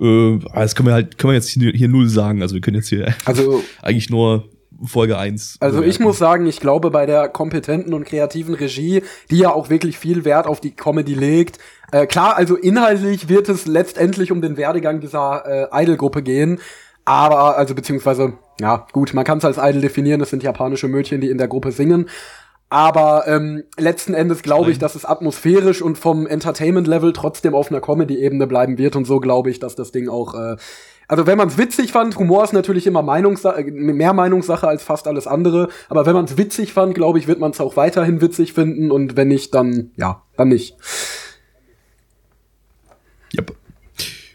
Äh, 0.00 0.38
das 0.54 0.74
können 0.74 0.88
wir 0.88 0.94
halt, 0.94 1.18
können 1.18 1.32
wir 1.32 1.36
jetzt 1.36 1.48
hier, 1.48 1.72
hier 1.72 1.88
null 1.88 2.08
sagen. 2.08 2.40
Also 2.40 2.54
wir 2.54 2.60
können 2.60 2.76
jetzt 2.76 2.88
hier 2.88 3.14
also, 3.24 3.62
eigentlich 3.82 4.10
nur 4.10 4.48
Folge 4.84 5.18
1. 5.18 5.56
Also 5.60 5.82
ich 5.82 5.98
muss 6.00 6.18
sagen, 6.18 6.46
ich 6.46 6.60
glaube 6.60 6.90
bei 6.90 7.06
der 7.06 7.28
kompetenten 7.28 7.94
und 7.94 8.04
kreativen 8.04 8.54
Regie, 8.54 9.02
die 9.30 9.38
ja 9.38 9.52
auch 9.52 9.70
wirklich 9.70 9.98
viel 9.98 10.24
Wert 10.24 10.46
auf 10.46 10.60
die 10.60 10.72
Comedy 10.72 11.14
legt, 11.14 11.58
äh, 11.94 12.06
klar, 12.06 12.36
also 12.36 12.56
inhaltlich 12.56 13.28
wird 13.28 13.48
es 13.48 13.66
letztendlich 13.66 14.32
um 14.32 14.42
den 14.42 14.56
Werdegang 14.56 14.98
dieser 14.98 15.70
äh, 15.72 15.82
Idol-Gruppe 15.82 16.22
gehen, 16.22 16.58
aber, 17.04 17.56
also 17.56 17.76
beziehungsweise, 17.76 18.32
ja, 18.60 18.88
gut, 18.90 19.14
man 19.14 19.24
kann 19.24 19.38
es 19.38 19.44
als 19.44 19.58
Idol 19.58 19.80
definieren, 19.80 20.18
das 20.18 20.30
sind 20.30 20.42
japanische 20.42 20.88
Mädchen, 20.88 21.20
die 21.20 21.30
in 21.30 21.38
der 21.38 21.46
Gruppe 21.46 21.70
singen. 21.70 22.08
Aber 22.68 23.28
ähm, 23.28 23.62
letzten 23.76 24.14
Endes 24.14 24.42
glaube 24.42 24.72
ich, 24.72 24.80
dass 24.80 24.96
es 24.96 25.04
atmosphärisch 25.04 25.82
und 25.82 25.96
vom 25.96 26.26
Entertainment-Level 26.26 27.12
trotzdem 27.12 27.54
auf 27.54 27.70
einer 27.70 27.80
Comedy-Ebene 27.80 28.48
bleiben 28.48 28.76
wird. 28.78 28.96
Und 28.96 29.04
so 29.04 29.20
glaube 29.20 29.50
ich, 29.50 29.60
dass 29.60 29.76
das 29.76 29.92
Ding 29.92 30.08
auch 30.08 30.34
äh, 30.34 30.56
also 31.06 31.26
wenn 31.26 31.38
man 31.38 31.48
es 31.48 31.58
witzig 31.58 31.92
fand, 31.92 32.16
Humor 32.16 32.44
ist 32.44 32.54
natürlich 32.54 32.86
immer 32.86 33.02
Meinungssache, 33.02 33.62
mehr 33.64 34.14
Meinungssache 34.14 34.66
als 34.66 34.82
fast 34.82 35.06
alles 35.06 35.26
andere. 35.26 35.68
Aber 35.88 36.06
wenn 36.06 36.14
man 36.14 36.24
es 36.24 36.38
witzig 36.38 36.72
fand, 36.72 36.94
glaube 36.94 37.18
ich, 37.18 37.28
wird 37.28 37.38
man 37.40 37.50
es 37.50 37.60
auch 37.60 37.76
weiterhin 37.76 38.20
witzig 38.20 38.54
finden. 38.54 38.90
Und 38.90 39.16
wenn 39.16 39.28
nicht, 39.28 39.54
dann 39.54 39.90
ja, 39.96 40.22
dann 40.36 40.48
nicht. 40.48 40.76
Yep. 43.34 43.56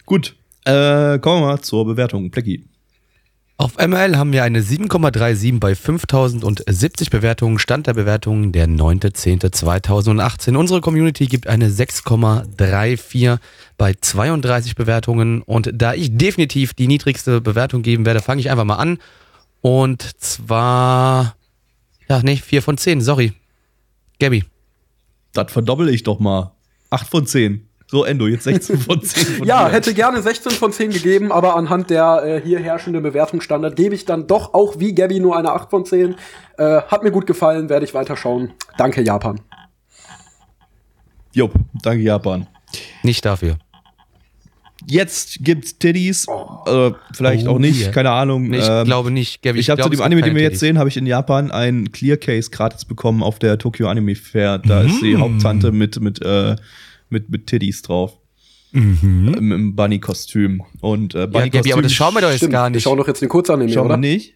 Gut, 0.05 0.35
äh, 0.65 1.19
kommen 1.19 1.41
wir 1.41 1.47
mal 1.47 1.62
zur 1.62 1.85
Bewertung. 1.85 2.31
Plecki. 2.31 2.65
Auf 3.57 3.75
ML 3.77 4.15
haben 4.15 4.31
wir 4.31 4.43
eine 4.43 4.62
7,37 4.62 5.59
bei 5.59 5.75
5070 5.75 7.09
Bewertungen. 7.09 7.59
Stand 7.59 7.88
der 7.88 7.93
Bewertung 7.93 8.53
der 8.53 8.67
9.10.2018. 8.67 10.55
Unsere 10.55 10.79
Community 10.79 11.25
gibt 11.25 11.47
eine 11.47 11.69
6,34 11.69 13.38
bei 13.77 13.95
32 13.99 14.75
Bewertungen. 14.75 15.41
Und 15.41 15.71
da 15.73 15.93
ich 15.93 16.15
definitiv 16.15 16.73
die 16.73 16.88
niedrigste 16.88 17.41
Bewertung 17.41 17.81
geben 17.81 18.05
werde, 18.05 18.21
fange 18.21 18.39
ich 18.39 18.49
einfach 18.49 18.63
mal 18.63 18.77
an. 18.77 18.97
Und 19.59 20.03
zwar, 20.21 21.35
ja, 22.07 22.21
nee, 22.23 22.38
4 22.38 22.62
von 22.62 22.77
10, 22.77 23.01
sorry. 23.01 23.33
Gabby. 24.21 24.45
Das 25.33 25.51
verdoppel 25.51 25.89
ich 25.89 26.03
doch 26.03 26.19
mal. 26.19 26.53
8 26.91 27.07
von 27.07 27.27
10. 27.27 27.68
So, 27.91 28.06
Endo, 28.06 28.28
jetzt 28.28 28.43
16 28.43 28.78
von 28.78 29.02
10. 29.04 29.25
Von 29.38 29.47
ja, 29.47 29.65
dir. 29.65 29.73
hätte 29.73 29.95
gerne 29.95 30.21
16 30.21 30.52
von 30.52 30.71
10 30.71 30.91
gegeben, 30.91 31.32
aber 31.32 31.56
anhand 31.56 31.89
der 31.89 32.21
äh, 32.23 32.41
hier 32.41 32.60
herrschenden 32.60 33.02
Bewertungsstandard 33.02 33.75
gebe 33.75 33.95
ich 33.95 34.06
dann 34.06 34.28
doch 34.28 34.54
auch 34.54 34.80
wie 34.80 34.93
Gabby 34.93 35.19
nur 35.19 35.36
eine 35.36 35.52
8 35.52 35.71
von 35.71 35.86
10. 35.86 36.15
Äh, 36.60 36.82
hat 36.84 37.02
mir 37.02 37.10
gut 37.10 37.25
gefallen, 37.25 37.67
werde 37.67 37.86
ich 37.86 37.95
weiterschauen. 37.95 38.52
Danke, 38.78 39.02
Japan. 39.02 39.41
Jo, 41.34 41.49
danke, 41.82 42.04
Japan. 42.04 42.45
Nicht 43.02 43.25
dafür. 43.25 43.58
Jetzt 44.86 45.39
gibt's 45.41 45.78
Titties, 45.80 46.28
oh. 46.28 46.63
äh, 46.67 46.91
vielleicht 47.13 47.47
oh, 47.47 47.54
auch 47.54 47.60
nicht, 47.60 47.82
yeah. 47.82 47.91
keine 47.91 48.12
Ahnung. 48.12 48.49
Nee, 48.49 48.60
ich 48.60 48.67
ähm, 48.69 48.86
glaube 48.86 49.10
nicht. 49.10 49.41
Gabby, 49.41 49.60
ich 49.60 49.65
ich 49.65 49.69
habe 49.71 49.82
zu 49.82 49.89
dem 49.89 50.02
Anime, 50.02 50.21
den 50.21 50.36
wir 50.36 50.43
jetzt 50.43 50.60
sehen, 50.60 50.78
habe 50.78 50.89
ich 50.89 50.97
in 50.97 51.08
Japan 51.08 51.52
ein 51.52 51.91
Clear 51.91 52.17
Case 52.17 52.52
gratis 52.52 52.86
bekommen 52.86 53.23
auf 53.23 53.39
der 53.39 53.58
Tokyo 53.58 53.88
Anime 53.88 54.15
Fair. 54.15 54.60
Da 54.60 54.84
mm. 54.84 54.88
ist 54.88 55.02
die 55.02 55.17
Haupttante 55.17 55.71
mit 55.71 55.99
mit 55.99 56.21
äh, 56.21 56.56
mit, 57.10 57.30
mit 57.30 57.48
Titties 57.48 57.82
drauf. 57.82 58.17
Mhm. 58.72 59.34
Im, 59.36 59.52
im 59.52 59.76
Bunny-Kostüm. 59.76 60.63
Und 60.82 61.15
äh, 61.15 61.28
Bunny 61.28 61.45
ja, 61.45 61.50
Gabi, 61.50 61.74
aber 61.74 61.82
das 61.82 61.93
schauen 61.93 62.13
wir 62.13 62.22
doch 62.22 62.32
jetzt 62.32 62.50
gar 62.50 62.69
nicht. 62.69 62.76
Wir 62.76 62.82
schauen 62.82 62.98
doch 62.98 63.08
jetzt 63.08 63.22
den 63.22 63.30
Kurzanime, 63.30 63.72
schauen 63.72 63.86
oder? 63.86 63.95
Wir 63.95 63.98
nicht? 63.98 64.36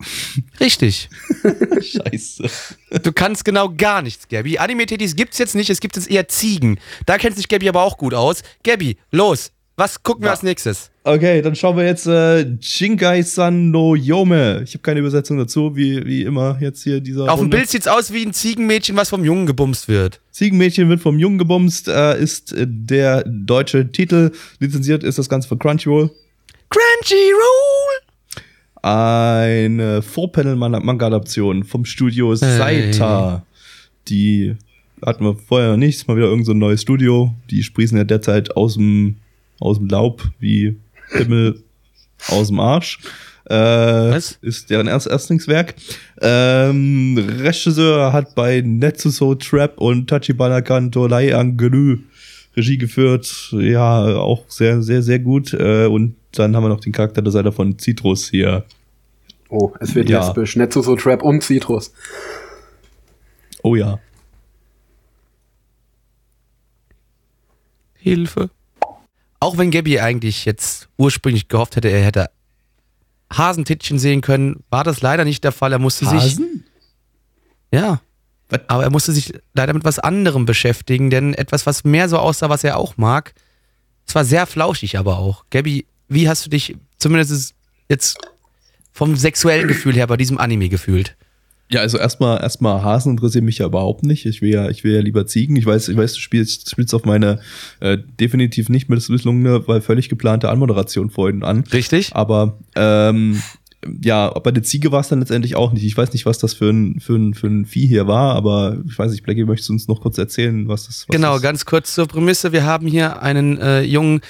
Richtig. 0.60 1.08
Scheiße. 1.80 2.50
Du 3.02 3.12
kannst 3.12 3.44
genau 3.44 3.72
gar 3.74 4.02
nichts, 4.02 4.28
Gabby. 4.28 4.58
Anime-Titties 4.58 5.16
gibt's 5.16 5.38
jetzt 5.38 5.54
nicht, 5.54 5.70
es 5.70 5.80
gibt 5.80 5.96
jetzt 5.96 6.10
eher 6.10 6.28
Ziegen. 6.28 6.78
Da 7.06 7.18
kennt 7.18 7.36
sich 7.36 7.48
Gabby 7.48 7.68
aber 7.68 7.82
auch 7.82 7.96
gut 7.96 8.14
aus. 8.14 8.42
Gabby, 8.62 8.98
los, 9.10 9.50
Was 9.76 10.02
gucken 10.02 10.24
wir 10.24 10.30
als 10.30 10.42
nächstes? 10.42 10.90
Okay, 11.08 11.40
dann 11.40 11.54
schauen 11.54 11.74
wir 11.78 11.86
jetzt 11.86 12.06
äh, 12.06 12.40
Jingai-san 12.60 13.70
no 13.70 13.94
Yome. 13.94 14.60
Ich 14.64 14.74
habe 14.74 14.82
keine 14.82 15.00
Übersetzung 15.00 15.38
dazu, 15.38 15.74
wie, 15.74 16.04
wie 16.04 16.22
immer 16.22 16.58
jetzt 16.60 16.82
hier 16.82 17.00
dieser. 17.00 17.32
Auf 17.32 17.40
dem 17.40 17.48
Bild 17.48 17.66
sieht's 17.70 17.88
aus 17.88 18.12
wie 18.12 18.26
ein 18.26 18.34
Ziegenmädchen, 18.34 18.94
was 18.94 19.08
vom 19.08 19.24
Jungen 19.24 19.46
gebumst 19.46 19.88
wird. 19.88 20.20
Ziegenmädchen 20.32 20.90
wird 20.90 21.00
vom 21.00 21.18
Jungen 21.18 21.38
gebumst, 21.38 21.88
äh, 21.88 22.20
ist 22.20 22.52
äh, 22.52 22.66
der 22.68 23.24
deutsche 23.26 23.90
Titel. 23.90 24.32
Lizenziert 24.60 25.02
ist 25.02 25.18
das 25.18 25.30
Ganze 25.30 25.48
von 25.48 25.58
Crunchyroll. 25.58 26.10
Crunchyroll! 26.68 28.02
Eine 28.82 30.02
Four-Panel-Manga-Adaption 30.02 31.64
vom 31.64 31.86
Studio 31.86 32.36
Hey. 32.36 32.92
Saita. 32.92 33.46
Die 34.08 34.56
hatten 35.02 35.24
wir 35.24 35.34
vorher 35.36 35.70
noch 35.70 35.78
nicht. 35.78 35.96
Ist 35.96 36.06
mal 36.06 36.18
wieder 36.18 36.26
irgendein 36.26 36.44
so 36.44 36.52
ein 36.52 36.58
neues 36.58 36.82
Studio. 36.82 37.32
Die 37.48 37.62
sprießen 37.62 37.96
ja 37.96 38.04
derzeit 38.04 38.58
aus 38.58 38.74
dem, 38.74 39.16
aus 39.58 39.78
dem 39.78 39.88
Laub 39.88 40.22
wie 40.38 40.76
Himmel 41.10 41.62
aus 42.28 42.48
dem 42.48 42.60
Arsch. 42.60 42.98
Äh, 43.46 43.54
Was? 43.54 44.38
Ist 44.42 44.68
deren 44.70 44.88
erst 44.88 45.06
Erstlingswerk. 45.06 45.74
Ähm, 46.20 47.16
Regisseur 47.40 48.12
hat 48.12 48.34
bei 48.34 48.60
Netsuso 48.60 49.34
Trap 49.36 49.78
und 49.78 50.08
Tachibana 50.10 50.60
Kanto 50.60 51.06
Lai 51.06 51.34
Angelü 51.34 52.00
Regie 52.56 52.76
geführt. 52.76 53.50
Ja, 53.52 54.16
auch 54.16 54.44
sehr, 54.48 54.82
sehr, 54.82 55.02
sehr 55.02 55.18
gut. 55.18 55.54
Äh, 55.54 55.86
und 55.86 56.16
dann 56.32 56.54
haben 56.54 56.64
wir 56.64 56.68
noch 56.68 56.80
den 56.80 56.92
Charakterdesigner 56.92 57.52
von 57.52 57.78
Citrus 57.78 58.28
hier. 58.28 58.64
Oh, 59.48 59.72
es 59.80 59.94
wird 59.94 60.10
Ja. 60.10 60.20
lesbisch. 60.26 60.56
Netsuso 60.56 60.94
Trap 60.96 61.22
und 61.22 61.42
Citrus. 61.42 61.92
Oh 63.62 63.76
ja. 63.76 63.98
Hilfe. 67.94 68.50
Auch 69.40 69.58
wenn 69.58 69.70
Gabby 69.70 70.00
eigentlich 70.00 70.44
jetzt 70.44 70.88
ursprünglich 70.96 71.48
gehofft 71.48 71.76
hätte, 71.76 71.88
er 71.88 72.04
hätte 72.04 72.30
Hasentittchen 73.32 73.98
sehen 73.98 74.20
können, 74.20 74.64
war 74.70 74.84
das 74.84 75.00
leider 75.00 75.24
nicht 75.24 75.44
der 75.44 75.52
Fall. 75.52 75.72
Er 75.72 75.78
musste 75.78 76.06
sich. 76.06 76.38
Ja. 77.70 78.00
Was? 78.48 78.60
Aber 78.68 78.82
er 78.82 78.90
musste 78.90 79.12
sich 79.12 79.32
leider 79.54 79.74
mit 79.74 79.84
was 79.84 79.98
anderem 79.98 80.46
beschäftigen, 80.46 81.10
denn 81.10 81.34
etwas, 81.34 81.66
was 81.66 81.84
mehr 81.84 82.08
so 82.08 82.18
aussah, 82.18 82.48
was 82.48 82.64
er 82.64 82.78
auch 82.78 82.96
mag. 82.96 83.34
Es 84.06 84.14
war 84.14 84.24
sehr 84.24 84.46
flauschig 84.46 84.96
aber 84.96 85.18
auch. 85.18 85.44
Gabby, 85.50 85.86
wie 86.08 86.28
hast 86.28 86.46
du 86.46 86.50
dich 86.50 86.76
zumindest 86.96 87.54
jetzt 87.88 88.18
vom 88.92 89.16
sexuellen 89.16 89.68
Gefühl 89.68 89.94
her 89.94 90.06
bei 90.06 90.16
diesem 90.16 90.38
Anime 90.38 90.70
gefühlt? 90.70 91.14
Ja, 91.70 91.80
also 91.80 91.98
erstmal 91.98 92.40
erstmal 92.40 92.82
Hasen 92.82 93.12
interessieren 93.12 93.44
mich 93.44 93.58
ja 93.58 93.66
überhaupt 93.66 94.02
nicht. 94.02 94.24
Ich 94.24 94.40
will 94.40 94.50
ja, 94.50 94.70
ich 94.70 94.84
will 94.84 94.94
ja 94.94 95.00
lieber 95.00 95.26
Ziegen. 95.26 95.54
Ich 95.56 95.66
weiß, 95.66 95.88
ich 95.88 95.96
weiß, 95.96 96.14
du 96.14 96.20
spielst, 96.20 96.70
spielst 96.70 96.94
auf 96.94 97.04
meine 97.04 97.40
äh, 97.80 97.98
definitiv 98.18 98.70
nicht 98.70 98.88
misslungene, 98.88 99.68
weil 99.68 99.82
völlig 99.82 100.08
geplante 100.08 100.48
Anmoderation 100.48 101.10
vorhin 101.10 101.42
an. 101.42 101.64
Richtig? 101.70 102.14
Aber 102.14 102.58
ähm, 102.74 103.42
ja, 104.02 104.30
bei 104.40 104.50
der 104.50 104.64
Ziege 104.64 104.90
war 104.90 105.00
es 105.00 105.08
dann 105.08 105.20
letztendlich 105.20 105.54
auch 105.54 105.72
nicht. 105.72 105.84
Ich 105.84 105.96
weiß 105.96 106.12
nicht, 106.12 106.26
was 106.26 106.38
das 106.38 106.52
für 106.52 106.68
ein, 106.70 106.98
für 106.98 107.14
ein, 107.14 107.34
für 107.34 107.46
ein 107.46 107.64
Vieh 107.64 107.86
hier 107.86 108.08
war, 108.08 108.34
aber 108.34 108.78
ich 108.88 108.98
weiß 108.98 109.12
nicht, 109.12 109.22
Blackie, 109.22 109.44
möchtest 109.44 109.68
du 109.68 109.74
uns 109.74 109.86
noch 109.86 110.00
kurz 110.00 110.18
erzählen, 110.18 110.66
was 110.66 110.86
das 110.86 111.06
was 111.08 111.14
Genau, 111.14 111.34
das 111.34 111.42
ganz 111.42 111.64
kurz 111.64 111.94
zur 111.94 112.06
Prämisse. 112.08 112.50
Wir 112.50 112.64
haben 112.64 112.88
hier 112.88 113.22
einen 113.22 113.58
äh, 113.60 113.82
Jungen, 113.82 114.20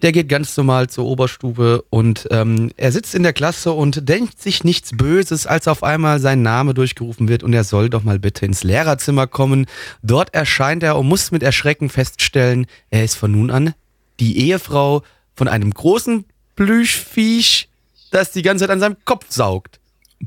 der 0.00 0.12
geht 0.12 0.30
ganz 0.30 0.56
normal 0.56 0.88
zur 0.88 1.04
Oberstufe 1.04 1.84
und 1.90 2.26
ähm, 2.30 2.70
er 2.78 2.92
sitzt 2.92 3.14
in 3.14 3.22
der 3.22 3.34
Klasse 3.34 3.72
und 3.72 4.08
denkt 4.08 4.40
sich 4.40 4.64
nichts 4.64 4.96
Böses, 4.96 5.46
als 5.46 5.68
auf 5.68 5.82
einmal 5.82 6.18
sein 6.18 6.40
Name 6.40 6.72
durchgerufen 6.72 7.28
wird 7.28 7.42
und 7.42 7.52
er 7.52 7.64
soll 7.64 7.90
doch 7.90 8.04
mal 8.04 8.18
bitte 8.18 8.46
ins 8.46 8.64
Lehrerzimmer 8.64 9.26
kommen. 9.26 9.66
Dort 10.02 10.32
erscheint 10.32 10.82
er 10.82 10.96
und 10.96 11.08
muss 11.08 11.30
mit 11.30 11.42
Erschrecken 11.42 11.90
feststellen, 11.90 12.66
er 12.90 13.04
ist 13.04 13.16
von 13.16 13.32
nun 13.32 13.50
an 13.50 13.74
die 14.18 14.38
Ehefrau 14.38 15.02
von 15.34 15.48
einem 15.48 15.72
großen 15.72 16.24
Plüschviech, 16.56 17.68
das 18.14 18.30
die 18.30 18.42
ganze 18.42 18.62
Zeit 18.62 18.70
an 18.70 18.80
seinem 18.80 18.96
Kopf 19.04 19.26
saugt 19.28 19.80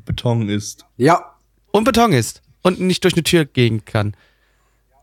Beton 0.06 0.50
ist. 0.50 0.86
Ja, 0.97 1.34
und 1.71 1.84
Beton 1.84 2.13
ist 2.13 2.41
und 2.62 2.80
nicht 2.80 3.04
durch 3.04 3.13
eine 3.13 3.23
Tür 3.23 3.45
gehen 3.45 3.86
kann. 3.86 4.15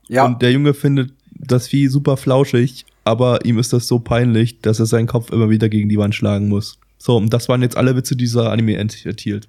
ja. 0.09 0.25
Und 0.25 0.43
der 0.43 0.53
Junge 0.53 0.75
findet 0.75 1.13
das 1.31 1.69
Vieh 1.69 1.89
super 1.89 2.17
flauschig, 2.17 2.85
aber 3.05 3.45
ihm 3.45 3.59
ist 3.59 3.73
das 3.73 3.89
so 3.89 3.99
peinlich, 3.99 4.61
dass 4.61 4.81
er 4.81 4.87
seinen 4.87 5.07
Kopf 5.07 5.31
immer 5.31 5.51
wieder 5.51 5.69
gegen 5.69 5.89
die 5.89 5.99
Wand 5.99 6.15
schlagen 6.15 6.49
muss. 6.49 6.79
So, 6.99 7.17
und 7.17 7.33
das 7.33 7.49
waren 7.49 7.63
jetzt 7.63 7.77
alle 7.77 7.97
Witze, 7.97 8.17
die 8.17 8.25
dieser 8.25 8.51
Anime 8.51 8.77
enthielt. 8.77 9.49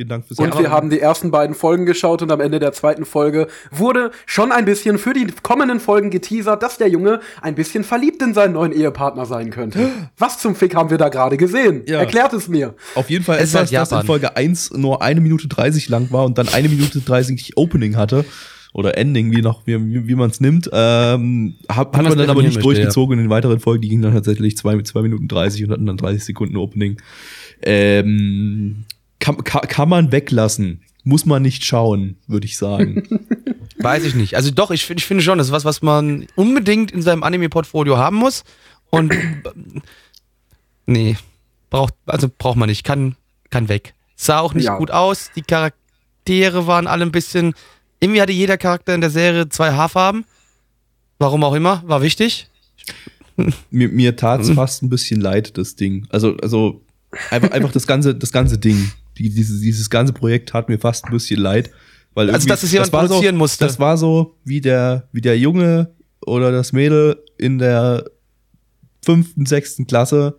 Vielen 0.00 0.08
Dank 0.08 0.26
fürs 0.26 0.38
Und 0.38 0.58
wir 0.58 0.70
haben 0.70 0.88
die 0.88 0.98
ersten 0.98 1.30
beiden 1.30 1.54
Folgen 1.54 1.84
geschaut 1.84 2.22
und 2.22 2.32
am 2.32 2.40
Ende 2.40 2.58
der 2.58 2.72
zweiten 2.72 3.04
Folge 3.04 3.48
wurde 3.70 4.12
schon 4.24 4.50
ein 4.50 4.64
bisschen 4.64 4.96
für 4.96 5.12
die 5.12 5.26
kommenden 5.42 5.78
Folgen 5.78 6.08
geteasert, 6.08 6.62
dass 6.62 6.78
der 6.78 6.88
Junge 6.88 7.20
ein 7.42 7.54
bisschen 7.54 7.84
verliebt 7.84 8.22
in 8.22 8.32
seinen 8.32 8.54
neuen 8.54 8.72
Ehepartner 8.72 9.26
sein 9.26 9.50
könnte. 9.50 9.90
Was 10.16 10.38
zum 10.38 10.54
Fick 10.54 10.74
haben 10.74 10.88
wir 10.88 10.96
da 10.96 11.10
gerade 11.10 11.36
gesehen? 11.36 11.82
Ja. 11.86 11.98
Erklärt 11.98 12.32
es 12.32 12.48
mir. 12.48 12.74
Auf 12.94 13.10
jeden 13.10 13.24
Fall 13.26 13.36
Es 13.40 13.50
ist 13.50 13.54
etwas, 13.54 13.72
halt 13.72 13.92
das 13.92 14.00
in. 14.00 14.06
Folge 14.06 14.36
1 14.36 14.70
nur 14.70 15.02
eine 15.02 15.20
Minute 15.20 15.48
30 15.48 15.90
lang 15.90 16.10
war 16.10 16.24
und 16.24 16.38
dann 16.38 16.48
eine 16.48 16.70
Minute 16.70 17.00
30 17.00 17.58
Opening 17.58 17.96
hatte. 17.96 18.24
Oder 18.72 18.96
Ending, 18.96 19.32
wie, 19.32 19.42
noch, 19.42 19.66
wie, 19.66 20.06
wie, 20.08 20.14
man 20.14 20.30
es 20.30 20.40
nimmt. 20.40 20.70
Ähm, 20.72 21.56
hat, 21.68 21.94
hat 21.94 22.04
man 22.04 22.16
dann 22.16 22.30
aber 22.30 22.40
nicht 22.40 22.54
möchte, 22.54 22.62
durchgezogen 22.62 23.18
in 23.18 23.24
den 23.24 23.30
weiteren 23.30 23.60
Folgen. 23.60 23.82
Die 23.82 23.88
gingen 23.90 24.02
dann 24.02 24.14
tatsächlich 24.14 24.56
zwei, 24.56 24.80
zwei 24.80 25.02
Minuten 25.02 25.28
30 25.28 25.64
und 25.64 25.72
hatten 25.72 25.84
dann 25.84 25.98
30 25.98 26.24
Sekunden 26.24 26.56
Opening. 26.56 26.96
Ähm, 27.62 28.86
kann, 29.20 29.42
kann, 29.44 29.62
kann 29.62 29.88
man 29.88 30.10
weglassen. 30.12 30.82
Muss 31.04 31.24
man 31.24 31.40
nicht 31.42 31.64
schauen, 31.64 32.16
würde 32.26 32.46
ich 32.46 32.56
sagen. 32.58 33.04
Weiß 33.78 34.04
ich 34.04 34.14
nicht. 34.14 34.34
Also 34.34 34.50
doch, 34.50 34.70
ich, 34.70 34.84
find- 34.84 35.00
ich 35.00 35.06
finde 35.06 35.22
schon, 35.24 35.38
das 35.38 35.46
ist 35.46 35.52
was, 35.52 35.64
was 35.64 35.80
man 35.80 36.26
unbedingt 36.34 36.90
in 36.90 37.00
seinem 37.00 37.22
Anime-Portfolio 37.22 37.96
haben 37.96 38.16
muss. 38.16 38.44
Und 38.90 39.14
nee, 40.86 41.16
braucht, 41.70 41.94
also 42.06 42.28
braucht 42.36 42.56
man 42.56 42.68
nicht. 42.68 42.84
Kann, 42.84 43.16
kann 43.50 43.68
weg. 43.68 43.94
Sah 44.16 44.40
auch 44.40 44.54
nicht 44.54 44.64
Ja. 44.64 44.76
gut 44.76 44.90
aus. 44.90 45.30
Die 45.34 45.42
Charaktere 45.42 46.66
waren 46.66 46.86
alle 46.86 47.04
ein 47.06 47.12
bisschen. 47.12 47.54
Irgendwie 48.00 48.20
hatte 48.20 48.32
jeder 48.32 48.58
Charakter 48.58 48.94
in 48.94 49.00
der 49.00 49.10
Serie 49.10 49.48
zwei 49.48 49.72
Haarfarben. 49.72 50.24
Warum 51.18 51.44
auch 51.44 51.54
immer, 51.54 51.82
war 51.86 52.02
wichtig. 52.02 52.48
mir, 53.70 53.88
mir 53.88 54.16
tat's 54.16 54.48
Mhm. 54.48 54.54
fast 54.54 54.82
ein 54.82 54.90
bisschen 54.90 55.20
leid, 55.20 55.56
das 55.58 55.76
Ding. 55.76 56.06
Also, 56.10 56.36
also 56.42 56.82
einfach, 57.30 57.50
einfach 57.52 57.72
das 57.72 57.86
ganze, 57.86 58.14
das 58.14 58.32
ganze 58.32 58.58
Ding. 58.58 58.90
Die, 59.20 59.28
dieses, 59.30 59.60
dieses 59.60 59.90
ganze 59.90 60.12
Projekt 60.14 60.48
tat 60.48 60.68
mir 60.70 60.78
fast 60.78 61.04
ein 61.04 61.10
bisschen 61.12 61.38
leid. 61.40 61.70
Weil 62.14 62.28
Also, 62.30 62.38
irgendwie- 62.38 62.48
dass 62.48 62.62
es 62.64 62.72
jemand 62.72 62.92
war 62.92 63.06
produzieren 63.06 63.34
so, 63.36 63.38
musste. 63.38 63.64
Das 63.66 63.78
war 63.78 63.96
so 63.98 64.34
wie 64.44 64.60
der, 64.60 65.08
wie 65.12 65.20
der 65.20 65.38
Junge 65.38 65.90
oder 66.26 66.50
das 66.50 66.72
Mädel 66.72 67.22
in 67.38 67.58
der 67.58 68.04
fünften, 69.04 69.46
sechsten 69.46 69.86
Klasse, 69.86 70.38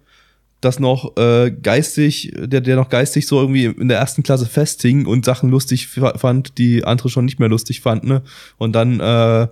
das 0.61 0.79
noch 0.79 1.15
äh, 1.17 1.49
geistig, 1.51 2.33
der, 2.37 2.61
der 2.61 2.75
noch 2.75 2.89
geistig 2.89 3.25
so 3.27 3.39
irgendwie 3.39 3.65
in 3.65 3.87
der 3.87 3.97
ersten 3.99 4.21
Klasse 4.23 4.45
festhing 4.45 5.05
und 5.05 5.25
Sachen 5.25 5.49
lustig 5.49 5.87
fand, 5.87 6.57
die 6.57 6.83
andere 6.83 7.09
schon 7.09 7.25
nicht 7.25 7.39
mehr 7.39 7.49
lustig 7.49 7.81
fanden. 7.81 8.07
Ne? 8.07 8.21
Und 8.57 8.73
dann 8.73 8.99
äh, 8.99 9.47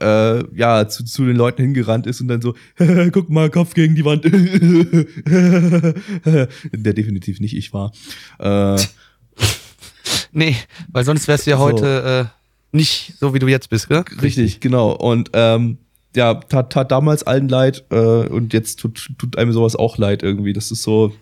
äh, 0.00 0.42
ja, 0.56 0.88
zu, 0.88 1.04
zu 1.04 1.24
den 1.24 1.36
Leuten 1.36 1.62
hingerannt 1.62 2.06
ist 2.06 2.20
und 2.20 2.28
dann 2.28 2.40
so, 2.40 2.54
guck 3.12 3.30
mal, 3.30 3.50
Kopf 3.50 3.74
gegen 3.74 3.94
die 3.94 4.04
Wand. 4.04 4.24
Der 6.72 6.92
definitiv 6.92 7.40
nicht 7.40 7.56
ich 7.56 7.72
war. 7.72 7.92
Äh, 8.38 8.80
Nee, 10.32 10.56
weil 10.90 11.04
sonst 11.04 11.28
wärst 11.28 11.46
du 11.46 11.50
ja 11.50 11.56
So. 11.56 11.62
heute 11.62 12.30
äh, 12.30 12.76
nicht 12.76 13.14
so, 13.18 13.34
wie 13.34 13.38
du 13.38 13.48
jetzt 13.48 13.70
bist, 13.70 13.88
gell? 13.88 14.04
richtig, 14.22 14.60
genau. 14.60 14.92
Und 14.92 15.30
ähm, 15.32 15.78
ja, 16.14 16.34
tat, 16.34 16.72
tat 16.72 16.90
damals 16.90 17.22
allen 17.22 17.48
leid 17.48 17.84
äh, 17.90 17.96
und 17.96 18.52
jetzt 18.52 18.78
tut, 18.78 19.08
tut 19.18 19.38
einem 19.38 19.52
sowas 19.52 19.76
auch 19.76 19.98
leid 19.98 20.22
irgendwie. 20.22 20.52
Das 20.52 20.70
ist 20.70 20.82
so, 20.82 21.12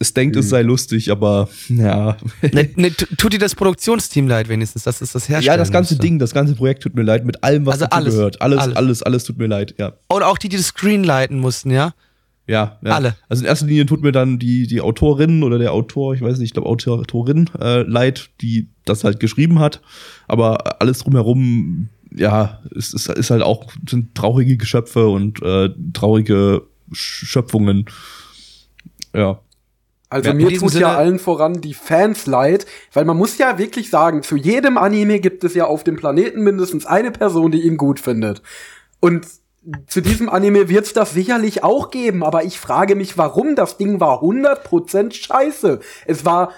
es 0.00 0.14
denkt, 0.14 0.36
es 0.36 0.48
sei 0.48 0.62
lustig, 0.62 1.10
aber 1.10 1.48
ja. 1.68 2.16
Ne, 2.52 2.70
ne, 2.76 2.90
tu- 2.92 3.06
tut 3.16 3.32
dir 3.32 3.38
das 3.38 3.54
Produktionsteam 3.54 4.28
leid 4.28 4.48
wenigstens, 4.48 4.84
das 4.84 5.00
ist 5.02 5.14
das 5.14 5.28
Herstellen. 5.28 5.46
Ja, 5.46 5.56
das 5.56 5.70
ganze 5.72 5.94
musste. 5.94 6.06
Ding, 6.06 6.18
das 6.18 6.32
ganze 6.32 6.54
Projekt 6.54 6.82
tut 6.82 6.94
mir 6.94 7.02
leid, 7.02 7.24
mit 7.24 7.42
allem, 7.42 7.66
was 7.66 7.74
Also 7.74 7.84
dazu 7.86 7.96
alles, 7.96 8.14
gehört. 8.14 8.40
Alles, 8.42 8.58
alles. 8.60 8.76
alles, 8.76 9.02
alles, 9.02 9.24
tut 9.24 9.38
mir 9.38 9.46
leid, 9.46 9.74
ja. 9.78 9.92
Und 10.08 10.22
auch 10.22 10.38
die, 10.38 10.48
die 10.48 10.56
das 10.56 10.66
Screen 10.66 11.02
leiten 11.04 11.38
mussten, 11.40 11.70
ja? 11.70 11.94
Ja, 12.48 12.78
ja. 12.84 12.90
Alle. 12.96 13.14
Also 13.28 13.42
in 13.44 13.48
erster 13.48 13.66
Linie 13.66 13.86
tut 13.86 14.02
mir 14.02 14.10
dann 14.12 14.38
die, 14.38 14.66
die 14.66 14.80
Autorin 14.80 15.42
oder 15.44 15.58
der 15.58 15.72
Autor, 15.72 16.14
ich 16.14 16.20
weiß 16.22 16.38
nicht, 16.38 16.48
ich 16.48 16.52
glaube 16.54 16.68
Autor, 16.68 16.98
Autorin 16.98 17.48
äh, 17.60 17.82
leid, 17.82 18.30
die 18.40 18.68
das 18.84 19.04
halt 19.04 19.20
geschrieben 19.20 19.60
hat. 19.60 19.80
Aber 20.26 20.80
alles 20.82 20.98
drumherum, 20.98 21.88
ja, 22.14 22.60
es 22.76 22.92
ist, 22.94 23.08
ist 23.08 23.30
halt 23.30 23.42
auch, 23.42 23.72
sind 23.88 24.14
traurige 24.16 24.56
Geschöpfe 24.56 25.06
und 25.08 25.40
äh, 25.42 25.70
traurige 25.92 26.62
Sch- 26.90 27.26
Schöpfungen. 27.26 27.86
Ja. 29.14 29.40
Also 30.12 30.28
Ja, 30.28 30.34
mir 30.34 30.48
tut 30.48 30.62
ja 30.62 30.68
Sinne- 30.68 30.88
allen 30.88 31.18
voran 31.18 31.60
die 31.60 31.74
Fans 31.74 32.26
leid, 32.26 32.66
weil 32.92 33.04
man 33.04 33.16
muss 33.16 33.38
ja 33.38 33.58
wirklich 33.58 33.88
sagen, 33.90 34.22
zu 34.22 34.36
jedem 34.36 34.76
Anime 34.78 35.20
gibt 35.20 35.42
es 35.44 35.54
ja 35.54 35.66
auf 35.66 35.84
dem 35.84 35.96
Planeten 35.96 36.42
mindestens 36.42 36.86
eine 36.86 37.10
Person, 37.10 37.50
die 37.50 37.62
ihn 37.62 37.76
gut 37.76 37.98
findet. 37.98 38.42
Und 39.00 39.26
zu 39.86 40.00
diesem 40.00 40.28
Anime 40.28 40.68
wird 40.68 40.86
es 40.86 40.92
das 40.92 41.12
sicherlich 41.14 41.62
auch 41.64 41.90
geben, 41.90 42.24
aber 42.24 42.44
ich 42.44 42.58
frage 42.58 42.94
mich, 42.96 43.16
warum 43.16 43.54
das 43.54 43.76
Ding 43.76 44.00
war 44.00 44.20
100% 44.20 45.12
scheiße. 45.14 45.78
Es 46.06 46.24
war 46.24 46.52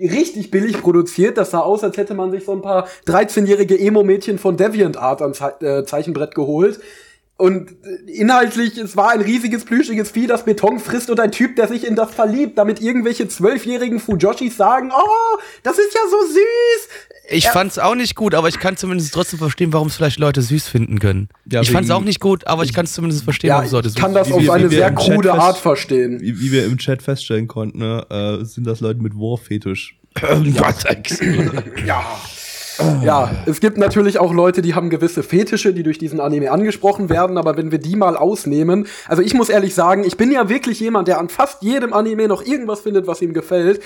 richtig 0.00 0.50
billig 0.50 0.80
produziert. 0.80 1.36
Das 1.36 1.50
sah 1.50 1.60
aus, 1.60 1.84
als 1.84 1.96
hätte 1.98 2.14
man 2.14 2.30
sich 2.30 2.44
so 2.44 2.52
ein 2.52 2.62
paar 2.62 2.88
13-jährige 3.06 3.78
Emo-Mädchen 3.78 4.38
von 4.38 4.56
DeviantArt 4.56 5.20
ans 5.22 5.40
äh, 5.60 5.84
Zeichenbrett 5.84 6.34
geholt. 6.34 6.80
Und 7.40 7.70
inhaltlich, 8.06 8.76
es 8.76 8.98
war 8.98 9.12
ein 9.12 9.22
riesiges, 9.22 9.64
plüschiges 9.64 10.10
Vieh, 10.10 10.26
das 10.26 10.44
Beton 10.44 10.78
frisst 10.78 11.08
und 11.08 11.18
ein 11.20 11.32
Typ, 11.32 11.56
der 11.56 11.68
sich 11.68 11.86
in 11.86 11.96
das 11.96 12.12
verliebt, 12.12 12.58
damit 12.58 12.82
irgendwelche 12.82 13.28
zwölfjährigen 13.28 13.98
Fujoshis 13.98 14.58
sagen, 14.58 14.90
oh, 14.94 15.38
das 15.62 15.78
ist 15.78 15.94
ja 15.94 16.00
so 16.10 16.18
süß. 16.26 16.88
Ich 17.30 17.44
ja. 17.44 17.52
fand's 17.52 17.78
auch 17.78 17.94
nicht 17.94 18.14
gut, 18.14 18.34
aber 18.34 18.48
ich 18.48 18.58
kann 18.58 18.76
zumindest 18.76 19.14
trotzdem 19.14 19.38
verstehen, 19.38 19.72
warum 19.72 19.88
es 19.88 19.96
vielleicht 19.96 20.18
Leute 20.18 20.42
süß 20.42 20.68
finden 20.68 20.98
können. 20.98 21.30
Ja, 21.50 21.62
ich 21.62 21.70
fand's 21.70 21.90
auch 21.90 22.02
nicht 22.02 22.20
gut, 22.20 22.46
aber 22.46 22.64
ich 22.64 22.74
kann 22.74 22.84
es 22.84 22.92
zumindest 22.92 23.24
verstehen, 23.24 23.48
ja, 23.48 23.54
warum 23.54 23.66
es 23.66 23.72
Leute 23.72 23.88
süß 23.88 23.96
Ich 23.96 24.02
kann 24.02 24.12
das 24.12 24.30
auf 24.30 24.50
eine 24.50 24.68
sehr 24.68 24.92
krude 24.92 25.32
Art 25.32 25.56
verstehen. 25.56 26.20
Wie, 26.20 26.38
wie, 26.38 26.52
wir 26.52 26.66
im 26.66 26.76
Chat 26.76 27.00
feststellen 27.00 27.48
konnten, 27.48 27.78
ne, 27.78 28.04
äh, 28.10 28.44
sind 28.44 28.66
das 28.66 28.80
Leute 28.80 29.00
mit 29.00 29.14
War-Fetisch. 29.14 29.96
ja. 30.20 30.34
Ja, 31.86 32.04
es 33.46 33.60
gibt 33.60 33.78
natürlich 33.78 34.18
auch 34.18 34.32
Leute, 34.32 34.62
die 34.62 34.74
haben 34.74 34.90
gewisse 34.90 35.22
Fetische, 35.22 35.72
die 35.72 35.82
durch 35.82 35.98
diesen 35.98 36.20
Anime 36.20 36.50
angesprochen 36.50 37.08
werden, 37.08 37.38
aber 37.38 37.56
wenn 37.56 37.70
wir 37.70 37.78
die 37.78 37.96
mal 37.96 38.16
ausnehmen, 38.16 38.86
also 39.06 39.22
ich 39.22 39.34
muss 39.34 39.48
ehrlich 39.48 39.74
sagen, 39.74 40.04
ich 40.04 40.16
bin 40.16 40.30
ja 40.30 40.48
wirklich 40.48 40.80
jemand, 40.80 41.08
der 41.08 41.18
an 41.18 41.28
fast 41.28 41.62
jedem 41.62 41.92
Anime 41.92 42.28
noch 42.28 42.44
irgendwas 42.44 42.80
findet, 42.80 43.06
was 43.06 43.22
ihm 43.22 43.32
gefällt. 43.32 43.80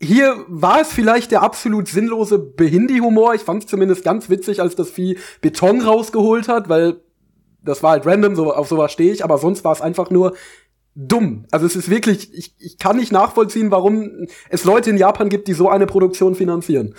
Hier 0.00 0.36
war 0.48 0.80
es 0.80 0.88
vielleicht 0.88 1.30
der 1.30 1.42
absolut 1.42 1.88
sinnlose 1.88 2.38
Behindi-Humor. 2.38 3.34
Ich 3.34 3.42
fand 3.42 3.64
es 3.64 3.70
zumindest 3.70 4.04
ganz 4.04 4.28
witzig, 4.28 4.60
als 4.60 4.76
das 4.76 4.90
Vieh 4.90 5.18
Beton 5.40 5.80
rausgeholt 5.80 6.48
hat, 6.48 6.68
weil 6.68 7.00
das 7.62 7.82
war 7.82 7.92
halt 7.92 8.06
random, 8.06 8.36
so, 8.36 8.52
auf 8.52 8.68
sowas 8.68 8.92
stehe 8.92 9.12
ich, 9.12 9.24
aber 9.24 9.38
sonst 9.38 9.64
war 9.64 9.72
es 9.72 9.80
einfach 9.80 10.10
nur 10.10 10.34
dumm. 10.94 11.44
Also 11.50 11.66
es 11.66 11.76
ist 11.76 11.90
wirklich, 11.90 12.32
ich, 12.32 12.54
ich 12.58 12.78
kann 12.78 12.96
nicht 12.96 13.12
nachvollziehen, 13.12 13.70
warum 13.70 14.26
es 14.48 14.64
Leute 14.64 14.90
in 14.90 14.96
Japan 14.96 15.28
gibt, 15.28 15.46
die 15.46 15.52
so 15.52 15.68
eine 15.68 15.86
Produktion 15.86 16.34
finanzieren. 16.34 16.94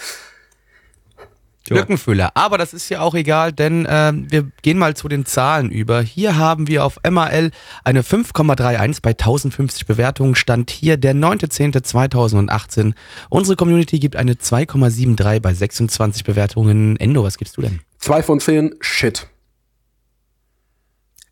Lückenfüller. 1.70 2.32
Aber 2.36 2.57
das 2.57 2.74
ist 2.74 2.89
ja 2.89 3.01
auch 3.01 3.15
egal, 3.15 3.51
denn 3.51 3.86
äh, 3.86 4.13
wir 4.13 4.47
gehen 4.61 4.78
mal 4.78 4.95
zu 4.95 5.07
den 5.07 5.26
Zahlen 5.26 5.72
über. 5.72 6.01
Hier 6.01 6.38
haben 6.38 6.68
wir 6.68 6.86
auf 6.86 6.99
MAL 7.09 7.51
eine 7.84 8.01
5,31 8.01 9.01
bei 9.01 9.11
1050 9.11 9.86
Bewertungen. 9.86 10.36
Stand 10.36 10.72
hier 10.72 10.97
der 10.97 11.15
9.10.2018. 11.15 12.93
Unsere 13.30 13.55
Community 13.55 13.99
gibt 13.99 14.15
eine 14.15 14.34
2,73 14.34 15.39
bei 15.39 15.53
26 15.53 16.24
Bewertungen. 16.24 16.97
Endo, 16.97 17.24
was 17.24 17.38
gibst 17.38 17.57
du 17.57 17.61
denn? 17.61 17.80
2 17.99 18.24
von 18.24 18.39
10, 18.39 18.76
Shit. 18.80 19.28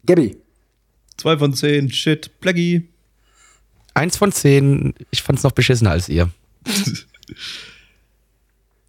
Gabby. 0.05 0.37
2 1.17 1.37
von 1.37 1.53
10, 1.53 1.91
Shit. 1.91 2.39
Plaggy. 2.39 2.89
1 3.93 4.17
von 4.17 4.31
10, 4.31 4.93
ich 5.09 5.23
fand's 5.23 5.43
noch 5.43 5.53
beschissener 5.53 5.91
als 5.91 6.09
ihr. 6.09 6.29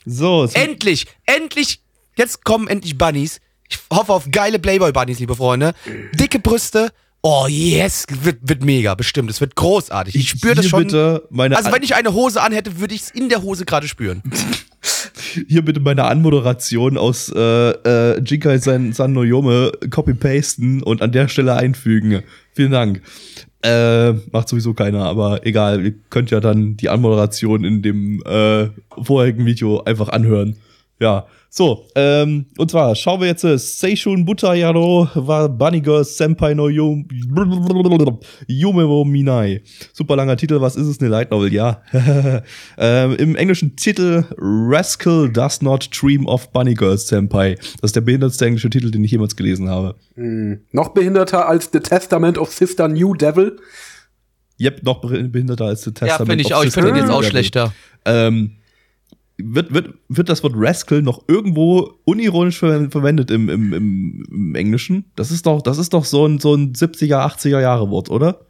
So. 0.06 0.48
Endlich, 0.54 1.06
endlich, 1.26 1.80
jetzt 2.16 2.44
kommen 2.44 2.68
endlich 2.68 2.96
Bunnies. 2.96 3.40
Ich 3.68 3.78
hoffe 3.92 4.12
auf 4.12 4.30
geile 4.30 4.58
Playboy-Bunnies, 4.58 5.18
liebe 5.18 5.34
Freunde. 5.34 5.74
Dicke 6.14 6.38
Brüste. 6.38 6.92
Oh 7.22 7.46
yes, 7.48 8.06
wird, 8.22 8.38
wird 8.42 8.64
mega, 8.64 8.94
bestimmt. 8.94 9.28
Es 9.30 9.40
wird 9.40 9.56
großartig. 9.56 10.14
Ich 10.14 10.28
spüre 10.28 10.54
das 10.54 10.68
schon. 10.68 10.84
Bitte 10.84 11.26
meine 11.30 11.56
also 11.56 11.72
wenn 11.72 11.82
ich 11.82 11.96
eine 11.96 12.14
Hose 12.14 12.40
anhätte, 12.40 12.78
würde 12.78 12.94
ich 12.94 13.02
es 13.02 13.10
in 13.10 13.28
der 13.28 13.42
Hose 13.42 13.64
gerade 13.64 13.88
spüren. 13.88 14.22
Hier 15.48 15.64
bitte 15.64 15.80
meine 15.80 16.04
Anmoderation 16.04 16.96
aus 16.96 17.30
äh, 17.34 17.40
äh, 17.40 18.20
Jinkai 18.20 18.58
San, 18.58 18.92
San 18.92 19.12
Noyome 19.12 19.72
copy-pasten 19.90 20.84
und 20.84 21.02
an 21.02 21.10
der 21.10 21.26
Stelle 21.26 21.54
einfügen. 21.54 22.22
Vielen 22.52 22.70
Dank. 22.70 23.02
Äh, 23.62 24.12
macht 24.32 24.48
sowieso 24.48 24.74
keiner, 24.74 25.04
aber 25.04 25.46
egal, 25.46 25.84
ihr 25.84 25.94
könnt 26.10 26.30
ja 26.30 26.40
dann 26.40 26.76
die 26.76 26.88
Anmoderation 26.88 27.64
in 27.64 27.82
dem 27.82 28.22
äh, 28.24 28.68
vorherigen 29.02 29.46
Video 29.46 29.82
einfach 29.82 30.08
anhören. 30.08 30.56
Ja, 31.00 31.26
so, 31.48 31.86
ähm, 31.94 32.46
und 32.58 32.70
zwar 32.70 32.94
schauen 32.94 33.20
wir 33.20 33.28
jetzt 33.28 33.44
äh, 33.44 33.56
Seishun 33.56 34.24
Butayaro 34.24 35.08
wa 35.14 35.46
Bunny 35.46 35.80
Girl 35.80 36.04
Senpai 36.04 36.54
no 36.54 36.68
Yume 36.68 37.06
wo 38.88 39.04
Minai. 39.04 39.62
Super 39.92 40.16
langer 40.16 40.36
Titel, 40.36 40.60
was 40.60 40.76
ist 40.76 40.86
es? 40.86 41.00
Eine 41.00 41.08
Light 41.08 41.30
Novel, 41.30 41.52
ja. 41.52 41.82
ähm, 42.78 43.16
Im 43.16 43.36
englischen 43.36 43.76
Titel 43.76 44.24
Rascal 44.36 45.30
Does 45.30 45.62
Not 45.62 45.88
Dream 45.98 46.26
of 46.26 46.52
Bunny 46.52 46.74
Girl 46.74 46.98
Senpai. 46.98 47.54
Das 47.54 47.88
ist 47.90 47.96
der 47.96 48.02
behindertste 48.02 48.44
englische 48.44 48.68
Titel, 48.68 48.90
den 48.90 49.02
ich 49.04 49.12
jemals 49.12 49.36
gelesen 49.36 49.68
habe. 49.68 49.94
Hm. 50.14 50.60
Noch 50.72 50.90
behinderter 50.90 51.48
als 51.48 51.70
The 51.72 51.80
Testament 51.80 52.38
of 52.38 52.52
Sister 52.52 52.88
New 52.88 53.14
Devil? 53.14 53.58
Yep, 54.60 54.82
noch 54.84 55.00
behinderter 55.00 55.66
als 55.66 55.82
The 55.82 55.92
Testament 55.92 56.20
ja, 56.20 56.26
finde 56.26 56.42
ich 56.42 56.54
auch. 56.54 56.64
Ich 56.64 56.72
finde 56.72 56.92
den 56.92 57.02
jetzt 57.02 57.10
auch 57.10 57.22
schlechter. 57.22 57.72
Ähm, 58.04 58.52
wird, 59.38 59.72
wird, 59.72 59.94
wird 60.08 60.28
das 60.28 60.42
Wort 60.42 60.54
Rascal 60.56 61.02
noch 61.02 61.24
irgendwo 61.28 61.90
unironisch 62.04 62.58
ver 62.58 62.90
verwendet 62.90 63.30
im, 63.30 63.48
im, 63.48 63.72
im, 63.72 64.26
im, 64.30 64.54
Englischen? 64.54 65.04
Das 65.14 65.30
ist 65.30 65.46
doch, 65.46 65.62
das 65.62 65.78
ist 65.78 65.92
doch 65.92 66.04
so 66.04 66.26
ein, 66.26 66.38
so 66.38 66.54
ein 66.54 66.72
70er, 66.72 67.26
80er 67.26 67.60
Jahre 67.60 67.90
Wort, 67.90 68.10
oder? 68.10 68.40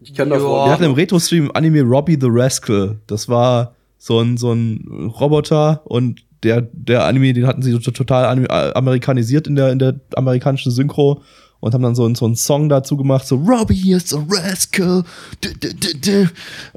Ich 0.00 0.14
kann 0.14 0.30
das 0.30 0.42
Wort. 0.42 0.68
Wir 0.68 0.72
hatten 0.72 0.84
im 0.84 0.94
Retro-Stream 0.94 1.50
Anime 1.54 1.82
Robbie 1.82 2.18
the 2.20 2.28
Rascal. 2.28 2.98
Das 3.06 3.28
war 3.28 3.74
so 3.98 4.18
ein, 4.20 4.36
so 4.36 4.52
ein 4.52 5.10
Roboter 5.20 5.82
und 5.84 6.24
der, 6.42 6.62
der 6.72 7.04
Anime, 7.04 7.34
den 7.34 7.46
hatten 7.46 7.62
sie 7.62 7.78
total 7.78 8.48
amerikanisiert 8.74 9.46
in 9.46 9.56
der, 9.56 9.72
in 9.72 9.78
der 9.78 10.00
amerikanischen 10.16 10.72
Synchro 10.72 11.22
und 11.60 11.74
haben 11.74 11.82
dann 11.82 11.94
so, 11.94 12.12
so 12.14 12.24
einen 12.24 12.36
Song 12.36 12.70
dazu 12.70 12.96
gemacht, 12.96 13.26
so 13.26 13.36
Robbie 13.36 13.92
is 13.92 14.14
a 14.14 14.24
Rascal. 14.26 15.04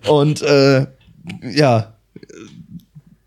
Und 0.05 0.41
äh, 0.41 0.85
ja, 1.49 1.92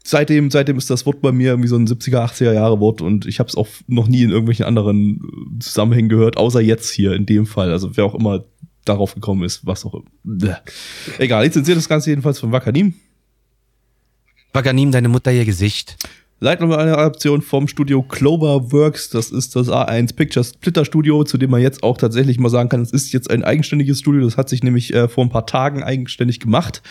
seitdem, 0.07 0.51
seitdem 0.51 0.79
ist 0.79 0.89
das 0.89 1.05
Wort 1.07 1.21
bei 1.21 1.33
mir 1.33 1.51
irgendwie 1.51 1.69
so 1.69 1.77
ein 1.77 1.87
70er, 1.87 2.25
80er 2.25 2.53
Jahre 2.53 2.81
Wort 2.81 3.03
und 3.03 3.27
ich 3.27 3.39
habe 3.39 3.49
es 3.49 3.57
auch 3.57 3.67
noch 3.87 4.09
nie 4.09 4.23
in 4.23 4.31
irgendwelchen 4.31 4.65
anderen 4.65 5.17
äh, 5.17 5.59
Zusammenhängen 5.59 6.09
gehört, 6.09 6.37
außer 6.37 6.61
jetzt 6.61 6.91
hier 6.91 7.13
in 7.13 7.27
dem 7.27 7.47
Fall. 7.47 7.71
Also 7.71 7.97
wer 7.97 8.05
auch 8.05 8.15
immer 8.15 8.45
darauf 8.85 9.15
gekommen 9.15 9.43
ist, 9.45 9.67
was 9.67 9.85
auch 9.85 9.95
immer. 9.95 10.05
Egal, 11.19 11.45
lizenziert 11.45 11.77
das 11.77 11.89
Ganze 11.89 12.11
jedenfalls 12.11 12.39
von 12.39 12.53
Wakanim. 12.53 12.95
Wakanim, 14.53 14.93
deine 14.93 15.09
Mutter 15.09 15.33
ihr 15.33 15.45
Gesicht. 15.45 15.97
Leider 16.39 16.67
noch 16.67 16.77
eine 16.77 16.99
Adaption 16.99 17.41
vom 17.41 17.67
Studio 17.67 18.03
Cloverworks. 18.03 19.09
Das 19.09 19.31
ist 19.31 19.57
das 19.57 19.69
A1 19.69 20.15
Pictures 20.15 20.51
Splitter 20.51 20.85
Studio, 20.85 21.25
zu 21.25 21.39
dem 21.39 21.51
man 21.51 21.63
jetzt 21.63 21.83
auch 21.83 21.97
tatsächlich 21.97 22.39
mal 22.39 22.51
sagen 22.51 22.69
kann, 22.69 22.83
es 22.83 22.91
ist 22.91 23.11
jetzt 23.15 23.31
ein 23.31 23.43
eigenständiges 23.43 24.01
Studio. 24.01 24.23
Das 24.23 24.37
hat 24.37 24.51
sich 24.51 24.63
nämlich 24.63 24.93
äh, 24.93 25.09
vor 25.09 25.25
ein 25.25 25.31
paar 25.31 25.47
Tagen 25.47 25.83
eigenständig 25.83 26.39
gemacht. 26.39 26.83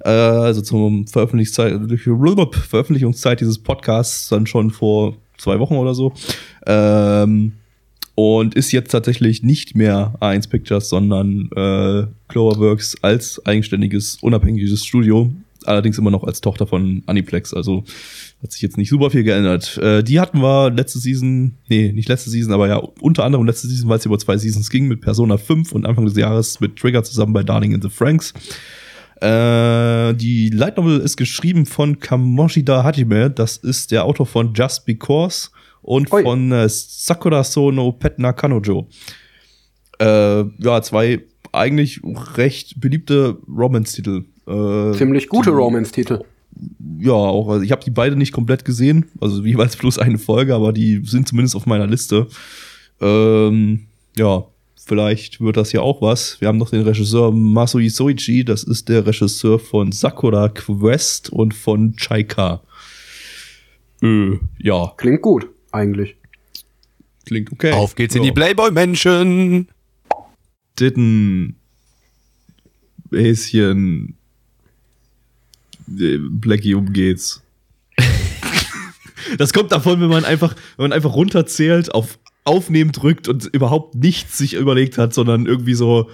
Äh, 0.00 0.08
also 0.08 0.62
zum 0.62 1.06
Veröffentlichungszeit, 1.06 1.78
Veröffentlichungszeit 2.54 3.40
dieses 3.40 3.58
Podcasts 3.58 4.30
dann 4.30 4.46
schon 4.46 4.70
vor 4.70 5.16
zwei 5.36 5.58
Wochen 5.58 5.74
oder 5.74 5.94
so. 5.94 6.14
Ähm, 6.66 7.52
und 8.14 8.54
ist 8.54 8.72
jetzt 8.72 8.90
tatsächlich 8.90 9.42
nicht 9.42 9.76
mehr 9.76 10.14
A1 10.20 10.48
Pictures, 10.48 10.88
sondern 10.88 11.50
äh, 11.54 12.06
Cloverworks 12.28 12.96
als 13.02 13.44
eigenständiges, 13.44 14.16
unabhängiges 14.22 14.86
Studio. 14.86 15.30
Allerdings 15.66 15.98
immer 15.98 16.10
noch 16.10 16.24
als 16.24 16.40
Tochter 16.40 16.66
von 16.66 17.02
Aniplex. 17.06 17.54
Also 17.54 17.84
hat 18.42 18.52
sich 18.52 18.62
jetzt 18.62 18.76
nicht 18.76 18.88
super 18.88 19.10
viel 19.10 19.22
geändert. 19.22 19.78
Äh, 19.78 20.02
die 20.02 20.20
hatten 20.20 20.40
wir 20.40 20.70
letzte 20.70 20.98
Season, 20.98 21.56
nee, 21.68 21.92
nicht 21.92 22.08
letzte 22.08 22.30
Season, 22.30 22.52
aber 22.52 22.68
ja, 22.68 22.76
unter 22.76 23.24
anderem 23.24 23.46
letzte 23.46 23.68
Season, 23.68 23.88
weil 23.88 23.98
es 23.98 24.06
über 24.06 24.18
zwei 24.18 24.36
Seasons 24.36 24.70
ging, 24.70 24.88
mit 24.88 25.00
Persona 25.00 25.36
5 25.36 25.72
und 25.72 25.86
Anfang 25.86 26.04
des 26.04 26.16
Jahres 26.16 26.60
mit 26.60 26.76
Trigger 26.76 27.04
zusammen 27.04 27.32
bei 27.32 27.42
Darling 27.42 27.72
in 27.72 27.82
the 27.82 27.90
Franks. 27.90 28.32
Äh, 29.20 30.14
die 30.14 30.50
Light 30.50 30.76
Novel 30.76 31.00
ist 31.00 31.16
geschrieben 31.16 31.66
von 31.66 31.98
Kamoshida 31.98 32.84
Hajime, 32.84 33.30
das 33.30 33.56
ist 33.56 33.90
der 33.90 34.04
Autor 34.04 34.26
von 34.26 34.52
Just 34.54 34.84
Because 34.84 35.50
und 35.82 36.12
Oi. 36.12 36.22
von 36.22 36.52
äh, 36.52 36.68
Sakura 36.68 37.44
Sono 37.44 37.92
Petna 37.92 38.32
Kanojo. 38.32 38.88
Äh, 39.98 40.44
ja, 40.58 40.82
zwei 40.82 41.22
eigentlich 41.52 42.00
recht 42.36 42.80
beliebte 42.80 43.38
Romance-Titel. 43.48 44.24
Äh, 44.46 44.92
Ziemlich 44.92 45.28
gute 45.28 45.50
Romance-Titel 45.50 46.20
ja, 46.98 47.12
auch, 47.12 47.48
also 47.48 47.64
ich 47.64 47.72
habe 47.72 47.84
die 47.84 47.90
beide 47.90 48.16
nicht 48.16 48.32
komplett 48.32 48.64
gesehen, 48.64 49.06
also 49.20 49.42
jeweils 49.44 49.76
bloß 49.76 49.98
eine 49.98 50.18
Folge, 50.18 50.54
aber 50.54 50.72
die 50.72 51.02
sind 51.04 51.28
zumindest 51.28 51.56
auf 51.56 51.66
meiner 51.66 51.86
Liste. 51.86 52.28
Ähm, 53.00 53.86
ja, 54.16 54.44
vielleicht 54.76 55.40
wird 55.40 55.56
das 55.56 55.72
ja 55.72 55.80
auch 55.80 56.00
was. 56.00 56.40
Wir 56.40 56.48
haben 56.48 56.58
noch 56.58 56.70
den 56.70 56.82
Regisseur 56.82 57.32
Masui 57.32 57.88
Soichi, 57.88 58.44
das 58.44 58.64
ist 58.64 58.88
der 58.88 59.06
Regisseur 59.06 59.58
von 59.58 59.92
Sakura 59.92 60.48
Quest 60.48 61.30
und 61.30 61.54
von 61.54 61.96
Chaika. 61.96 62.62
Äh, 64.02 64.38
ja. 64.58 64.92
Klingt 64.96 65.22
gut, 65.22 65.48
eigentlich. 65.72 66.16
Klingt 67.26 67.52
okay. 67.52 67.72
Auf 67.72 67.94
geht's 67.94 68.14
ja. 68.14 68.20
in 68.20 68.26
die 68.26 68.32
Playboy-Menschen. 68.32 69.68
Titten. 70.76 71.56
Häschen. 73.10 74.18
Blackie, 75.86 76.74
um 76.74 76.92
geht's. 76.92 77.42
das 79.38 79.52
kommt 79.52 79.72
davon, 79.72 80.00
wenn 80.00 80.08
man 80.08 80.24
einfach, 80.24 80.54
wenn 80.76 80.84
man 80.84 80.92
einfach 80.92 81.14
runterzählt, 81.14 81.94
auf 81.94 82.18
Aufnehmen 82.44 82.92
drückt 82.92 83.28
und 83.28 83.46
überhaupt 83.46 83.94
nichts 83.94 84.36
sich 84.38 84.54
überlegt 84.54 84.98
hat, 84.98 85.14
sondern 85.14 85.46
irgendwie 85.46 85.74
so. 85.74 86.10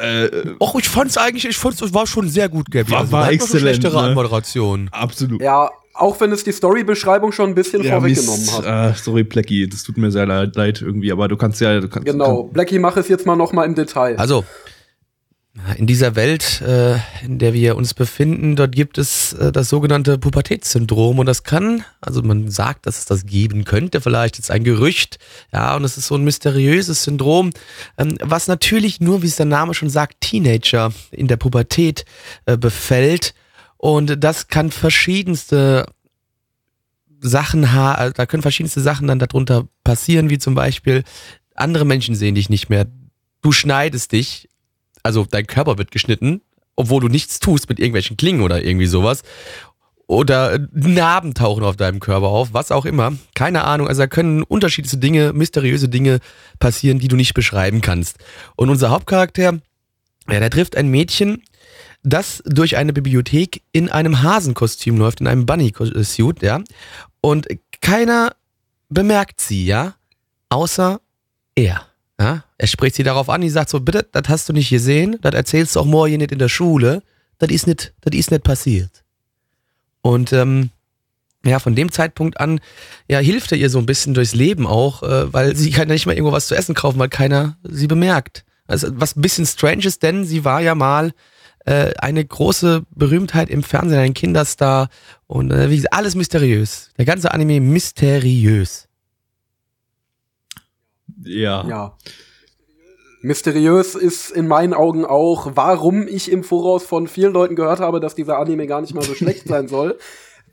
Äh, 0.00 0.28
Och, 0.60 0.78
ich 0.78 0.88
fand's 0.88 1.16
eigentlich, 1.16 1.44
ich 1.44 1.56
fand's, 1.56 1.80
es 1.80 1.94
war 1.94 2.06
schon 2.06 2.28
sehr 2.28 2.48
gut, 2.48 2.70
Gabby. 2.70 2.90
War, 2.92 3.00
also, 3.00 3.12
war 3.12 3.30
exzellent. 3.32 3.76
Schlechtere 3.76 4.02
ne? 4.02 4.08
Anmoderation. 4.08 4.88
Absolut. 4.92 5.40
Ja, 5.40 5.70
Auch 5.94 6.20
wenn 6.20 6.30
es 6.32 6.44
die 6.44 6.52
Storybeschreibung 6.52 7.32
schon 7.32 7.50
ein 7.50 7.54
bisschen 7.54 7.82
Ja, 7.82 7.92
vorweggenommen 7.92 8.40
Mist. 8.40 8.62
hat. 8.66 8.92
Äh, 8.92 8.98
sorry, 8.98 9.24
Blackie, 9.24 9.68
das 9.68 9.82
tut 9.84 9.96
mir 9.96 10.10
sehr 10.10 10.26
leid, 10.26 10.54
leid 10.56 10.82
irgendwie, 10.82 11.10
aber 11.10 11.26
du 11.28 11.36
kannst 11.36 11.60
ja, 11.60 11.80
du 11.80 11.88
kannst, 11.88 12.06
Genau. 12.06 12.42
Du 12.42 12.52
Blackie, 12.52 12.78
mach 12.78 12.96
es 12.96 13.08
jetzt 13.08 13.26
mal 13.26 13.36
noch 13.36 13.52
mal 13.52 13.64
im 13.64 13.74
Detail. 13.74 14.16
Also, 14.18 14.44
in 15.76 15.86
dieser 15.86 16.16
Welt, 16.16 16.60
äh, 16.60 16.96
in 17.24 17.38
der 17.38 17.54
wir 17.54 17.76
uns 17.76 17.94
befinden, 17.94 18.56
dort 18.56 18.72
gibt 18.72 18.98
es 18.98 19.32
äh, 19.32 19.50
das 19.50 19.68
sogenannte 19.68 20.18
Pubertätssyndrom. 20.18 21.18
Und 21.18 21.26
das 21.26 21.44
kann, 21.44 21.82
also 22.00 22.22
man 22.22 22.50
sagt, 22.50 22.86
dass 22.86 22.98
es 22.98 23.06
das 23.06 23.24
geben 23.24 23.64
könnte, 23.64 24.00
vielleicht 24.00 24.36
jetzt 24.36 24.50
ein 24.50 24.64
Gerücht, 24.64 25.18
ja, 25.52 25.74
und 25.74 25.84
es 25.84 25.96
ist 25.96 26.08
so 26.08 26.14
ein 26.14 26.24
mysteriöses 26.24 27.04
Syndrom, 27.04 27.50
ähm, 27.96 28.16
was 28.20 28.48
natürlich 28.48 29.00
nur, 29.00 29.22
wie 29.22 29.28
es 29.28 29.36
der 29.36 29.46
Name 29.46 29.72
schon 29.74 29.88
sagt, 29.88 30.20
Teenager 30.20 30.92
in 31.10 31.26
der 31.26 31.38
Pubertät 31.38 32.04
äh, 32.44 32.58
befällt. 32.58 33.34
Und 33.78 34.22
das 34.22 34.48
kann 34.48 34.70
verschiedenste 34.70 35.86
Sachen 37.20 37.62
da 37.62 38.26
können 38.26 38.42
verschiedenste 38.42 38.80
Sachen 38.82 39.08
dann 39.08 39.18
darunter 39.18 39.66
passieren, 39.84 40.28
wie 40.28 40.38
zum 40.38 40.54
Beispiel 40.54 41.02
andere 41.54 41.86
Menschen 41.86 42.14
sehen 42.14 42.34
dich 42.34 42.50
nicht 42.50 42.68
mehr. 42.68 42.86
Du 43.42 43.52
schneidest 43.52 44.12
dich, 44.12 44.48
also 45.06 45.24
dein 45.24 45.46
Körper 45.46 45.78
wird 45.78 45.92
geschnitten, 45.92 46.42
obwohl 46.74 47.00
du 47.00 47.08
nichts 47.08 47.38
tust 47.38 47.68
mit 47.68 47.78
irgendwelchen 47.78 48.16
Klingen 48.16 48.42
oder 48.42 48.62
irgendwie 48.62 48.86
sowas. 48.86 49.22
Oder 50.08 50.58
Narben 50.72 51.34
tauchen 51.34 51.64
auf 51.64 51.76
deinem 51.76 52.00
Körper 52.00 52.26
auf, 52.26 52.52
was 52.52 52.70
auch 52.70 52.84
immer. 52.84 53.12
Keine 53.34 53.64
Ahnung. 53.64 53.88
Also 53.88 54.02
da 54.02 54.06
können 54.08 54.42
unterschiedliche 54.42 54.98
Dinge, 54.98 55.32
mysteriöse 55.32 55.88
Dinge 55.88 56.18
passieren, 56.58 56.98
die 56.98 57.08
du 57.08 57.16
nicht 57.16 57.34
beschreiben 57.34 57.80
kannst. 57.80 58.18
Und 58.56 58.68
unser 58.68 58.90
Hauptcharakter, 58.90 59.60
ja, 60.28 60.40
der 60.40 60.50
trifft 60.50 60.76
ein 60.76 60.88
Mädchen, 60.88 61.42
das 62.02 62.42
durch 62.44 62.76
eine 62.76 62.92
Bibliothek 62.92 63.62
in 63.72 63.88
einem 63.88 64.22
Hasenkostüm 64.22 64.96
läuft, 64.96 65.20
in 65.20 65.26
einem 65.26 65.46
Bunny-Suit, 65.46 66.42
ja. 66.42 66.62
Und 67.20 67.48
keiner 67.80 68.34
bemerkt 68.88 69.40
sie, 69.40 69.66
ja, 69.66 69.94
außer 70.48 71.00
er. 71.54 71.85
Ja? 72.18 72.44
Er 72.58 72.66
spricht 72.66 72.96
sie 72.96 73.02
darauf 73.02 73.28
an, 73.28 73.40
die 73.40 73.50
sagt 73.50 73.70
so, 73.70 73.80
bitte, 73.80 74.06
das 74.12 74.28
hast 74.28 74.48
du 74.48 74.52
nicht 74.52 74.70
gesehen, 74.70 75.18
das 75.22 75.34
erzählst 75.34 75.76
du 75.76 75.80
auch 75.80 75.84
morgen 75.84 76.16
nicht 76.16 76.32
in 76.32 76.38
der 76.38 76.48
Schule, 76.48 77.02
das 77.38 77.50
ist 77.50 77.66
nicht, 77.66 77.92
das 78.00 78.14
ist 78.14 78.30
nicht 78.30 78.44
passiert. 78.44 79.04
Und 80.00 80.32
ähm, 80.32 80.70
ja, 81.44 81.58
von 81.58 81.74
dem 81.74 81.92
Zeitpunkt 81.92 82.40
an, 82.40 82.60
ja, 83.08 83.18
hilft 83.18 83.52
er 83.52 83.58
ihr 83.58 83.70
so 83.70 83.78
ein 83.78 83.86
bisschen 83.86 84.14
durchs 84.14 84.34
Leben 84.34 84.66
auch, 84.66 85.02
äh, 85.02 85.32
weil 85.32 85.54
sie 85.56 85.70
kann 85.70 85.88
ja 85.88 85.94
nicht 85.94 86.06
mal 86.06 86.14
irgendwo 86.14 86.32
was 86.32 86.48
zu 86.48 86.54
essen 86.54 86.74
kaufen, 86.74 86.98
weil 86.98 87.08
keiner 87.08 87.56
sie 87.62 87.86
bemerkt. 87.86 88.44
Also 88.66 88.88
was 88.92 89.16
ein 89.16 89.22
bisschen 89.22 89.46
strange 89.46 89.84
ist, 89.84 90.02
denn 90.02 90.24
sie 90.24 90.44
war 90.44 90.60
ja 90.60 90.74
mal 90.74 91.12
äh, 91.66 91.92
eine 91.98 92.24
große 92.24 92.84
Berühmtheit 92.90 93.50
im 93.50 93.62
Fernsehen, 93.62 93.98
ein 93.98 94.14
Kinderstar 94.14 94.88
und 95.26 95.52
äh, 95.52 95.70
wie 95.70 95.76
gesagt, 95.76 95.94
alles 95.94 96.14
mysteriös. 96.14 96.90
Der 96.98 97.04
ganze 97.04 97.32
Anime 97.32 97.60
mysteriös. 97.60 98.85
Ja. 101.26 101.66
Ja. 101.66 101.96
Mysteriös 103.22 103.94
ist 103.94 104.30
in 104.30 104.46
meinen 104.46 104.72
Augen 104.72 105.04
auch, 105.04 105.52
warum 105.54 106.06
ich 106.06 106.30
im 106.30 106.44
Voraus 106.44 106.84
von 106.84 107.08
vielen 107.08 107.32
Leuten 107.32 107.56
gehört 107.56 107.80
habe, 107.80 107.98
dass 107.98 108.14
dieser 108.14 108.38
Anime 108.38 108.66
gar 108.66 108.80
nicht 108.80 108.94
mal 108.94 109.04
so 109.04 109.14
schlecht 109.14 109.48
sein 109.48 109.68
soll. 109.68 109.98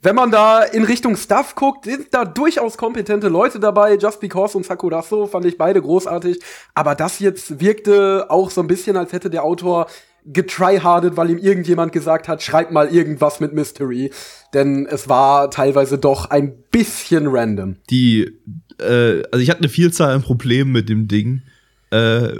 Wenn 0.02 0.16
man 0.16 0.30
da 0.30 0.62
in 0.62 0.84
Richtung 0.84 1.16
Stuff 1.16 1.54
guckt, 1.54 1.86
sind 1.86 2.08
da 2.12 2.26
durchaus 2.26 2.76
kompetente 2.76 3.28
Leute 3.28 3.58
dabei. 3.58 3.96
Just 3.96 4.20
Because 4.20 4.54
und 4.54 4.66
Sakurasso 4.66 5.26
fand 5.26 5.46
ich 5.46 5.56
beide 5.56 5.80
großartig. 5.80 6.40
Aber 6.74 6.94
das 6.94 7.20
jetzt 7.20 7.58
wirkte 7.58 8.26
auch 8.28 8.50
so 8.50 8.60
ein 8.60 8.66
bisschen, 8.66 8.98
als 8.98 9.14
hätte 9.14 9.30
der 9.30 9.44
Autor 9.44 9.86
getryhardet, 10.26 11.16
weil 11.16 11.30
ihm 11.30 11.38
irgendjemand 11.38 11.92
gesagt 11.92 12.28
hat, 12.28 12.42
schreib 12.42 12.70
mal 12.70 12.88
irgendwas 12.88 13.40
mit 13.40 13.54
Mystery. 13.54 14.10
Denn 14.52 14.86
es 14.86 15.08
war 15.08 15.50
teilweise 15.50 15.96
doch 15.96 16.28
ein 16.30 16.64
bisschen 16.70 17.26
random. 17.26 17.76
Die, 17.88 18.40
äh, 18.78 19.22
also 19.30 19.42
ich 19.42 19.50
hatte 19.50 19.60
eine 19.60 19.68
Vielzahl 19.68 20.12
an 20.14 20.22
Problemen 20.22 20.72
mit 20.72 20.88
dem 20.88 21.08
Ding. 21.08 21.42
Äh, 21.90 22.36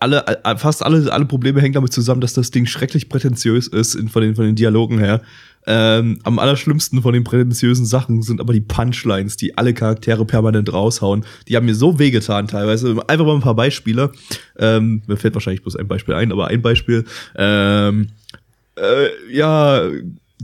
alle, 0.00 0.26
äh, 0.26 0.56
fast 0.56 0.84
alle, 0.84 1.12
alle 1.12 1.26
Probleme 1.26 1.60
hängen 1.60 1.74
damit 1.74 1.92
zusammen, 1.92 2.20
dass 2.20 2.32
das 2.32 2.50
Ding 2.50 2.66
schrecklich 2.66 3.08
prätentiös 3.08 3.66
ist 3.68 3.94
in, 3.94 4.08
von, 4.08 4.22
den, 4.22 4.34
von 4.34 4.44
den 4.44 4.54
Dialogen 4.54 4.98
her. 4.98 5.20
Ähm, 5.66 6.18
am 6.24 6.38
allerschlimmsten 6.38 7.00
von 7.00 7.14
den 7.14 7.24
prätentiösen 7.24 7.86
Sachen 7.86 8.22
sind 8.22 8.40
aber 8.40 8.52
die 8.52 8.60
Punchlines, 8.60 9.36
die 9.36 9.56
alle 9.56 9.72
Charaktere 9.72 10.24
permanent 10.26 10.72
raushauen. 10.72 11.24
Die 11.48 11.56
haben 11.56 11.66
mir 11.66 11.74
so 11.74 11.98
wehgetan 11.98 12.48
teilweise. 12.48 12.96
Einfach 13.08 13.24
mal 13.24 13.34
ein 13.34 13.40
paar 13.40 13.54
Beispiele. 13.54 14.12
Ähm, 14.58 15.02
mir 15.06 15.16
fällt 15.16 15.34
wahrscheinlich 15.34 15.62
bloß 15.62 15.76
ein 15.76 15.88
Beispiel 15.88 16.14
ein, 16.14 16.32
aber 16.32 16.48
ein 16.48 16.60
Beispiel. 16.60 17.04
Ähm, 17.36 18.08
äh, 18.76 19.34
ja, 19.34 19.88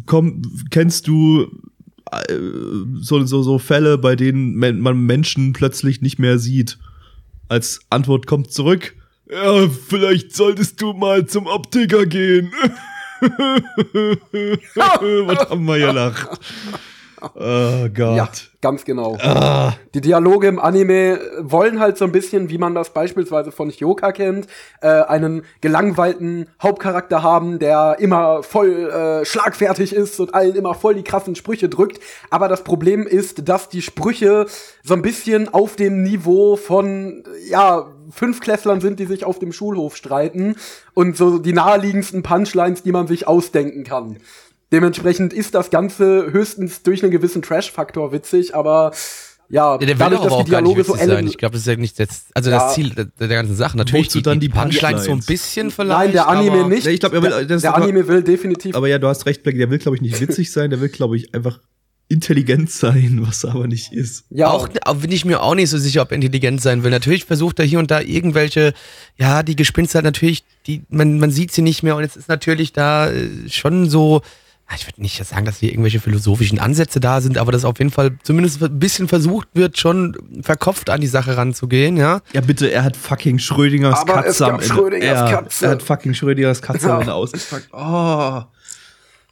komm, 0.06 0.42
kennst 0.70 1.06
du 1.06 1.48
so, 3.00 3.24
so, 3.24 3.42
so 3.42 3.58
Fälle, 3.58 3.98
bei 3.98 4.16
denen 4.16 4.56
man 4.56 5.00
Menschen 5.00 5.52
plötzlich 5.52 6.00
nicht 6.00 6.18
mehr 6.18 6.38
sieht? 6.38 6.78
Als 7.48 7.80
Antwort 7.90 8.26
kommt 8.26 8.52
zurück. 8.52 8.94
Ja, 9.30 9.68
vielleicht 9.68 10.34
solltest 10.34 10.80
du 10.80 10.92
mal 10.92 11.26
zum 11.26 11.46
Optiker 11.46 12.06
gehen. 12.06 12.52
Was 13.20 15.50
haben 15.50 15.66
wir 15.66 15.78
gelacht? 15.78 16.40
Oh 17.22 17.88
Gott. 17.94 18.16
Ja, 18.16 18.28
ganz 18.60 18.84
genau. 18.84 19.16
Ah, 19.20 19.74
Die 19.94 20.00
Dialoge 20.00 20.48
im 20.48 20.58
Anime 20.58 21.20
wollen 21.40 21.80
halt 21.80 21.98
so 21.98 22.04
ein 22.04 22.12
bisschen, 22.12 22.50
wie 22.50 22.58
man 22.58 22.74
das 22.74 22.90
beispielsweise 22.90 23.52
von 23.52 23.70
Hyoka 23.70 24.12
kennt, 24.12 24.46
äh, 24.80 24.88
einen 24.88 25.42
gelangweilten 25.60 26.48
Hauptcharakter 26.62 27.22
haben, 27.22 27.58
der 27.58 27.96
immer 27.98 28.42
voll 28.42 28.90
äh, 28.90 29.24
schlagfertig 29.24 29.94
ist 29.94 30.18
und 30.20 30.34
allen 30.34 30.54
immer 30.54 30.74
voll 30.74 30.94
die 30.94 31.04
krassen 31.04 31.34
Sprüche 31.34 31.68
drückt. 31.68 32.00
Aber 32.30 32.48
das 32.48 32.64
Problem 32.64 33.06
ist, 33.06 33.48
dass 33.48 33.68
die 33.68 33.82
Sprüche 33.82 34.46
so 34.82 34.94
ein 34.94 35.02
bisschen 35.02 35.52
auf 35.52 35.76
dem 35.76 36.02
Niveau 36.02 36.56
von, 36.56 37.24
ja, 37.48 37.86
Fünfklässlern 38.10 38.80
sind, 38.80 38.98
die 38.98 39.06
sich 39.06 39.24
auf 39.24 39.38
dem 39.38 39.52
Schulhof 39.52 39.96
streiten 39.96 40.56
und 40.94 41.16
so 41.16 41.38
die 41.38 41.52
naheliegendsten 41.52 42.22
Punchlines, 42.22 42.82
die 42.82 42.92
man 42.92 43.06
sich 43.06 43.28
ausdenken 43.28 43.84
kann. 43.84 44.16
Dementsprechend 44.72 45.32
ist 45.32 45.54
das 45.54 45.70
Ganze 45.70 46.32
höchstens 46.32 46.82
durch 46.82 47.02
einen 47.02 47.10
gewissen 47.12 47.42
Trash-Faktor 47.42 48.12
witzig, 48.12 48.54
aber 48.54 48.92
ja, 49.48 49.72
Ja, 49.72 49.78
der 49.78 49.88
will 49.88 49.96
dadurch, 49.96 50.20
dass 50.22 50.32
auch 50.32 50.44
die 50.44 50.50
gar 50.52 50.60
nicht 50.60 50.68
Dialoge 50.76 50.84
so 50.84 50.94
witzig 50.94 51.08
sein. 51.08 51.26
Ich 51.26 51.38
glaube, 51.38 51.52
das 51.54 51.62
ist 51.62 51.66
ja 51.66 51.74
nicht 51.76 51.98
das, 51.98 52.26
also 52.34 52.50
Ja. 52.50 52.58
das 52.60 52.74
Ziel 52.74 52.90
der, 52.90 53.06
der 53.06 53.26
ganzen 53.28 53.56
Sache. 53.56 53.76
Natürlich 53.76 54.06
Wozu 54.06 54.20
dann 54.20 54.38
die 54.38 54.48
Punchlines 54.48 55.04
so 55.06 55.10
ein 55.12 55.18
bisschen 55.20 55.72
vielleicht. 55.72 55.90
Nein, 55.90 56.12
der 56.12 56.28
Anime 56.28 56.60
aber 56.60 56.68
nicht. 56.68 56.86
Ich 56.86 57.00
glaub, 57.00 57.12
er 57.12 57.22
will- 57.22 57.46
der, 57.46 57.58
der 57.58 57.74
aber- 57.74 57.82
Anime 57.82 58.06
will 58.06 58.22
definitiv. 58.22 58.76
aber 58.76 58.86
ja, 58.86 58.98
du 59.00 59.08
hast 59.08 59.26
recht, 59.26 59.42
Black. 59.42 59.56
Der 59.56 59.68
will, 59.68 59.78
glaube 59.78 59.96
ich, 59.96 60.02
nicht 60.02 60.20
witzig 60.20 60.52
sein. 60.52 60.70
Der 60.70 60.80
will, 60.80 60.88
glaube 60.88 61.16
ich, 61.16 61.34
einfach 61.34 61.58
intelligent 62.08 62.70
sein, 62.70 63.18
was 63.26 63.42
er 63.44 63.50
aber 63.52 63.66
nicht 63.66 63.92
ist. 63.92 64.24
ja, 64.30 64.50
Auch, 64.50 64.68
auch 64.84 64.96
bin 64.96 65.10
ich 65.12 65.24
mir 65.24 65.42
auch 65.42 65.54
nicht 65.56 65.70
so 65.70 65.78
sicher, 65.78 66.02
ob 66.02 66.10
er 66.12 66.16
intelligent 66.16 66.60
sein 66.60 66.84
will. 66.84 66.90
Natürlich 66.92 67.24
versucht 67.24 67.58
er 67.58 67.64
hier 67.64 67.78
und 67.80 67.90
da 67.90 68.00
irgendwelche, 68.00 68.72
ja, 69.16 69.42
die 69.42 69.56
Gespinster 69.56 70.00
natürlich, 70.02 70.44
die, 70.68 70.82
man, 70.90 71.18
man 71.18 71.30
sieht 71.32 71.50
sie 71.52 71.62
nicht 71.62 71.82
mehr 71.82 71.96
und 71.96 72.04
es 72.04 72.16
ist 72.16 72.28
natürlich 72.28 72.72
da 72.72 73.10
äh, 73.10 73.28
schon 73.48 73.88
so, 73.90 74.22
ich 74.76 74.86
würde 74.86 75.00
nicht 75.02 75.24
sagen, 75.24 75.44
dass 75.44 75.58
hier 75.58 75.70
irgendwelche 75.70 76.00
philosophischen 76.00 76.58
Ansätze 76.58 77.00
da 77.00 77.20
sind, 77.20 77.38
aber 77.38 77.52
dass 77.52 77.64
auf 77.64 77.78
jeden 77.78 77.90
Fall 77.90 78.12
zumindest 78.22 78.62
ein 78.62 78.78
bisschen 78.78 79.08
versucht 79.08 79.48
wird, 79.54 79.78
schon 79.78 80.16
verkopft 80.42 80.90
an 80.90 81.00
die 81.00 81.06
Sache 81.06 81.36
ranzugehen, 81.36 81.96
ja. 81.96 82.20
Ja, 82.32 82.40
bitte, 82.40 82.70
er 82.70 82.84
hat 82.84 82.96
fucking 82.96 83.38
Schrödingers 83.38 83.98
Aber 84.00 84.14
Katze 84.14 84.28
es 84.28 84.42
am 84.42 84.50
gab 84.52 84.62
Ende. 84.62 84.74
Schrödingers 84.74 85.30
er, 85.30 85.36
Katze. 85.36 85.64
Er 85.66 85.70
hat 85.72 85.82
fucking 85.82 86.14
Schrödingers 86.14 86.62
Katze 86.62 86.86
Ja. 86.86 86.94
am 86.94 87.00
Ende 87.00 87.14
ausgepackt. 87.14 87.68
Oh. 87.72 88.42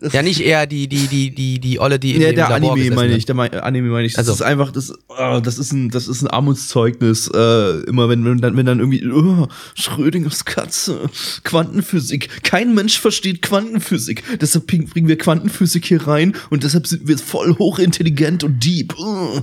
Das 0.01 0.13
Ja, 0.13 0.23
nicht 0.23 0.41
eher 0.41 0.67
die, 0.67 0.87
die, 0.87 1.09
die, 1.09 1.31
die, 1.35 1.59
die 1.59 1.81
Olle, 1.81 1.99
die 1.99 2.15
in 2.15 2.21
Ja, 2.21 2.29
dem 2.29 2.37
der 2.37 2.49
Labor 2.51 2.73
Anime 2.73 2.95
meine 2.95 3.17
ich, 3.17 3.27
der 3.27 3.35
mein, 3.35 3.53
Anime 3.53 3.89
meine 3.89 4.07
ich. 4.07 4.13
Das 4.13 4.29
Also. 4.29 4.33
ist 4.35 4.43
einfach, 4.43 4.71
das, 4.71 4.93
oh, 5.09 5.41
das 5.43 5.59
ist 5.59 5.73
ein, 5.73 5.91
das 5.91 6.07
ist 6.07 6.23
ein 6.23 6.29
Armutszeugnis. 6.29 7.29
Äh, 7.35 7.81
immer 7.89 8.09
wenn, 8.09 8.25
wenn 8.25 8.39
dann, 8.39 8.57
wenn 8.57 8.65
dann 8.67 8.79
irgendwie 8.79 9.05
oh, 9.11 9.49
Schrödingers 9.75 10.45
Katze, 10.45 11.11
Quantenphysik. 11.43 12.45
Kein 12.45 12.75
Mensch 12.75 13.01
versteht 13.01 13.43
Quantenphysik. 13.43 14.23
Deshalb 14.41 14.67
bring- 14.69 14.89
bringen 14.89 15.09
wir 15.09 15.19
Quantenphysik 15.19 15.87
hier 15.87 16.07
rein 16.07 16.35
und 16.51 16.63
deshalb 16.63 16.87
sind 16.87 17.09
wir 17.09 17.19
voll 17.19 17.57
hochintelligent 17.59 18.45
und 18.45 18.65
deep. 18.65 18.95
Oh. 18.99 19.41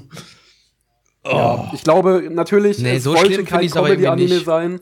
ja, 1.26 1.72
ich 1.74 1.84
glaube 1.84 2.30
natürlich, 2.32 2.80
Nee, 2.80 2.96
es 2.98 3.04
so 3.04 3.14
wollte 3.14 3.44
kein 3.44 3.70
Comedy-Anime 3.70 4.30
nicht. 4.36 4.46
sein. 4.46 4.80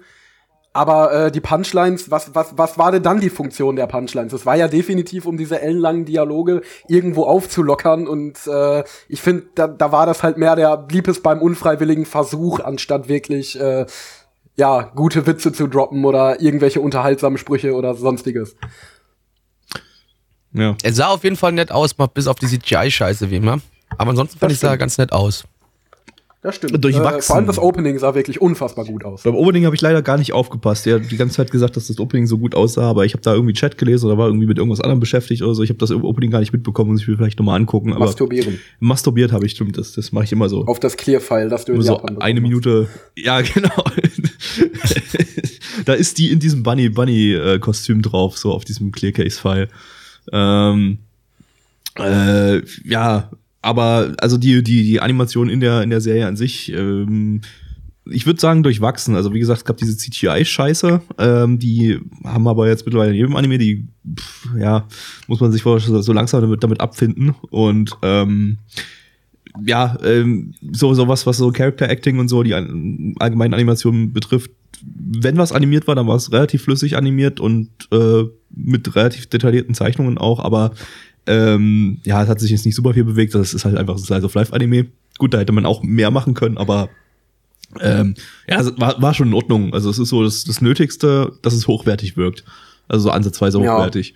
Aber 0.76 1.13
äh, 1.13 1.32
die 1.32 1.39
Punchlines, 1.39 2.09
was, 2.09 2.34
was, 2.34 2.57
was 2.57 2.80
war 2.80 2.91
denn 2.91 3.03
dann 3.03 3.19
die 3.19 3.30
Funktion 3.30 3.76
der 3.76 3.86
Punchlines? 3.86 4.34
Es 4.34 4.47
war 4.47 4.55
ja 4.55 4.67
definitiv, 4.67 5.28
um 5.28 5.38
diese 5.38 5.61
ellenlangen 5.61 6.05
Dialoge 6.05 6.63
irgendwo 6.88 7.26
aufzulockern. 7.26 8.07
Und 8.07 8.47
äh, 8.47 8.84
ich 9.07 9.21
finde, 9.21 9.45
da, 9.53 9.67
da 9.67 9.91
war 9.91 10.07
das 10.07 10.24
halt 10.24 10.38
mehr 10.38 10.55
der, 10.55 10.78
blieb 10.78 11.07
es 11.07 11.21
beim 11.21 11.41
unfreiwilligen 11.41 12.07
Versuch, 12.07 12.59
anstatt 12.59 13.07
wirklich 13.07 13.59
äh, 13.59 13.86
ja, 14.55 14.91
gute 14.95 15.28
Witze 15.28 15.51
zu 15.51 15.67
droppen 15.67 16.05
oder 16.05 16.41
irgendwelche 16.41 16.82
unterhaltsamen 16.82 17.38
Sprüche 17.38 17.74
oder 17.74 17.93
sonstiges. 17.93 18.55
Ja. 20.53 20.76
Er 20.82 20.93
sah 20.93 21.07
auf 21.07 21.24
jeden 21.24 21.36
Fall 21.36 21.51
nett 21.51 21.71
aus, 21.71 21.97
mal 21.99 22.07
bis 22.07 22.28
auf 22.28 22.38
die 22.38 22.47
CGI-Scheiße 22.47 23.30
wie 23.30 23.38
immer. 23.38 23.59
Aber 23.97 24.11
ansonsten 24.11 24.39
fand 24.39 24.51
ich 24.51 24.59
sah 24.59 24.76
ganz 24.76 24.97
nett 24.97 25.11
aus. 25.11 25.43
Das 26.44 26.58
stimmt. 26.58 26.84
Durchwachsen. 26.84 27.20
Äh, 27.20 27.22
vor 27.22 27.36
allem 27.38 27.48
das 27.48 27.58
Opening 27.58 27.98
sah 27.98 28.16
wirklich 28.16 28.41
unfassbar 28.41 28.84
gut 28.84 29.06
aus. 29.06 29.24
Beim 29.24 29.34
Opening 29.36 29.64
habe 29.64 29.76
ich 29.76 29.82
leider 29.82 30.02
gar 30.02 30.18
nicht 30.18 30.34
aufgepasst. 30.34 30.86
Der 30.86 30.96
hat 30.96 31.10
die 31.10 31.16
ganze 31.16 31.38
Zeit 31.38 31.52
gesagt, 31.52 31.78
dass 31.78 31.88
das 31.88 32.00
Opening 32.00 32.28
so 32.28 32.38
gut 32.38 32.54
aussah, 32.54 32.84
aber 32.89 33.06
ich 33.06 33.14
habe 33.14 33.24
da 33.24 33.34
irgendwie 33.34 33.54
Chat 33.54 33.78
gelesen 33.78 34.08
oder 34.08 34.18
war 34.18 34.28
irgendwie 34.28 34.46
mit 34.46 34.58
irgendwas 34.58 34.82
anderem 34.82 35.00
beschäftigt 35.00 35.41
oder 35.41 35.56
so. 35.56 35.64
Ich 35.64 35.70
habe 35.70 35.80
das 35.80 35.91
Opening 35.91 36.32
gar 36.32 36.41
nicht 36.41 36.52
mitbekommen, 36.52 36.91
muss 36.91 37.02
ich 37.02 37.08
mir 37.08 37.16
vielleicht 37.16 37.39
nochmal 37.39 37.56
angucken. 37.56 37.94
Aber 37.94 38.06
Masturbieren. 38.06 38.60
masturbiert 38.82 39.32
habe 39.32 39.46
ich, 39.46 39.54
stimmt. 39.54 39.78
Das, 39.78 39.94
das 39.94 40.12
mache 40.12 40.26
ich 40.26 40.34
immer 40.34 40.50
so. 40.50 40.66
Auf 40.66 40.82
das 40.82 40.98
Clear-File, 40.98 41.48
das 41.48 41.64
du 41.64 41.74
in 41.74 41.82
so 41.82 41.94
Japan 41.94 42.18
eine 42.22 42.41
Minute. 42.41 42.89
Ja, 43.16 43.39
genau. 43.54 43.84
da 45.86 45.94
ist 45.94 46.18
die 46.18 46.30
in 46.30 46.39
diesem 46.39 46.62
Bunny 46.62 46.89
Bunny 46.89 47.34
äh, 47.34 47.60
Kostüm 47.60 48.02
drauf, 48.02 48.38
so 48.38 48.52
auf 48.52 48.66
diesem 48.66 48.91
Clearcase-File. 48.91 49.70
Ähm, 50.34 50.98
äh, 51.98 52.62
ja, 52.84 53.32
aber 53.64 54.14
also 54.20 54.38
die 54.38 54.61
die 54.61 54.84
die 54.84 55.01
Animation 55.01 55.49
in 55.49 55.59
der 55.59 55.82
in 55.82 55.89
der 55.89 56.01
Serie 56.01 56.28
an 56.28 56.36
sich. 56.36 56.72
Ähm, 56.72 57.41
ich 58.05 58.26
würde 58.26 58.39
sagen 58.39 58.64
durchwachsen. 58.64 59.16
Also 59.16 59.34
wie 59.34 59.39
gesagt, 59.39 59.59
es 59.59 59.66
gab 59.66 59.78
diese 59.78 59.95
CGI-Scheiße, 59.95 61.01
ähm, 61.20 61.57
die 61.57 61.99
haben 62.26 62.47
aber 62.49 62.68
jetzt 62.68 62.86
mittlerweile 62.86 63.11
in 63.11 63.18
jedem 63.18 63.36
Anime, 63.38 63.57
die 63.57 63.88
pff, 64.20 64.49
ja 64.59 64.86
muss 65.28 65.39
man 65.39 65.53
sich 65.53 65.64
vorstellen, 65.64 66.01
so 66.01 66.11
langsam 66.11 66.41
damit, 66.41 66.64
damit 66.64 66.82
abfinden 66.82 67.34
und 67.49 67.91
ähm, 68.01 68.57
ja, 69.66 69.97
ähm, 70.03 70.53
so 70.72 70.93
sowas, 70.93 71.26
was 71.26 71.38
so 71.38 71.51
Character 71.51 71.89
Acting 71.89 72.20
und 72.20 72.28
so 72.28 72.43
die 72.43 72.53
allgemeinen 72.53 73.53
Animationen 73.53 74.11
betrifft. 74.11 74.51
Wenn 74.82 75.38
was 75.38 75.51
animiert 75.51 75.88
war, 75.88 75.95
dann 75.95 76.07
war 76.07 76.16
es 76.16 76.32
relativ 76.32 76.64
flüssig 76.64 76.97
animiert 76.97 77.39
und 77.39 77.70
äh, 77.91 78.24
mit 78.49 78.95
relativ 78.95 79.28
detaillierten 79.28 79.76
Zeichnungen 79.76 80.18
auch, 80.18 80.39
aber 80.39 80.72
ähm, 81.28 81.99
ja, 82.03 82.21
es 82.24 82.30
hat 82.30 82.39
sich 82.39 82.51
jetzt 82.51 82.65
nicht 82.65 82.76
super 82.76 82.93
viel 82.93 83.03
bewegt. 83.03 83.34
Das 83.36 83.53
ist 83.53 83.65
halt 83.65 83.78
einfach 83.78 83.95
ein 83.95 83.99
Slice 84.03 84.26
of 84.26 84.34
Life 84.34 84.53
Anime. 84.53 84.88
Gut, 85.17 85.34
da 85.34 85.39
hätte 85.39 85.51
man 85.53 85.65
auch 85.65 85.84
mehr 85.84 86.11
machen 86.11 86.34
können, 86.34 86.57
aber 86.57 86.89
ähm, 87.80 88.15
ja, 88.47 88.59
es 88.59 88.78
war, 88.80 89.01
war 89.01 89.13
schon 89.13 89.28
in 89.30 89.34
Ordnung. 89.34 89.74
Also 89.74 89.89
es 89.89 89.99
ist 89.99 90.09
so 90.09 90.24
das, 90.24 90.43
das 90.43 90.61
Nötigste, 90.61 91.34
dass 91.41 91.53
es 91.53 91.67
hochwertig 91.67 92.17
wirkt. 92.17 92.43
Also 92.88 93.03
so 93.03 93.11
ansatzweise 93.11 93.59
Ja. 93.61 93.74
hochwertig. 93.76 94.13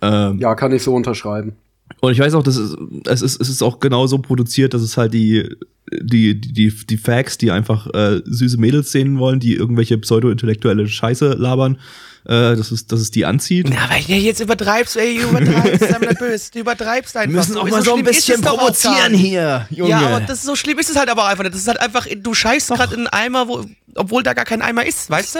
Ähm, 0.00 0.38
Ja, 0.38 0.54
kann 0.54 0.72
ich 0.72 0.82
so 0.82 0.94
unterschreiben. 0.94 1.52
Und 2.00 2.12
ich 2.12 2.18
weiß 2.18 2.34
auch, 2.34 2.42
dass 2.42 2.56
es, 2.56 2.76
es 3.06 3.22
ist, 3.22 3.40
es 3.40 3.48
ist 3.48 3.62
auch 3.62 3.80
genau 3.80 4.06
so 4.06 4.18
produziert, 4.18 4.74
dass 4.74 4.82
es 4.82 4.96
halt 4.96 5.14
die, 5.14 5.48
die, 5.90 6.40
die, 6.40 6.70
die, 6.70 6.96
Facts, 6.96 7.38
die 7.38 7.50
einfach 7.50 7.86
äh, 7.94 8.20
süße 8.24 8.58
Mädels 8.58 8.92
sehen 8.92 9.18
wollen, 9.18 9.40
die 9.40 9.54
irgendwelche 9.54 9.98
pseudo-intellektuelle 9.98 10.86
Scheiße 10.86 11.34
labern, 11.34 11.78
äh, 12.24 12.56
dass 12.56 12.70
es, 12.70 12.86
dass 12.86 13.00
es 13.00 13.10
die 13.10 13.24
anzieht. 13.24 13.68
Na, 13.70 13.88
weil 13.90 14.02
du 14.02 14.12
jetzt 14.14 14.40
übertreibst, 14.40 14.96
ey, 14.96 15.18
du 15.18 15.28
übertreibst, 15.28 15.80
sei 15.80 15.98
mal 15.98 16.08
nicht 16.08 16.18
böse, 16.18 16.50
du 16.52 16.58
übertreibst 16.60 17.16
einfach. 17.16 17.42
So 17.42 17.66
schlimm 17.66 18.06
ist 18.06 18.28
es 18.28 18.40
doch 18.40 18.58
auch 18.58 18.82
gar 18.82 19.08
nicht. 19.08 19.20
hier, 19.20 19.66
Ja, 19.70 19.98
aber 20.00 20.20
das 20.20 20.42
so 20.42 20.54
schlimm 20.54 20.78
ist 20.78 20.90
es 20.90 20.96
halt 20.96 21.08
aber 21.08 21.24
auch 21.24 21.28
einfach 21.28 21.44
nicht. 21.44 21.54
Das 21.54 21.62
ist 21.62 21.68
halt 21.68 21.80
einfach, 21.80 22.06
du 22.16 22.34
scheißt 22.34 22.68
gerade 22.68 22.94
in 22.94 23.06
einen 23.06 23.08
Eimer, 23.08 23.48
wo, 23.48 23.64
obwohl 23.98 24.22
da 24.22 24.32
gar 24.34 24.44
kein 24.44 24.62
Eimer 24.62 24.86
ist, 24.86 25.10
weißt 25.10 25.34
du? 25.36 25.38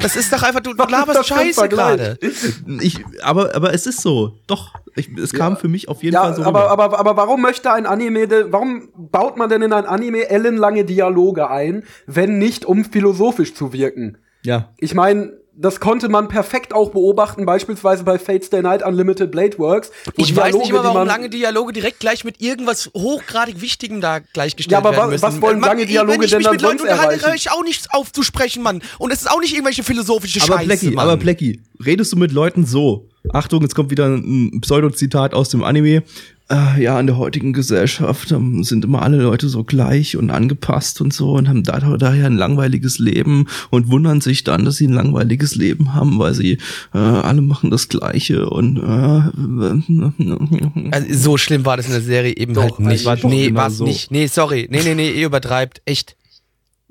Das 0.00 0.16
ist 0.16 0.32
doch 0.32 0.42
einfach, 0.42 0.60
du 0.60 0.72
laberst 0.88 1.26
Scheiße 1.26 1.68
gerade. 1.68 2.18
ich, 2.80 3.04
aber, 3.22 3.54
aber 3.54 3.72
es 3.72 3.86
ist 3.86 4.00
so. 4.02 4.38
Doch. 4.46 4.74
Ich, 4.94 5.08
es 5.16 5.32
kam 5.32 5.56
für 5.56 5.68
mich 5.68 5.88
auf 5.88 6.02
jeden 6.02 6.14
Ja, 6.14 6.24
Fall 6.24 6.34
so. 6.34 6.42
aber, 6.42 6.70
aber, 6.70 6.98
aber 6.98 7.16
warum 7.16 7.40
möchte 7.40 7.72
ein 7.72 7.86
Anime, 7.86 8.28
warum 8.52 8.88
baut 8.94 9.36
man 9.38 9.48
denn 9.48 9.62
in 9.62 9.72
ein 9.72 9.86
Anime 9.86 10.28
ellenlange 10.28 10.84
Dialoge 10.84 11.48
ein, 11.48 11.84
wenn 12.06 12.38
nicht 12.38 12.64
um 12.66 12.84
philosophisch 12.84 13.54
zu 13.54 13.72
wirken? 13.72 14.18
ja. 14.42 14.70
Ich 14.78 14.94
meine, 14.94 15.32
das 15.54 15.80
konnte 15.80 16.08
man 16.08 16.28
perfekt 16.28 16.72
auch 16.74 16.90
beobachten, 16.90 17.44
beispielsweise 17.44 18.04
bei 18.04 18.18
Fate 18.18 18.44
Stay 18.44 18.62
Night 18.62 18.82
Unlimited 18.84 19.30
Blade 19.30 19.58
Works. 19.58 19.90
wo 20.06 20.12
Ich 20.16 20.34
weiß 20.34 20.54
nicht 20.54 20.66
Dialoge, 20.68 20.72
mal, 20.72 20.78
die 20.80 20.84
warum 20.84 20.94
man- 20.98 21.06
lange 21.06 21.28
Dialoge 21.28 21.72
direkt 21.72 22.00
gleich 22.00 22.24
mit 22.24 22.40
irgendwas 22.40 22.90
hochgradig 22.96 23.60
Wichtigem 23.60 24.00
da 24.00 24.20
gleichgestellt 24.20 24.72
Ja, 24.72 24.78
aber 24.78 24.96
werden 24.96 25.10
müssen. 25.10 25.22
was 25.22 25.40
wollen 25.42 25.60
Mann, 25.60 25.70
lange 25.70 25.86
Dialoge 25.86 26.18
wenn 26.18 26.24
ich 26.24 26.30
denn 26.30 26.38
mich 26.38 26.44
dann 26.46 26.52
mit 26.54 26.62
Leuten 26.62 26.78
sonst 26.78 26.90
unterhalte, 26.90 27.12
erreichen? 27.14 27.26
höre 27.26 27.34
ich 27.34 27.50
auch 27.50 27.62
nichts 27.64 27.86
aufzusprechen, 27.90 28.62
Mann. 28.62 28.82
Und 28.98 29.12
es 29.12 29.20
ist 29.22 29.30
auch 29.30 29.40
nicht 29.40 29.52
irgendwelche 29.52 29.82
philosophische 29.82 30.40
Aber 30.42 30.54
Scheiße, 30.54 30.64
Plecki, 30.66 30.90
Mann. 30.92 31.04
aber 31.08 31.16
Plecki, 31.18 31.60
redest 31.84 32.12
du 32.12 32.16
mit 32.16 32.32
Leuten 32.32 32.64
so? 32.64 33.08
Achtung, 33.32 33.60
jetzt 33.62 33.74
kommt 33.74 33.90
wieder 33.90 34.06
ein 34.06 34.60
Pseudo-Zitat 34.62 35.32
aus 35.34 35.48
dem 35.50 35.62
Anime. 35.62 36.02
Äh, 36.50 36.82
ja, 36.82 36.98
in 37.00 37.06
der 37.06 37.16
heutigen 37.16 37.52
Gesellschaft 37.52 38.30
ähm, 38.32 38.62
sind 38.64 38.84
immer 38.84 39.02
alle 39.02 39.16
Leute 39.22 39.48
so 39.48 39.64
gleich 39.64 40.16
und 40.16 40.30
angepasst 40.30 41.00
und 41.00 41.12
so 41.14 41.32
und 41.32 41.48
haben 41.48 41.62
da, 41.62 41.78
daher 41.96 42.26
ein 42.26 42.36
langweiliges 42.36 42.98
Leben 42.98 43.46
und 43.70 43.88
wundern 43.90 44.20
sich 44.20 44.44
dann, 44.44 44.64
dass 44.64 44.76
sie 44.76 44.86
ein 44.86 44.92
langweiliges 44.92 45.54
Leben 45.54 45.94
haben, 45.94 46.18
weil 46.18 46.34
sie 46.34 46.58
äh, 46.92 46.98
alle 46.98 47.40
machen 47.42 47.70
das 47.70 47.88
Gleiche 47.88 48.50
und 48.50 48.76
äh, 48.76 49.22
Also, 50.90 51.06
so 51.10 51.36
schlimm 51.38 51.64
war 51.64 51.76
das 51.76 51.86
in 51.86 51.92
der 51.92 52.02
Serie 52.02 52.36
eben 52.36 52.54
Doch, 52.54 52.78
halt 52.78 52.80
nicht. 52.80 53.04
war 53.04 53.16
nee, 53.22 53.46
genau 53.48 53.60
war's 53.60 53.76
so. 53.78 53.84
nicht. 53.84 54.10
Nee, 54.10 54.26
sorry. 54.26 54.66
Nee, 54.70 54.82
nee, 54.84 54.94
nee, 54.94 55.10
ihr 55.10 55.26
übertreibt. 55.26 55.80
Echt. 55.84 56.16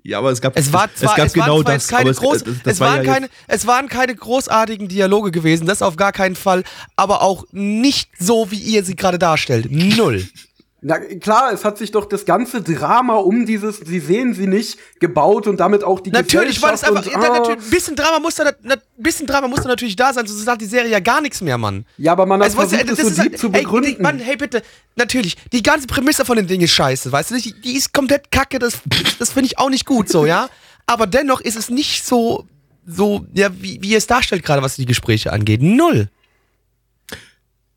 Ja, 0.03 0.17
aber 0.17 0.31
es 0.31 0.41
gab 0.41 0.57
Es 0.57 0.73
war 0.73 0.93
zwar, 0.93 1.11
es 1.11 1.15
gab 1.15 1.27
es 1.27 1.33
genau 1.33 1.63
das, 1.63 1.87
keine 1.87 2.09
es, 2.09 2.17
groß, 2.17 2.43
das, 2.43 2.55
das 2.63 2.73
es 2.73 2.79
war 2.79 2.89
waren 2.95 3.05
ja 3.05 3.13
keine, 3.13 3.29
es 3.47 3.67
waren 3.67 3.87
keine 3.87 4.15
großartigen 4.15 4.87
Dialoge 4.87 5.31
gewesen, 5.31 5.67
das 5.67 5.81
auf 5.81 5.95
gar 5.95 6.11
keinen 6.11 6.35
Fall, 6.35 6.63
aber 6.95 7.21
auch 7.21 7.45
nicht 7.51 8.09
so, 8.19 8.49
wie 8.51 8.59
ihr 8.59 8.83
sie 8.83 8.95
gerade 8.95 9.19
darstellt. 9.19 9.67
Null. 9.69 10.27
Na 10.83 10.97
klar, 10.97 11.53
es 11.53 11.63
hat 11.63 11.77
sich 11.77 11.91
doch 11.91 12.05
das 12.05 12.25
ganze 12.25 12.63
Drama 12.63 13.13
um 13.17 13.45
dieses 13.45 13.77
Sie 13.77 13.99
sehen 13.99 14.33
sie 14.33 14.47
nicht 14.47 14.79
gebaut 14.99 15.45
und 15.45 15.59
damit 15.59 15.83
auch 15.83 15.99
die 15.99 16.09
Natürlich 16.09 16.59
war 16.59 16.71
das 16.71 16.83
einfach, 16.83 17.05
und, 17.05 17.15
ah. 17.15 17.19
natürlich, 17.37 17.63
ein 17.63 17.69
bisschen 17.69 17.95
Drama 17.95 18.17
muss 18.19 18.33
da, 18.33 18.51
na- 18.63 18.73
ein 18.73 18.81
bisschen 18.97 19.27
Drama 19.27 19.47
muss 19.47 19.61
da 19.61 19.67
natürlich 19.67 19.95
da 19.95 20.11
sein, 20.11 20.25
sonst 20.25 20.47
hat 20.47 20.59
die 20.59 20.65
Serie 20.65 20.89
ja 20.89 20.99
gar 20.99 21.21
nichts 21.21 21.39
mehr, 21.41 21.59
Mann. 21.59 21.85
Ja, 21.99 22.13
aber 22.13 22.25
man 22.25 22.39
hat 22.41 22.45
Also, 22.45 22.57
versucht, 22.61 22.89
das 22.89 22.97
es 22.97 23.05
ist 23.09 23.15
so 23.17 23.21
deep 23.21 23.31
halt- 23.33 23.39
zu 23.39 23.47
ey, 23.47 23.51
die, 23.53 23.59
begründen. 23.59 24.01
Mann, 24.01 24.17
hey 24.17 24.35
bitte, 24.37 24.63
natürlich, 24.95 25.35
die 25.53 25.61
ganze 25.61 25.85
Prämisse 25.85 26.25
von 26.25 26.35
dem 26.37 26.47
Ding 26.47 26.61
ist 26.61 26.71
scheiße, 26.71 27.11
weißt 27.11 27.29
du, 27.29 27.35
die, 27.37 27.61
die 27.61 27.73
ist 27.77 27.93
komplett 27.93 28.31
kacke, 28.31 28.57
das, 28.57 28.79
das 29.19 29.31
finde 29.31 29.45
ich 29.47 29.59
auch 29.59 29.69
nicht 29.69 29.85
gut 29.85 30.09
so, 30.09 30.25
ja. 30.25 30.49
Aber 30.87 31.05
dennoch 31.05 31.41
ist 31.41 31.57
es 31.57 31.69
nicht 31.69 32.03
so, 32.03 32.47
so, 32.87 33.23
ja, 33.35 33.49
wie, 33.61 33.77
wie 33.83 33.89
ihr 33.89 33.99
es 33.99 34.07
darstellt 34.07 34.43
gerade, 34.43 34.63
was 34.63 34.77
die 34.77 34.85
Gespräche 34.85 35.31
angeht. 35.31 35.61
Null. 35.61 36.09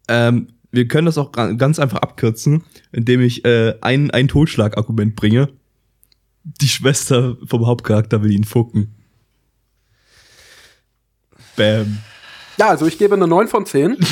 Ähm, 0.09 0.49
wir 0.75 0.89
können 0.89 1.07
das 1.07 1.19
auch 1.19 1.33
ga- 1.33 1.53
ganz 1.53 1.79
einfach 1.79 1.99
abkürzen, 1.99 2.65
indem 2.93 3.21
ich 3.21 3.45
äh, 3.45 3.75
ein, 3.81 4.11
ein 4.11 4.29
Totschlagargument 4.29 5.17
bringe. 5.17 5.49
Die 6.45 6.69
Schwester 6.69 7.37
vom 7.47 7.67
Hauptcharakter 7.67 8.23
will 8.23 8.33
ihn 8.33 8.45
fucken. 8.45 8.95
Bam. 11.57 11.99
Ja, 12.59 12.69
also 12.69 12.87
ich 12.87 12.99
gebe 12.99 13.15
eine 13.15 13.27
9 13.27 13.49
von 13.49 13.67
10. 13.67 13.97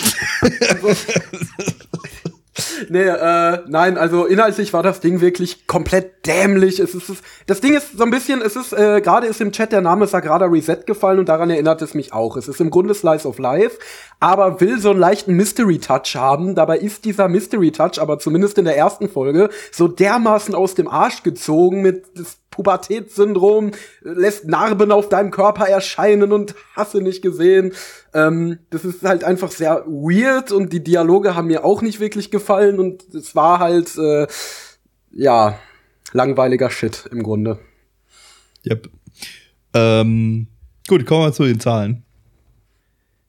nee, 2.89 3.05
äh, 3.05 3.59
nein, 3.67 3.97
also 3.97 4.27
inhaltlich 4.27 4.73
war 4.73 4.83
das 4.83 5.01
Ding 5.01 5.21
wirklich 5.21 5.67
komplett 5.67 6.27
dämlich. 6.27 6.81
Es 6.81 6.95
ist, 6.95 7.09
es, 7.09 7.19
das 7.47 7.61
Ding 7.61 7.75
ist 7.75 7.97
so 7.97 8.05
ein 8.05 8.11
bisschen, 8.11 8.43
es 8.43 8.57
ist, 8.57 8.73
äh, 8.73 9.01
gerade 9.01 9.27
ist 9.27 9.41
im 9.41 9.53
Chat 9.53 9.73
der 9.73 9.81
Name 9.81 10.07
Sagrada 10.07 10.47
Reset 10.47 10.85
gefallen 10.87 11.19
und 11.19 11.29
daran 11.29 11.51
erinnert 11.51 11.81
es 11.81 11.95
mich 11.95 12.13
auch. 12.13 12.37
Es 12.37 12.49
ist 12.49 12.61
im 12.61 12.71
Grunde 12.71 12.95
Slice 12.95 13.27
of 13.27 13.39
Life, 13.39 13.79
aber 14.21 14.61
will 14.61 14.79
so 14.79 14.91
einen 14.91 15.01
leichten 15.01 15.35
Mystery-Touch 15.35 16.15
haben. 16.17 16.55
Dabei 16.55 16.79
ist 16.79 17.05
dieser 17.05 17.29
Mystery-Touch, 17.29 18.01
aber 18.01 18.19
zumindest 18.19 18.59
in 18.59 18.67
der 18.67 18.77
ersten 18.77 19.09
Folge, 19.09 19.49
so 19.71 19.89
dermaßen 19.89 20.55
aus 20.55 20.75
dem 20.75 20.89
Arsch 20.89 21.23
gezogen 21.23 21.81
mit 21.81 22.05
das 22.15 22.42
Pubertätssyndrom, 22.53 23.69
äh, 23.69 23.73
lässt 24.03 24.47
Narben 24.47 24.93
auf 24.93 25.09
deinem 25.09 25.33
Körper 25.33 25.67
erscheinen 25.67 26.33
und 26.33 26.55
hasse 26.77 27.03
nicht 27.03 27.23
gesehen. 27.23 27.73
Ähm, 28.15 28.61
das 28.71 28.85
ist 28.85 29.03
halt 29.03 29.25
einfach 29.25 29.51
sehr 29.51 29.85
weird 29.87 30.53
und 30.53 30.73
die 30.73 30.85
Dialoge 30.85 31.35
haben 31.35 31.49
mir 31.49 31.65
auch 31.65 31.83
nicht 31.83 31.99
wirklich 31.99 32.31
gefallen 32.31 32.79
und 32.79 33.13
es 33.13 33.35
war 33.35 33.59
halt, 33.59 33.99
äh, 33.99 34.29
ja, 35.11 35.59
langweiliger 36.13 36.71
Shit 36.71 37.09
im 37.11 37.23
Grunde. 37.23 37.59
Yep. 38.65 38.89
Ähm, 39.75 40.47
gut, 40.89 41.07
kommen 41.07 41.25
wir 41.27 41.33
zu 41.33 41.45
den 41.45 41.61
Zahlen. 41.61 42.05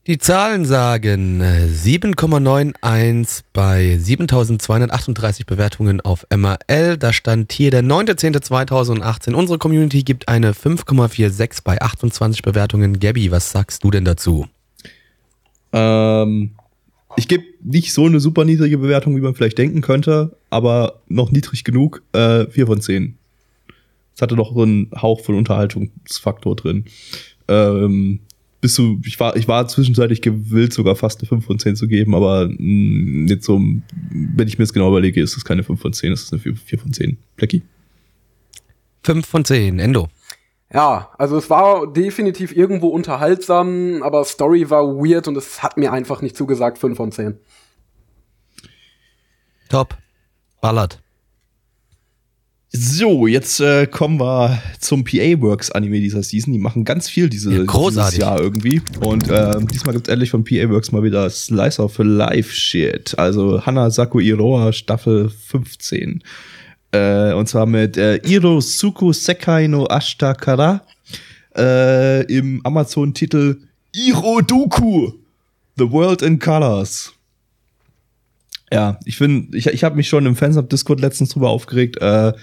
Die 0.05 0.17
Zahlen 0.17 0.65
sagen 0.65 1.39
äh, 1.39 1.65
7,91 1.73 3.43
bei 3.53 3.97
7238 3.97 5.45
Bewertungen 5.45 6.01
auf 6.01 6.27
MRL. 6.29 6.97
Da 6.97 7.13
stand 7.13 7.53
hier 7.53 7.71
der 7.71 7.85
9.10.2018. 7.85 9.33
Unsere 9.33 9.57
Community 9.59 10.03
gibt 10.03 10.27
eine 10.27 10.51
5,46 10.51 11.63
bei 11.63 11.81
28 11.81 12.41
Bewertungen. 12.41 12.99
Gabby, 12.99 13.31
was 13.31 13.51
sagst 13.51 13.85
du 13.85 13.91
denn 13.91 14.03
dazu? 14.03 14.45
Ähm, 15.71 16.51
ich 17.15 17.29
gebe 17.29 17.45
nicht 17.63 17.93
so 17.93 18.05
eine 18.05 18.19
super 18.19 18.43
niedrige 18.43 18.79
Bewertung, 18.79 19.15
wie 19.15 19.21
man 19.21 19.35
vielleicht 19.35 19.57
denken 19.57 19.79
könnte, 19.79 20.35
aber 20.49 20.99
noch 21.07 21.31
niedrig 21.31 21.63
genug. 21.63 22.03
Äh, 22.11 22.47
4 22.47 22.67
von 22.67 22.81
10. 22.81 23.17
Es 24.17 24.21
hatte 24.21 24.35
doch 24.35 24.53
so 24.53 24.63
einen 24.63 24.91
Hauch 25.01 25.21
von 25.21 25.35
Unterhaltungsfaktor 25.35 26.57
drin. 26.57 26.83
Ähm, 27.47 28.19
bis 28.63 28.75
zu, 28.75 29.01
ich 29.05 29.19
war, 29.19 29.35
ich 29.35 29.49
war 29.49 29.67
zwischenzeitlich 29.67 30.21
gewillt, 30.21 30.71
sogar 30.71 30.95
fast 30.95 31.19
eine 31.19 31.27
5 31.27 31.45
von 31.45 31.59
10 31.59 31.75
zu 31.75 31.85
geben, 31.85 32.15
aber 32.15 32.47
mh, 32.47 33.29
jetzt 33.29 33.45
so, 33.45 33.59
wenn 33.59 34.47
ich 34.47 34.57
mir 34.57 34.63
das 34.63 34.71
genau 34.71 34.87
überlege, 34.87 35.21
ist 35.21 35.35
es 35.35 35.43
keine 35.43 35.63
5 35.63 35.81
von 35.81 35.91
10, 35.91 36.13
es 36.13 36.23
ist 36.23 36.31
eine 36.31 36.41
4, 36.41 36.55
4 36.55 36.79
von 36.79 36.93
10. 36.93 37.17
Blackie. 37.35 37.61
5 39.03 39.27
von 39.27 39.43
10, 39.43 39.79
Endo. 39.79 40.07
Ja, 40.73 41.09
also 41.17 41.37
es 41.37 41.49
war 41.49 41.91
definitiv 41.91 42.55
irgendwo 42.55 42.87
unterhaltsam, 42.87 44.01
aber 44.01 44.23
Story 44.23 44.69
war 44.69 44.85
weird 44.95 45.27
und 45.27 45.35
es 45.35 45.61
hat 45.61 45.75
mir 45.75 45.91
einfach 45.91 46.21
nicht 46.21 46.37
zugesagt, 46.37 46.77
5 46.77 46.95
von 46.95 47.11
10. 47.11 47.37
Top. 49.67 49.97
Ballert. 50.61 51.02
So, 52.75 53.27
jetzt 53.27 53.59
äh, 53.59 53.85
kommen 53.85 54.19
wir 54.19 54.59
zum 54.79 55.03
PA 55.03 55.39
Works 55.41 55.69
Anime 55.71 55.99
dieser 55.99 56.23
Season. 56.23 56.51
Die 56.51 56.57
machen 56.59 56.83
ganz 56.85 57.07
viel 57.07 57.29
diese, 57.29 57.53
Ja, 57.53 57.63
großartig. 57.63 58.17
dieses 58.17 58.17
Jahr 58.17 58.41
irgendwie. 58.41 58.81
Und 59.01 59.29
äh, 59.29 59.59
diesmal 59.71 59.93
gibt's 59.93 60.09
endlich 60.09 60.31
von 60.31 60.43
PA 60.43 60.67
Works 60.71 60.91
mal 60.91 61.03
wieder 61.03 61.29
Slice 61.29 61.79
of 61.79 61.95
Life 61.99 62.51
Shit. 62.51 63.17
Also 63.19 63.63
Hanasaku 63.63 64.19
Iroha 64.21 64.73
Staffel 64.73 65.29
15. 65.29 66.23
Äh, 66.91 67.33
und 67.33 67.47
zwar 67.47 67.67
mit 67.67 67.95
äh, 67.95 68.17
Iro 68.27 68.59
Suku 68.59 69.13
Sekai 69.13 69.67
no 69.67 69.85
Ashita 69.87 70.33
Kara 70.33 70.81
äh, 71.55 72.23
im 72.25 72.59
Amazon-Titel 72.65 73.57
Iro 73.93 74.41
Doku 74.41 75.11
The 75.77 75.91
World 75.91 76.23
in 76.23 76.39
Colors. 76.39 77.12
Ja, 78.73 78.99
ich 79.05 79.17
finde, 79.17 79.55
ich, 79.55 79.67
ich 79.67 79.83
habe 79.83 79.95
mich 79.95 80.09
schon 80.09 80.25
im 80.25 80.35
Fansub-Discord 80.35 80.99
letztens 80.99 81.29
drüber 81.29 81.51
aufgeregt. 81.51 82.01
Äh, 82.01 82.33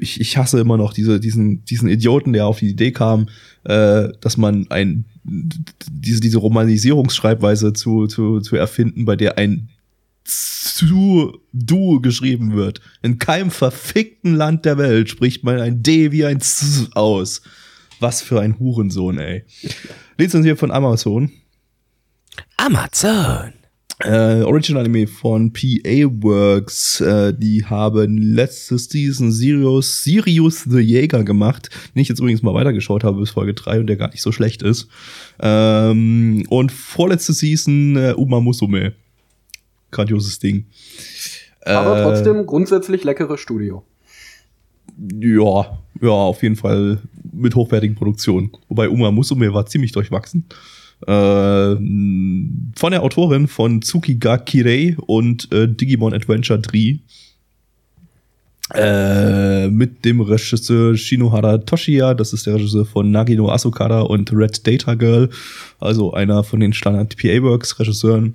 ich, 0.00 0.20
ich 0.20 0.36
hasse 0.36 0.60
immer 0.60 0.76
noch 0.76 0.92
diese, 0.92 1.18
diesen, 1.18 1.64
diesen 1.64 1.88
Idioten, 1.88 2.32
der 2.32 2.46
auf 2.46 2.60
die 2.60 2.68
Idee 2.68 2.92
kam, 2.92 3.28
äh, 3.64 4.10
dass 4.20 4.36
man 4.36 4.70
ein 4.70 5.04
diese, 5.24 6.20
diese 6.20 6.38
Romanisierungsschreibweise 6.38 7.72
zu, 7.72 8.06
zu, 8.06 8.38
zu 8.38 8.54
erfinden, 8.54 9.04
bei 9.04 9.16
der 9.16 9.36
ein 9.36 9.70
zu 10.22 11.40
du 11.52 12.00
geschrieben 12.00 12.54
wird. 12.54 12.80
In 13.02 13.18
keinem 13.18 13.50
verfickten 13.50 14.36
Land 14.36 14.64
der 14.64 14.78
Welt 14.78 15.08
spricht 15.10 15.42
man 15.42 15.58
ein 15.58 15.82
D 15.82 16.12
wie 16.12 16.24
ein 16.24 16.40
Z 16.40 16.94
aus. 16.94 17.42
Was 17.98 18.22
für 18.22 18.40
ein 18.40 18.60
Hurensohn, 18.60 19.18
ey. 19.18 19.44
Lizenziert 20.18 20.60
von 20.60 20.70
Amazon. 20.70 21.32
Amazon. 22.56 23.54
Äh, 24.04 24.42
Original 24.42 24.84
Anime 24.84 25.06
von 25.06 25.52
PA 25.52 26.22
Works. 26.22 27.00
Äh, 27.00 27.34
die 27.34 27.64
haben 27.64 28.18
letztes 28.18 28.86
Season 28.86 29.30
Sirius, 29.30 30.02
Sirius 30.02 30.64
the 30.64 30.80
Jäger 30.80 31.22
gemacht, 31.22 31.70
den 31.94 32.02
ich 32.02 32.08
jetzt 32.08 32.18
übrigens 32.18 32.42
mal 32.42 32.54
weitergeschaut 32.54 33.04
habe 33.04 33.20
bis 33.20 33.30
Folge 33.30 33.54
3 33.54 33.80
und 33.80 33.86
der 33.86 33.96
gar 33.96 34.10
nicht 34.10 34.22
so 34.22 34.32
schlecht 34.32 34.62
ist. 34.62 34.88
Ähm, 35.40 36.44
und 36.48 36.72
vorletzte 36.72 37.32
Season 37.32 37.96
äh, 37.96 38.14
Uma 38.16 38.40
Musume. 38.40 38.94
Grandioses 39.90 40.38
Ding. 40.38 40.66
Aber 41.64 41.98
Äh, 41.98 42.02
trotzdem 42.02 42.46
grundsätzlich 42.46 43.04
leckeres 43.04 43.40
Studio. 43.40 43.84
Ja, 45.20 45.78
ja, 46.00 46.10
auf 46.10 46.42
jeden 46.42 46.56
Fall 46.56 46.98
mit 47.32 47.54
hochwertigen 47.54 47.94
Produktionen. 47.94 48.50
Wobei 48.68 48.88
Uma 48.88 49.10
Musume 49.10 49.54
war 49.54 49.66
ziemlich 49.66 49.92
durchwachsen. 49.92 50.44
Äh, 51.06 51.76
von 52.76 52.90
der 52.90 53.02
Autorin 53.02 53.48
von 53.48 53.82
Tsukiga 53.82 54.38
Kirei 54.38 54.96
und 55.06 55.50
äh, 55.52 55.68
Digimon 55.68 56.14
Adventure 56.14 56.58
3. 56.58 56.98
Äh, 58.74 59.68
mit 59.68 60.04
dem 60.04 60.20
Regisseur 60.20 60.96
Shinohara 60.96 61.58
Toshiya, 61.58 62.14
das 62.14 62.32
ist 62.32 62.46
der 62.46 62.54
Regisseur 62.54 62.86
von 62.86 63.10
Nagino 63.10 63.50
Asukara 63.50 64.00
und 64.00 64.32
Red 64.32 64.66
Data 64.66 64.94
Girl, 64.94 65.28
also 65.78 66.14
einer 66.14 66.42
von 66.42 66.60
den 66.60 66.72
Standard 66.72 67.16
PA 67.18 67.42
Works 67.42 67.78
Regisseuren. 67.78 68.34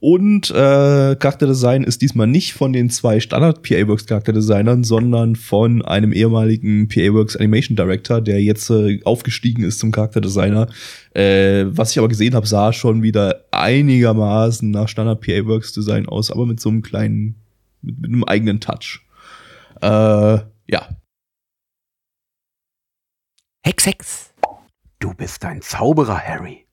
Und 0.00 0.50
äh, 0.50 1.16
Charakterdesign 1.16 1.82
ist 1.82 2.02
diesmal 2.02 2.28
nicht 2.28 2.52
von 2.52 2.72
den 2.72 2.88
zwei 2.88 3.18
Standard 3.18 3.64
PA 3.64 3.88
Works 3.88 4.06
Charakterdesignern, 4.06 4.84
sondern 4.84 5.34
von 5.34 5.84
einem 5.84 6.12
ehemaligen 6.12 6.86
PA 6.86 7.12
Works 7.14 7.34
Animation 7.34 7.74
Director, 7.74 8.20
der 8.20 8.40
jetzt 8.40 8.70
äh, 8.70 9.00
aufgestiegen 9.04 9.64
ist 9.64 9.80
zum 9.80 9.90
Charakterdesigner. 9.90 10.68
Äh, 11.14 11.64
was 11.70 11.90
ich 11.90 11.98
aber 11.98 12.06
gesehen 12.06 12.36
habe, 12.36 12.46
sah 12.46 12.72
schon 12.72 13.02
wieder 13.02 13.46
einigermaßen 13.50 14.70
nach 14.70 14.86
Standard 14.88 15.20
PA 15.20 15.44
Works 15.46 15.72
Design 15.72 16.06
aus, 16.06 16.30
aber 16.30 16.46
mit 16.46 16.60
so 16.60 16.68
einem 16.68 16.82
kleinen, 16.82 17.42
mit, 17.82 17.98
mit 17.98 18.12
einem 18.12 18.22
eigenen 18.22 18.60
Touch. 18.60 19.00
Äh, 19.82 19.88
ja. 20.68 20.88
Hex, 23.66 23.84
Hex. 23.84 24.34
Du 25.00 25.12
bist 25.12 25.44
ein 25.44 25.60
Zauberer, 25.60 26.20
Harry. 26.20 26.66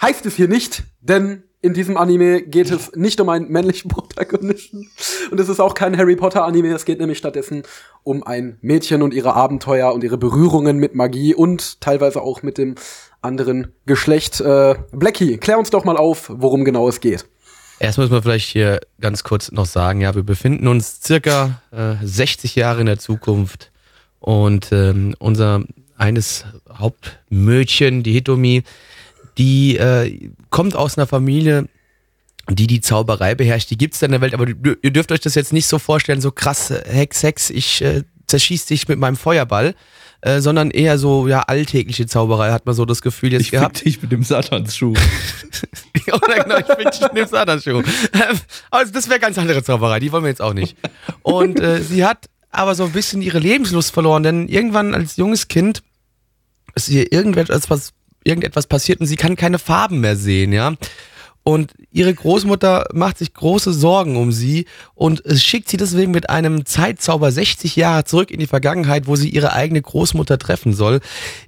Heißt 0.00 0.26
es 0.26 0.34
hier 0.34 0.48
nicht, 0.48 0.82
denn 1.00 1.44
in 1.62 1.74
diesem 1.74 1.96
Anime 1.96 2.42
geht 2.42 2.70
es 2.70 2.92
nicht 2.94 3.20
um 3.20 3.28
einen 3.28 3.48
männlichen 3.48 3.88
Protagonisten. 3.90 4.90
Und 5.30 5.40
es 5.40 5.48
ist 5.48 5.60
auch 5.60 5.74
kein 5.74 5.96
Harry 5.96 6.16
Potter 6.16 6.44
Anime. 6.44 6.74
Es 6.74 6.84
geht 6.84 6.98
nämlich 6.98 7.18
stattdessen 7.18 7.62
um 8.02 8.24
ein 8.24 8.58
Mädchen 8.60 9.00
und 9.00 9.14
ihre 9.14 9.34
Abenteuer 9.34 9.94
und 9.94 10.02
ihre 10.04 10.18
Berührungen 10.18 10.78
mit 10.78 10.94
Magie 10.94 11.34
und 11.34 11.80
teilweise 11.80 12.20
auch 12.20 12.42
mit 12.42 12.58
dem 12.58 12.74
anderen 13.22 13.72
Geschlecht. 13.86 14.40
Äh, 14.40 14.74
Blackie, 14.90 15.38
klär 15.38 15.58
uns 15.58 15.70
doch 15.70 15.84
mal 15.84 15.96
auf, 15.96 16.30
worum 16.34 16.64
genau 16.64 16.88
es 16.88 17.00
geht. 17.00 17.26
Erst 17.78 17.98
müssen 17.98 18.12
wir 18.12 18.22
vielleicht 18.22 18.48
hier 18.48 18.80
ganz 19.00 19.22
kurz 19.22 19.50
noch 19.52 19.66
sagen, 19.66 20.00
ja, 20.00 20.14
wir 20.14 20.24
befinden 20.24 20.66
uns 20.66 21.00
circa 21.02 21.62
äh, 21.70 21.94
60 22.02 22.56
Jahre 22.56 22.80
in 22.80 22.86
der 22.86 22.98
Zukunft 22.98 23.70
und 24.18 24.70
ähm, 24.72 25.14
unser 25.18 25.62
eines 25.96 26.44
Hauptmädchen, 26.68 28.02
die 28.02 28.12
Hitomi, 28.12 28.64
die 29.38 29.76
äh, 29.76 30.30
kommt 30.50 30.76
aus 30.76 30.98
einer 30.98 31.06
Familie, 31.06 31.68
die 32.50 32.66
die 32.66 32.80
Zauberei 32.80 33.34
beherrscht. 33.34 33.70
Die 33.70 33.78
gibt's 33.78 34.00
da 34.00 34.06
in 34.06 34.12
der 34.12 34.20
Welt, 34.20 34.34
aber 34.34 34.46
ihr 34.48 34.90
dürft 34.90 35.12
euch 35.12 35.20
das 35.20 35.34
jetzt 35.34 35.52
nicht 35.52 35.66
so 35.66 35.78
vorstellen, 35.78 36.20
so 36.20 36.32
krass, 36.32 36.70
äh, 36.70 36.82
Hex, 36.86 37.22
Hex, 37.22 37.50
ich 37.50 37.82
äh, 37.82 38.02
zerschieß 38.26 38.66
dich 38.66 38.88
mit 38.88 38.98
meinem 38.98 39.16
Feuerball, 39.16 39.74
äh, 40.22 40.40
sondern 40.40 40.70
eher 40.70 40.98
so, 40.98 41.28
ja, 41.28 41.40
alltägliche 41.40 42.06
Zauberei, 42.06 42.52
hat 42.52 42.66
man 42.66 42.74
so 42.74 42.84
das 42.84 43.02
Gefühl 43.02 43.32
jetzt 43.32 43.42
Ich 43.42 43.50
fick 43.50 43.72
dich 43.74 44.02
mit 44.02 44.12
dem 44.12 44.22
Satansschuh. 44.22 44.94
Oder 46.12 46.42
genau, 46.42 46.58
ich 46.58 46.66
bin 46.66 46.88
ich 46.92 47.12
nehme 47.12 47.28
Satanschuh. 47.28 47.78
Ähm, 47.78 48.38
Aber 48.70 48.84
das 48.84 49.08
wäre 49.08 49.20
ganz 49.20 49.38
andere 49.38 49.62
Zauberei, 49.62 50.00
die 50.00 50.12
wollen 50.12 50.24
wir 50.24 50.30
jetzt 50.30 50.42
auch 50.42 50.54
nicht. 50.54 50.76
Und 51.22 51.60
äh, 51.60 51.82
sie 51.82 52.04
hat 52.04 52.26
aber 52.50 52.74
so 52.74 52.84
ein 52.84 52.92
bisschen 52.92 53.22
ihre 53.22 53.38
Lebenslust 53.38 53.92
verloren, 53.92 54.22
denn 54.22 54.48
irgendwann 54.48 54.94
als 54.94 55.16
junges 55.16 55.48
Kind 55.48 55.82
ist 56.74 56.88
ihr 56.88 57.12
irgendetwas, 57.12 57.70
was, 57.70 57.92
irgendetwas 58.24 58.66
passiert 58.66 59.00
und 59.00 59.06
sie 59.06 59.16
kann 59.16 59.36
keine 59.36 59.58
Farben 59.58 60.00
mehr 60.00 60.16
sehen, 60.16 60.52
ja. 60.52 60.74
Und 61.44 61.72
ihre 61.90 62.14
Großmutter 62.14 62.86
macht 62.92 63.18
sich 63.18 63.34
große 63.34 63.72
Sorgen 63.72 64.16
um 64.16 64.30
sie 64.30 64.66
und 64.94 65.22
schickt 65.34 65.68
sie 65.68 65.76
deswegen 65.76 66.12
mit 66.12 66.30
einem 66.30 66.64
Zeitzauber 66.66 67.32
60 67.32 67.74
Jahre 67.74 68.04
zurück 68.04 68.30
in 68.30 68.38
die 68.38 68.46
Vergangenheit, 68.46 69.08
wo 69.08 69.16
sie 69.16 69.28
ihre 69.28 69.52
eigene 69.52 69.82
Großmutter 69.82 70.38
treffen 70.38 70.72
soll. 70.72 71.00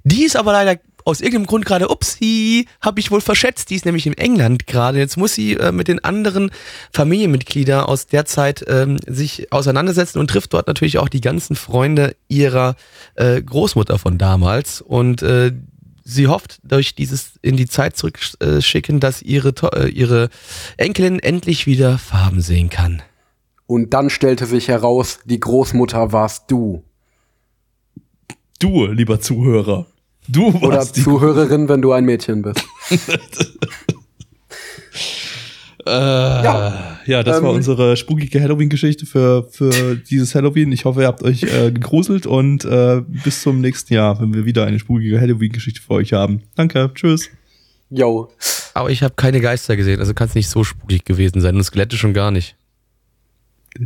Die 0.03 0.25
ist 0.25 0.35
aber 0.35 0.51
leider 0.51 0.79
aus 1.05 1.21
irgendeinem 1.21 1.45
Grund 1.45 1.65
gerade, 1.65 1.89
upsi, 1.89 2.67
habe 2.81 2.99
ich 2.99 3.11
wohl 3.11 3.21
verschätzt, 3.21 3.69
die 3.69 3.75
ist 3.75 3.85
nämlich 3.85 4.07
in 4.07 4.17
England 4.17 4.65
gerade. 4.65 4.97
Jetzt 4.97 5.17
muss 5.17 5.35
sie 5.35 5.53
äh, 5.53 5.71
mit 5.71 5.87
den 5.87 6.03
anderen 6.03 6.49
Familienmitgliedern 6.91 7.85
aus 7.85 8.07
der 8.07 8.25
Zeit 8.25 8.65
ähm, 8.67 8.97
sich 9.05 9.53
auseinandersetzen 9.53 10.19
und 10.19 10.29
trifft 10.29 10.53
dort 10.53 10.67
natürlich 10.67 10.97
auch 10.97 11.07
die 11.07 11.21
ganzen 11.21 11.55
Freunde 11.55 12.15
ihrer 12.27 12.75
äh, 13.13 13.39
Großmutter 13.39 13.99
von 13.99 14.17
damals. 14.17 14.81
Und 14.81 15.21
äh, 15.21 15.53
sie 16.05 16.27
hofft 16.27 16.59
durch 16.63 16.95
dieses 16.95 17.33
in 17.41 17.57
die 17.57 17.67
Zeit 17.67 17.97
zurückschicken, 17.97 19.01
dass 19.01 19.21
ihre, 19.21 19.53
äh, 19.73 19.89
ihre 19.89 20.29
Enkelin 20.77 21.19
endlich 21.19 21.65
wieder 21.65 21.97
Farben 21.97 22.39
sehen 22.39 22.69
kann. 22.69 23.01
Und 23.67 23.93
dann 23.93 24.09
stellte 24.09 24.45
sich 24.45 24.67
heraus, 24.67 25.19
die 25.25 25.39
Großmutter 25.39 26.11
warst 26.11 26.51
du. 26.51 26.83
Du, 28.59 28.85
lieber 28.85 29.19
Zuhörer. 29.19 29.87
Du 30.27 30.47
Oder 30.47 30.77
warst 30.77 30.95
die 30.95 31.03
Zuhörerin, 31.03 31.67
wenn 31.67 31.81
du 31.81 31.91
ein 31.91 32.05
Mädchen 32.05 32.43
bist. 32.43 32.63
Äh, 35.85 35.91
ja, 35.91 36.97
ja, 37.05 37.21
das 37.21 37.43
war 37.43 37.51
ähm, 37.51 37.57
unsere 37.57 37.95
spukige 37.95 38.41
Halloween-Geschichte 38.41 39.05
für, 39.05 39.43
für 39.51 39.95
dieses 39.95 40.33
Halloween. 40.33 40.71
Ich 40.71 40.85
hoffe, 40.85 41.01
ihr 41.01 41.07
habt 41.07 41.21
euch 41.21 41.43
äh, 41.43 41.71
gegruselt 41.71 42.25
und 42.25 42.65
äh, 42.65 43.03
bis 43.07 43.41
zum 43.41 43.61
nächsten 43.61 43.93
Jahr, 43.93 44.19
wenn 44.19 44.33
wir 44.33 44.45
wieder 44.45 44.65
eine 44.65 44.79
spukige 44.79 45.21
Halloween-Geschichte 45.21 45.81
für 45.81 45.93
euch 45.93 46.13
haben. 46.13 46.41
Danke, 46.55 46.89
tschüss. 46.95 47.29
Yo. 47.91 48.31
Aber 48.73 48.89
ich 48.89 49.03
habe 49.03 49.13
keine 49.15 49.41
Geister 49.41 49.75
gesehen, 49.77 49.99
also 49.99 50.15
kann 50.15 50.27
es 50.27 50.33
nicht 50.35 50.49
so 50.49 50.63
spukig 50.63 51.05
gewesen 51.05 51.39
sein 51.39 51.55
und 51.55 51.63
Skelette 51.63 51.97
schon 51.97 52.13
gar 52.13 52.31
nicht. 52.31 52.55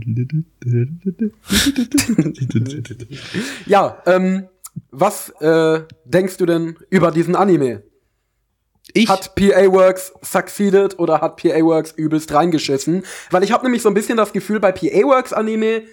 Ja, 3.66 3.98
ähm, 4.06 4.48
was 4.92 5.30
äh, 5.42 5.82
denkst 6.06 6.38
du 6.38 6.46
denn 6.46 6.78
über 6.90 7.12
diesen 7.12 7.36
Anime? 7.36 7.82
Ich, 8.94 9.10
Hat 9.10 9.36
PA 9.36 9.72
Works 9.72 10.14
succeeded 10.22 10.98
oder 11.00 11.22
hat 11.22 11.38
PA 11.38 11.62
Works 11.62 11.92
übelst 11.92 12.34
reingeschissen? 12.34 13.04
Weil 13.30 13.44
ich 13.44 13.52
habe 13.52 13.64
nämlich 13.64 13.82
so 13.82 13.90
ein 13.90 13.94
bisschen 13.94 14.18
das 14.18 14.34
Gefühl, 14.34 14.60
bei 14.60 14.72
PA 14.72 15.04
Works 15.04 15.34
Anime, 15.34 15.84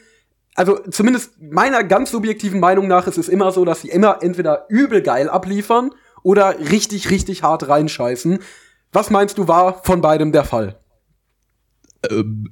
also 0.55 0.79
zumindest 0.91 1.33
meiner 1.41 1.85
ganz 1.85 2.11
subjektiven 2.11 2.61
Meinung 2.61 2.89
nach, 2.89 3.07
ist 3.07 3.19
es 3.19 3.29
immer 3.29 3.53
so, 3.53 3.65
dass 3.65 3.83
sie 3.83 3.89
immer 3.89 4.23
entweder 4.23 4.65
übel 4.69 5.03
geil 5.03 5.29
abliefern 5.29 5.91
oder 6.23 6.59
richtig, 6.59 7.11
richtig 7.11 7.43
hart 7.43 7.69
reinscheißen. 7.69 8.39
Was 8.93 9.11
meinst 9.11 9.37
du, 9.37 9.47
war 9.47 9.83
von 9.85 10.01
beidem 10.01 10.33
der 10.33 10.45
Fall? 10.45 10.79
ähm, 12.11 12.51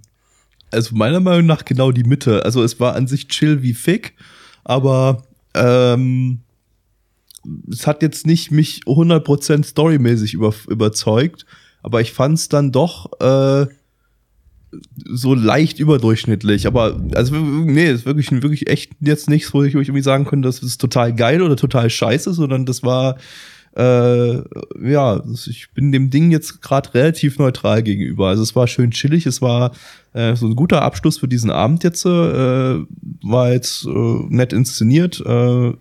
also 0.70 0.94
meiner 0.96 1.20
Meinung 1.20 1.46
nach 1.46 1.64
genau 1.64 1.92
die 1.92 2.04
Mitte. 2.04 2.44
Also 2.44 2.62
es 2.62 2.80
war 2.80 2.94
an 2.94 3.06
sich 3.06 3.28
chill 3.28 3.62
wie 3.62 3.74
Fick, 3.74 4.14
aber 4.64 5.22
ähm, 5.54 6.40
es 7.70 7.86
hat 7.86 8.02
jetzt 8.02 8.26
nicht 8.26 8.50
mich 8.50 8.82
100% 8.86 9.64
storymäßig 9.64 10.34
über, 10.34 10.54
überzeugt, 10.68 11.46
aber 11.82 12.00
ich 12.00 12.12
fand 12.12 12.38
es 12.38 12.48
dann 12.48 12.72
doch 12.72 13.20
äh, 13.20 13.66
so 15.04 15.34
leicht 15.34 15.78
überdurchschnittlich, 15.78 16.66
aber 16.66 17.00
also 17.14 17.34
nee, 17.36 17.90
ist 17.90 18.06
wirklich 18.06 18.30
wirklich 18.30 18.68
echt 18.68 18.92
jetzt 19.00 19.28
nichts, 19.28 19.54
wo 19.54 19.62
ich, 19.62 19.74
irgendwie 19.74 20.02
sagen 20.02 20.24
könnte, 20.24 20.48
das 20.48 20.60
ist 20.60 20.80
total 20.80 21.14
geil 21.14 21.42
oder 21.42 21.56
total 21.56 21.90
scheiße, 21.90 22.32
sondern 22.32 22.66
das 22.66 22.82
war 22.82 23.16
äh, 23.76 24.36
ja, 24.88 25.22
ich 25.46 25.68
bin 25.74 25.90
dem 25.90 26.10
Ding 26.10 26.30
jetzt 26.30 26.62
gerade 26.62 26.94
relativ 26.94 27.38
neutral 27.38 27.82
gegenüber. 27.82 28.28
Also 28.28 28.42
es 28.42 28.54
war 28.54 28.68
schön 28.68 28.92
chillig, 28.92 29.26
es 29.26 29.42
war 29.42 29.72
äh, 30.12 30.36
so 30.36 30.46
ein 30.46 30.54
guter 30.54 30.82
Abschluss 30.82 31.18
für 31.18 31.26
diesen 31.26 31.50
Abend 31.50 31.82
jetzt, 31.82 32.04
äh, 32.06 32.08
war 32.08 33.52
jetzt 33.52 33.84
äh, 33.84 34.18
nett 34.28 34.52
inszeniert, 34.52 35.20
äh, 35.26 35.72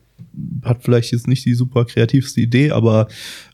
hat 0.63 0.83
vielleicht 0.83 1.11
jetzt 1.11 1.27
nicht 1.27 1.45
die 1.45 1.53
super 1.53 1.85
kreativste 1.85 2.41
Idee, 2.41 2.71
aber 2.71 3.07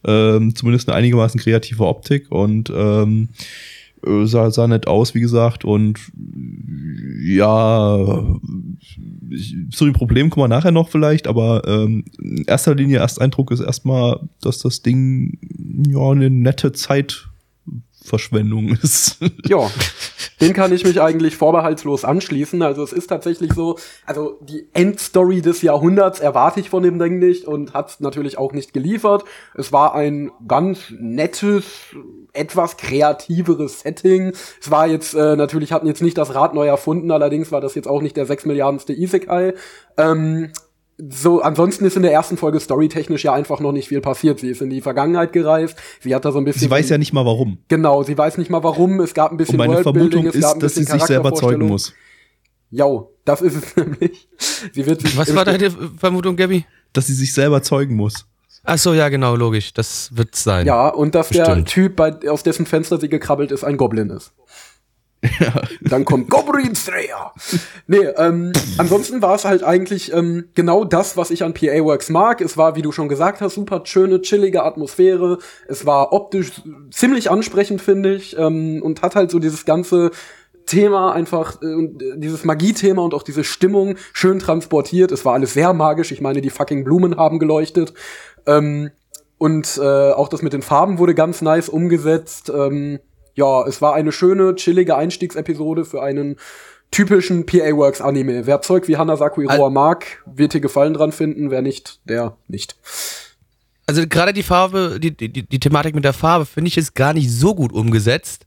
ähm, 0.06 0.56
zumindest 0.56 0.90
eine 0.90 0.98
einigermaßen 0.98 1.40
kreative 1.40 1.86
Optik 1.86 2.32
und 2.32 2.72
ähm, 2.74 3.30
äh, 4.06 4.26
sah, 4.26 4.52
sah 4.52 4.68
nett 4.68 4.88
aus, 4.88 5.14
wie 5.14 5.20
gesagt, 5.20 5.66
und 5.66 6.00
ja, 7.22 8.38
zu 9.72 9.86
dem 9.86 9.94
Problem 9.94 10.30
kommen 10.30 10.46
wir 10.46 10.56
nachher 10.56 10.72
noch 10.72 10.90
vielleicht, 10.90 11.28
aber 11.28 11.64
ähm, 11.68 12.06
in 12.18 12.46
erster 12.46 12.76
Linie 12.76 13.00
Ersteindruck 13.00 13.52
ist 13.52 13.60
erstmal, 13.60 14.20
dass 14.42 14.60
das 14.60 14.82
Ding 14.82 15.38
ja 15.88 16.12
eine 16.12 16.30
nette 16.30 16.72
Zeitverschwendung 18.10 18.70
ist. 18.82 19.18
Ja, 19.46 19.70
den 20.42 20.54
kann 20.54 20.74
ich 20.74 20.84
mich 20.84 21.02
eigentlich 21.02 21.38
vorbehaltslos 21.38 22.04
anschließen. 22.04 22.62
Also 22.62 22.84
es 22.84 22.94
ist 22.94 23.08
tatsächlich 23.08 23.54
so, 23.54 23.78
also 24.06 24.40
die 24.42 24.68
Endstory 24.74 25.42
des 25.42 25.62
Jahrhunderts 25.62 26.20
erwarte 26.20 26.60
ich 26.60 26.70
von 26.70 26.84
dem 26.84 27.00
Ding 27.00 27.20
nicht 27.20 27.46
und 27.46 27.74
hat 27.74 27.98
natürlich 28.02 28.38
auch 28.38 28.54
nicht 28.54 28.74
geliefert. 28.74 29.24
Es 29.56 29.72
war 29.72 29.96
ein 29.96 30.32
ganz 30.48 30.92
nettes, 30.98 31.66
etwas 32.34 32.78
kreativeres 32.78 33.82
Setting. 33.82 34.34
Es 34.62 34.72
war 34.72 34.88
jetzt, 34.88 35.14
äh, 35.14 35.36
natürlich 35.36 35.72
hatten 35.72 35.88
jetzt 35.88 36.02
nicht 36.02 36.18
das 36.18 36.34
Rad 36.34 36.54
neu 36.54 36.68
erfunden, 36.68 37.12
allerdings 37.12 37.52
war 37.52 37.62
das 37.62 37.76
jetzt 37.76 37.88
auch 37.88 38.02
nicht 38.02 38.18
der 38.18 38.26
sechs 38.26 38.46
Milliardenste 38.46 38.94
Isekai. 38.94 39.54
Ähm, 39.98 40.52
so, 41.08 41.42
ansonsten 41.42 41.86
ist 41.86 41.96
in 41.96 42.04
der 42.04 42.12
ersten 42.12 42.36
Folge 42.36 42.60
storytechnisch 42.60 43.24
ja 43.24 43.34
einfach 43.34 43.62
noch 43.62 43.72
nicht 43.72 43.88
viel 43.88 44.02
passiert. 44.02 44.40
Sie 44.40 44.50
ist 44.50 44.62
in 44.62 44.70
die 44.70 44.82
Vergangenheit 44.82 45.32
gereist. 45.32 45.78
Sie 46.02 46.14
hat 46.14 46.26
da 46.26 46.32
so 46.32 46.40
ein 46.40 46.44
bisschen. 46.46 46.60
Sie 46.60 46.70
weiß 46.70 46.90
ja 46.90 46.98
nicht 46.98 47.14
mal 47.14 47.26
warum. 47.26 47.60
Genau, 47.70 48.04
sie 48.04 48.18
weiß 48.18 48.38
nicht 48.38 48.50
mal 48.50 48.64
warum. 48.64 49.00
Es 49.00 49.14
gab 49.14 49.32
ein 49.32 49.38
bisschen 49.38 49.60
Und 49.60 49.68
meine 49.68 49.82
Vermutung 49.82 50.26
ist, 50.26 50.42
dass 50.60 50.76
sie 50.76 50.84
sich 50.84 51.04
selber 51.04 51.34
zeugen 51.34 51.68
muss. 51.68 51.94
Ja, 52.70 52.86
das 53.24 53.42
ist 53.42 53.56
es 53.56 53.76
nämlich. 53.78 54.28
Sie 54.74 54.86
wird 54.86 55.02
sich 55.02 55.18
Was 55.18 55.34
war 55.34 55.46
deine 55.46 55.72
Vermutung, 55.98 56.36
Gabby? 56.36 56.66
Dass 56.92 57.08
sie 57.08 57.14
sich 57.14 57.34
selber 57.34 57.62
zeugen 57.64 57.96
muss. 57.96 58.26
Ach 58.64 58.78
so, 58.78 58.94
ja, 58.94 59.10
genau, 59.10 59.36
logisch. 59.36 59.74
Das 59.74 60.16
wird 60.16 60.36
sein. 60.36 60.68
Ja, 60.68 60.90
und 60.90 61.16
dass 61.16 61.30
Bestimmt. 61.30 61.48
der 61.48 61.66
Typ, 61.66 61.96
bei, 61.96 62.14
aus 62.30 62.44
dessen 62.44 62.66
Fenster 62.66 63.00
sie 63.00 63.10
gekrabbelt 63.10 63.52
ist, 63.52 63.64
ein 63.64 63.78
Goblin 63.78 64.10
ist. 64.10 64.34
Ja. 65.40 65.62
Dann 65.82 66.06
kommt 66.06 66.30
Goblin 66.30 66.76
Slayer. 66.76 67.34
Nee, 67.88 68.06
ähm, 68.18 68.54
ansonsten 68.78 69.22
war 69.22 69.36
es 69.36 69.46
halt 69.46 69.64
eigentlich 69.64 70.14
ähm, 70.14 70.46
genau 70.56 70.86
das, 70.86 71.18
was 71.18 71.32
ich 71.32 71.44
an 71.44 71.54
PA 71.54 71.84
Works 71.84 72.10
mag. 72.10 72.42
Es 72.42 72.58
war, 72.58 72.76
wie 72.76 72.82
du 72.82 72.92
schon 72.92 73.10
gesagt 73.10 73.42
hast, 73.42 73.56
super 73.56 73.82
schöne, 73.84 74.22
chillige 74.22 74.64
Atmosphäre. 74.64 75.40
Es 75.68 75.86
war 75.86 76.14
optisch 76.14 76.62
ziemlich 76.92 77.30
ansprechend, 77.30 77.82
finde 77.82 78.16
ich, 78.16 78.38
ähm, 78.38 78.82
und 78.82 79.02
hat 79.02 79.16
halt 79.16 79.32
so 79.32 79.40
dieses 79.40 79.66
ganze 79.66 80.12
Thema 80.66 81.14
einfach, 81.14 81.62
äh, 81.62 81.90
dieses 82.16 82.46
Magie-Thema 82.46 83.02
und 83.02 83.14
auch 83.14 83.24
diese 83.24 83.44
Stimmung 83.44 83.96
schön 84.14 84.40
transportiert. 84.40 85.12
Es 85.12 85.26
war 85.26 85.34
alles 85.34 85.54
sehr 85.54 85.74
magisch. 85.74 86.12
Ich 86.12 86.22
meine, 86.22 86.42
die 86.42 86.50
fucking 86.50 86.84
Blumen 86.84 87.18
haben 87.18 87.40
geleuchtet. 87.40 87.94
Ähm, 88.46 88.92
und 89.38 89.80
äh, 89.82 90.12
auch 90.12 90.28
das 90.28 90.42
mit 90.42 90.54
den 90.54 90.62
Farben 90.62 91.00
wurde 91.00 91.16
ganz 91.16 91.42
nice 91.42 91.70
umgesetzt. 91.70 92.52
Ähm, 92.54 93.00
ja, 93.40 93.66
es 93.66 93.82
war 93.82 93.94
eine 93.96 94.12
schöne, 94.12 94.54
chillige 94.56 94.98
Einstiegsepisode 94.98 95.86
für 95.86 96.04
einen 96.04 96.36
typischen 96.92 97.46
PA 97.46 97.72
Works 97.76 98.02
Anime. 98.02 98.46
Wer 98.46 98.62
Zeug 98.62 98.88
wie 98.90 98.98
Hanasaku 98.98 99.42
Iroha 99.42 99.70
mag, 99.70 100.06
wird 100.26 100.52
hier 100.52 100.62
Gefallen 100.62 100.94
dran 100.94 101.14
finden. 101.14 101.50
Wer 101.50 101.62
nicht, 101.62 102.02
der 102.04 102.36
nicht. 102.48 102.76
Also 103.88 104.06
gerade 104.08 104.34
die 104.34 104.44
Farbe, 104.44 105.00
die, 105.00 105.16
die, 105.16 105.30
die 105.30 105.60
Thematik 105.60 105.96
mit 105.96 106.04
der 106.04 106.14
Farbe 106.14 106.46
finde 106.46 106.68
ich 106.68 106.78
ist 106.78 106.96
gar 106.96 107.14
nicht 107.14 107.32
so 107.32 107.56
gut 107.56 107.72
umgesetzt, 107.72 108.46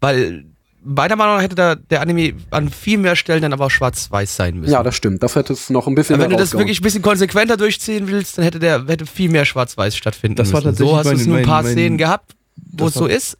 weil 0.00 0.46
meiner 0.82 1.16
Meinung 1.16 1.36
nach 1.36 1.42
hätte 1.42 1.54
da 1.54 1.74
der 1.74 2.00
Anime 2.00 2.32
an 2.50 2.70
viel 2.70 2.96
mehr 2.96 3.14
Stellen 3.14 3.42
dann 3.42 3.52
aber 3.52 3.66
auch 3.66 3.70
schwarz-weiß 3.70 4.34
sein 4.34 4.58
müssen. 4.58 4.72
Ja, 4.72 4.82
das 4.82 4.96
stimmt. 4.96 5.22
Das 5.22 5.36
hätte 5.36 5.52
es 5.52 5.68
noch 5.68 5.86
ein 5.86 5.94
bisschen. 5.94 6.14
Aber 6.14 6.24
wenn 6.24 6.30
du 6.30 6.36
das 6.36 6.54
wirklich 6.54 6.80
ein 6.80 6.82
bisschen 6.82 7.02
konsequenter 7.02 7.58
durchziehen 7.58 8.08
willst, 8.08 8.38
dann 8.38 8.44
hätte 8.44 8.58
der 8.58 8.86
hätte 8.86 9.04
viel 9.04 9.30
mehr 9.30 9.44
schwarz-weiß 9.44 9.94
stattfinden 9.94 10.36
das 10.36 10.46
müssen. 10.46 10.54
War 10.54 10.62
tatsächlich 10.62 10.90
so 10.90 10.96
hast 10.96 11.26
du 11.26 11.28
nur 11.28 11.38
ein 11.38 11.44
paar 11.44 11.62
mein, 11.62 11.72
Szenen 11.72 11.98
gehabt, 11.98 12.34
wo 12.72 12.86
es 12.86 12.94
so 12.94 13.06
ist, 13.06 13.36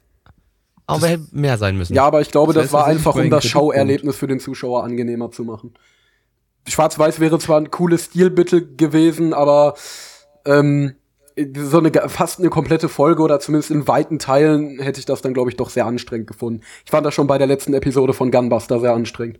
aber 0.85 1.07
hätte 1.07 1.27
mehr 1.31 1.57
sein 1.57 1.77
müssen. 1.77 1.93
Ja, 1.93 2.05
aber 2.05 2.21
ich 2.21 2.31
glaube, 2.31 2.53
das, 2.53 2.63
das 2.63 2.73
war 2.73 2.85
einfach, 2.85 3.15
um 3.15 3.29
das 3.29 3.45
Schauerlebnis 3.45 4.15
für 4.15 4.27
den 4.27 4.39
Zuschauer 4.39 4.83
angenehmer 4.83 5.31
zu 5.31 5.43
machen. 5.43 5.73
Schwarz-Weiß 6.67 7.19
wäre 7.19 7.39
zwar 7.39 7.59
ein 7.59 7.71
cooles 7.71 8.05
Stilmittel 8.05 8.75
gewesen, 8.75 9.33
aber 9.33 9.75
ähm, 10.45 10.95
so 11.57 11.79
eine 11.79 11.91
fast 12.09 12.39
eine 12.39 12.49
komplette 12.49 12.89
Folge 12.89 13.23
oder 13.23 13.39
zumindest 13.39 13.71
in 13.71 13.87
weiten 13.87 14.19
Teilen 14.19 14.79
hätte 14.79 14.99
ich 14.99 15.05
das 15.05 15.21
dann, 15.21 15.33
glaube 15.33 15.49
ich, 15.49 15.55
doch 15.55 15.69
sehr 15.69 15.85
anstrengend 15.85 16.27
gefunden. 16.27 16.61
Ich 16.85 16.91
fand 16.91 17.05
das 17.05 17.13
schon 17.13 17.27
bei 17.27 17.37
der 17.37 17.47
letzten 17.47 17.73
Episode 17.73 18.13
von 18.13 18.31
Gunbuster 18.31 18.79
sehr 18.79 18.93
anstrengend 18.93 19.39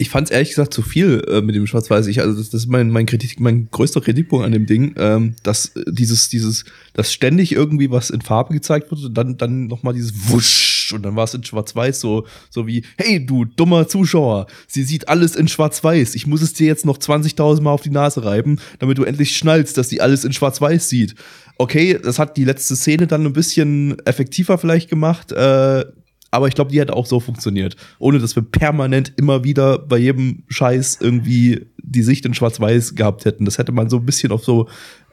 ich 0.00 0.10
fand 0.10 0.28
es 0.28 0.30
ehrlich 0.30 0.50
gesagt 0.50 0.72
zu 0.72 0.82
viel 0.82 1.24
äh, 1.28 1.42
mit 1.42 1.56
dem 1.56 1.66
Schwarz-Weiß. 1.66 2.06
Ich, 2.06 2.20
also 2.20 2.38
das, 2.38 2.50
das 2.50 2.62
ist 2.62 2.68
mein, 2.68 2.88
mein 2.90 3.06
Kritik, 3.06 3.40
mein 3.40 3.68
größter 3.70 4.00
Kritikpunkt 4.00 4.46
an 4.46 4.52
dem 4.52 4.64
Ding, 4.64 4.94
ähm, 4.96 5.34
dass 5.42 5.72
dieses, 5.88 6.28
dieses, 6.28 6.64
dass 6.94 7.12
ständig 7.12 7.52
irgendwie 7.52 7.90
was 7.90 8.10
in 8.10 8.20
Farbe 8.20 8.54
gezeigt 8.54 8.92
wird 8.92 9.04
und 9.04 9.14
dann, 9.14 9.36
dann 9.36 9.66
nochmal 9.66 9.94
dieses 9.94 10.30
Wusch 10.30 10.92
und 10.94 11.02
dann 11.02 11.16
war 11.16 11.24
es 11.24 11.34
in 11.34 11.42
Schwarz-Weiß 11.42 12.00
so, 12.00 12.26
so 12.48 12.68
wie, 12.68 12.84
hey 12.96 13.24
du 13.26 13.44
dummer 13.44 13.88
Zuschauer, 13.88 14.46
sie 14.68 14.84
sieht 14.84 15.08
alles 15.08 15.34
in 15.34 15.48
Schwarz-Weiß. 15.48 16.14
Ich 16.14 16.28
muss 16.28 16.42
es 16.42 16.52
dir 16.52 16.68
jetzt 16.68 16.86
noch 16.86 16.98
20.000 16.98 17.60
Mal 17.60 17.72
auf 17.72 17.82
die 17.82 17.90
Nase 17.90 18.24
reiben, 18.24 18.60
damit 18.78 18.98
du 18.98 19.04
endlich 19.04 19.36
schnallst, 19.36 19.76
dass 19.76 19.88
sie 19.88 20.00
alles 20.00 20.24
in 20.24 20.32
Schwarz-Weiß 20.32 20.88
sieht. 20.88 21.16
Okay, 21.56 21.98
das 22.00 22.20
hat 22.20 22.36
die 22.36 22.44
letzte 22.44 22.76
Szene 22.76 23.08
dann 23.08 23.26
ein 23.26 23.32
bisschen 23.32 23.98
effektiver 24.06 24.58
vielleicht 24.58 24.88
gemacht. 24.88 25.32
Äh, 25.32 25.86
aber 26.30 26.48
ich 26.48 26.54
glaube, 26.54 26.70
die 26.70 26.80
hätte 26.80 26.94
auch 26.94 27.06
so 27.06 27.20
funktioniert. 27.20 27.76
Ohne 27.98 28.18
dass 28.18 28.36
wir 28.36 28.42
permanent 28.42 29.12
immer 29.16 29.44
wieder 29.44 29.78
bei 29.78 29.98
jedem 29.98 30.42
Scheiß 30.48 30.98
irgendwie 31.00 31.66
die 31.78 32.02
Sicht 32.02 32.26
in 32.26 32.34
Schwarz-Weiß 32.34 32.94
gehabt 32.94 33.24
hätten. 33.24 33.44
Das 33.44 33.58
hätte 33.58 33.72
man 33.72 33.88
so 33.88 33.96
ein 33.96 34.06
bisschen 34.06 34.32
auf 34.32 34.44
so 34.44 34.68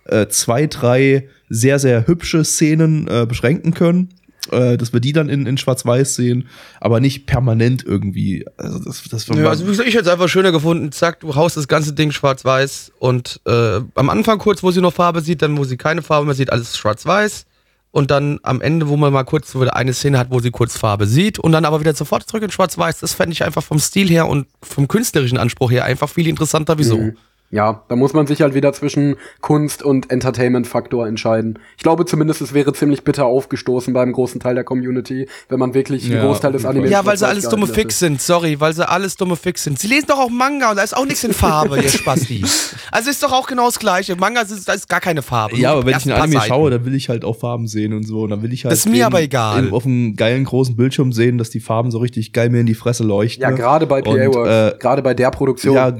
äh, 0.05 0.27
zwei, 0.27 0.67
drei 0.67 1.29
sehr, 1.49 1.79
sehr 1.79 2.07
hübsche 2.07 2.43
Szenen 2.43 3.07
äh, 3.07 3.25
beschränken 3.25 3.73
können. 3.73 4.09
Äh, 4.51 4.77
dass 4.77 4.93
wir 4.93 4.99
die 4.99 5.11
dann 5.11 5.27
in, 5.27 5.47
in 5.47 5.57
Schwarz-Weiß 5.57 6.15
sehen, 6.15 6.47
aber 6.79 6.99
nicht 6.99 7.25
permanent 7.25 7.83
irgendwie. 7.83 8.45
Also, 8.57 8.77
das, 8.77 9.01
das 9.09 9.25
ja, 9.25 9.49
also 9.49 9.67
ich 9.67 9.95
hätte 9.95 10.01
es 10.01 10.07
einfach 10.07 10.29
schöner 10.29 10.51
gefunden. 10.51 10.91
Zack, 10.91 11.21
du 11.21 11.33
haust 11.33 11.57
das 11.57 11.67
ganze 11.67 11.93
Ding 11.93 12.11
schwarz-weiß 12.11 12.91
und 12.99 13.41
äh, 13.47 13.79
am 13.95 14.09
Anfang 14.11 14.37
kurz, 14.37 14.61
wo 14.61 14.69
sie 14.69 14.81
noch 14.81 14.93
Farbe 14.93 15.21
sieht, 15.21 15.41
dann 15.41 15.57
wo 15.57 15.63
sie 15.63 15.77
keine 15.77 16.03
Farbe 16.03 16.27
mehr 16.27 16.35
sieht, 16.35 16.51
alles 16.51 16.77
schwarz-weiß 16.77 17.47
und 17.95 18.11
dann 18.11 18.41
am 18.43 18.59
Ende, 18.59 18.89
wo 18.89 18.97
man 18.97 19.13
mal 19.13 19.23
kurz 19.23 19.55
eine 19.55 19.93
Szene 19.93 20.19
hat, 20.19 20.29
wo 20.29 20.41
sie 20.41 20.51
kurz 20.51 20.77
Farbe 20.77 21.07
sieht 21.07 21.39
und 21.39 21.53
dann 21.53 21.63
aber 21.63 21.79
wieder 21.79 21.93
sofort 21.93 22.27
zurück 22.27 22.43
in 22.43 22.51
Schwarz-Weiß. 22.51 22.99
Das 22.99 23.13
fände 23.13 23.31
ich 23.31 23.41
einfach 23.41 23.63
vom 23.63 23.79
Stil 23.79 24.09
her 24.09 24.27
und 24.27 24.47
vom 24.61 24.89
künstlerischen 24.89 25.37
Anspruch 25.37 25.71
her 25.71 25.85
einfach 25.85 26.09
viel 26.09 26.27
interessanter. 26.27 26.77
Wieso? 26.77 26.97
Mhm. 26.97 27.17
Ja, 27.55 27.83
da 27.87 27.95
muss 27.95 28.11
man 28.11 28.27
sich 28.27 28.41
halt 28.41 28.53
wieder 28.53 28.73
zwischen 28.73 29.15
Kunst 29.39 29.81
und 29.81 30.11
Entertainment-Faktor 30.11 31.07
entscheiden. 31.07 31.57
Ich 31.77 31.83
glaube 31.83 32.05
zumindest, 32.05 32.41
es 32.41 32.53
wäre 32.53 32.73
ziemlich 32.73 33.05
bitter 33.05 33.27
aufgestoßen 33.27 33.93
beim 33.93 34.11
großen 34.11 34.41
Teil 34.41 34.55
der 34.55 34.65
Community, 34.65 35.29
wenn 35.47 35.59
man 35.59 35.73
wirklich 35.73 36.05
ja, 36.05 36.17
einen 36.17 36.27
Großteil 36.27 36.51
des 36.51 36.65
Animes. 36.65 36.91
Ja, 36.91 37.05
weil 37.05 37.15
sie 37.15 37.25
alles 37.25 37.47
dumme 37.47 37.67
Fix 37.67 37.99
sind, 37.99 38.21
sorry, 38.21 38.59
weil 38.59 38.73
sie 38.73 38.85
alles 38.85 39.15
dumme 39.15 39.37
Fix 39.37 39.63
sind. 39.63 39.79
Sie 39.79 39.87
lesen 39.87 40.07
doch 40.09 40.19
auch 40.19 40.29
Manga 40.29 40.71
und 40.71 40.75
da 40.75 40.83
ist 40.83 40.97
auch 40.97 41.05
nichts 41.05 41.23
in 41.23 41.31
Farbe, 41.31 41.81
ihr 41.81 41.87
Spasti. 41.89 42.43
Also 42.91 43.09
ist 43.09 43.23
doch 43.23 43.31
auch 43.31 43.47
genau 43.47 43.67
das 43.67 43.79
Gleiche. 43.79 44.17
Manga 44.17 44.41
ist, 44.41 44.67
da 44.67 44.73
ist 44.73 44.89
gar 44.89 44.99
keine 44.99 45.21
Farbe. 45.21 45.55
Ja, 45.55 45.71
aber 45.71 45.85
wenn 45.85 45.95
ich 45.95 46.03
einen 46.03 46.19
Anime 46.19 46.39
Seiten. 46.39 46.47
schaue, 46.49 46.71
dann 46.71 46.83
will 46.83 46.93
ich 46.93 47.07
halt 47.07 47.23
auch 47.23 47.37
Farben 47.37 47.69
sehen 47.69 47.93
und 47.93 48.03
so. 48.03 48.23
Und 48.23 48.31
dann 48.31 48.41
will 48.41 48.51
ich 48.51 48.65
halt. 48.65 48.73
Das 48.73 48.79
ist 48.79 48.89
mir 48.89 49.05
aber 49.05 49.21
egal. 49.21 49.71
auf 49.71 49.85
einem 49.85 50.17
geilen 50.17 50.43
großen 50.43 50.75
Bildschirm 50.75 51.13
sehen, 51.13 51.37
dass 51.37 51.51
die 51.51 51.61
Farben 51.61 51.89
so 51.89 51.99
richtig 51.99 52.33
geil 52.33 52.49
mir 52.49 52.59
in 52.59 52.65
die 52.65 52.73
Fresse 52.73 53.05
leuchten. 53.05 53.43
Ja, 53.43 53.51
gerade 53.51 53.87
bei 53.87 54.01
PA 54.01 54.11
Works, 54.11 54.75
äh, 54.75 54.77
gerade 54.77 55.01
bei 55.01 55.13
der 55.13 55.31
Produktion. 55.31 55.75
Ja, 55.75 55.93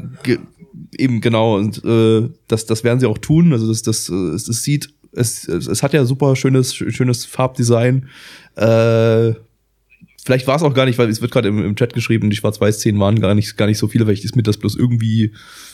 eben 0.98 1.22
genau 1.22 1.58
und 1.58 1.84
äh, 1.84 2.30
das 2.48 2.66
das 2.66 2.84
werden 2.84 3.00
sie 3.00 3.08
auch 3.08 3.18
tun. 3.18 3.54
Also 3.54 3.68
das 3.68 3.82
das 3.82 4.10
es, 4.10 4.48
es 4.48 4.64
sieht 4.64 4.90
es, 5.12 5.48
es, 5.48 5.68
es 5.68 5.84
hat 5.84 5.94
ja 5.94 6.06
super 6.06 6.36
schönes 6.36 6.74
schönes 6.74 7.26
Farbdesign. 7.26 8.10
Äh, 8.56 9.34
vielleicht 10.24 10.48
war 10.48 10.56
es 10.56 10.64
auch 10.64 10.74
gar 10.74 10.86
nicht 10.86 10.98
weil 10.98 11.10
es 11.10 11.22
wird 11.22 11.32
gerade 11.32 11.48
im, 11.48 11.64
im 11.64 11.76
Chat 11.76 11.94
geschrieben 11.94 12.30
die 12.30 12.36
Schwarz-Weiß-Szenen 12.36 13.00
waren 13.00 13.20
gar 13.20 13.36
nicht 13.36 13.58
gar 13.58 13.68
nicht 13.68 13.78
so 13.78 13.88
viele. 13.88 14.06
Vielleicht 14.06 14.26
ist 14.26 14.36
mir 14.36 14.44
das 14.44 14.58
bloß 14.58 14.76
irgendwie 14.76 15.32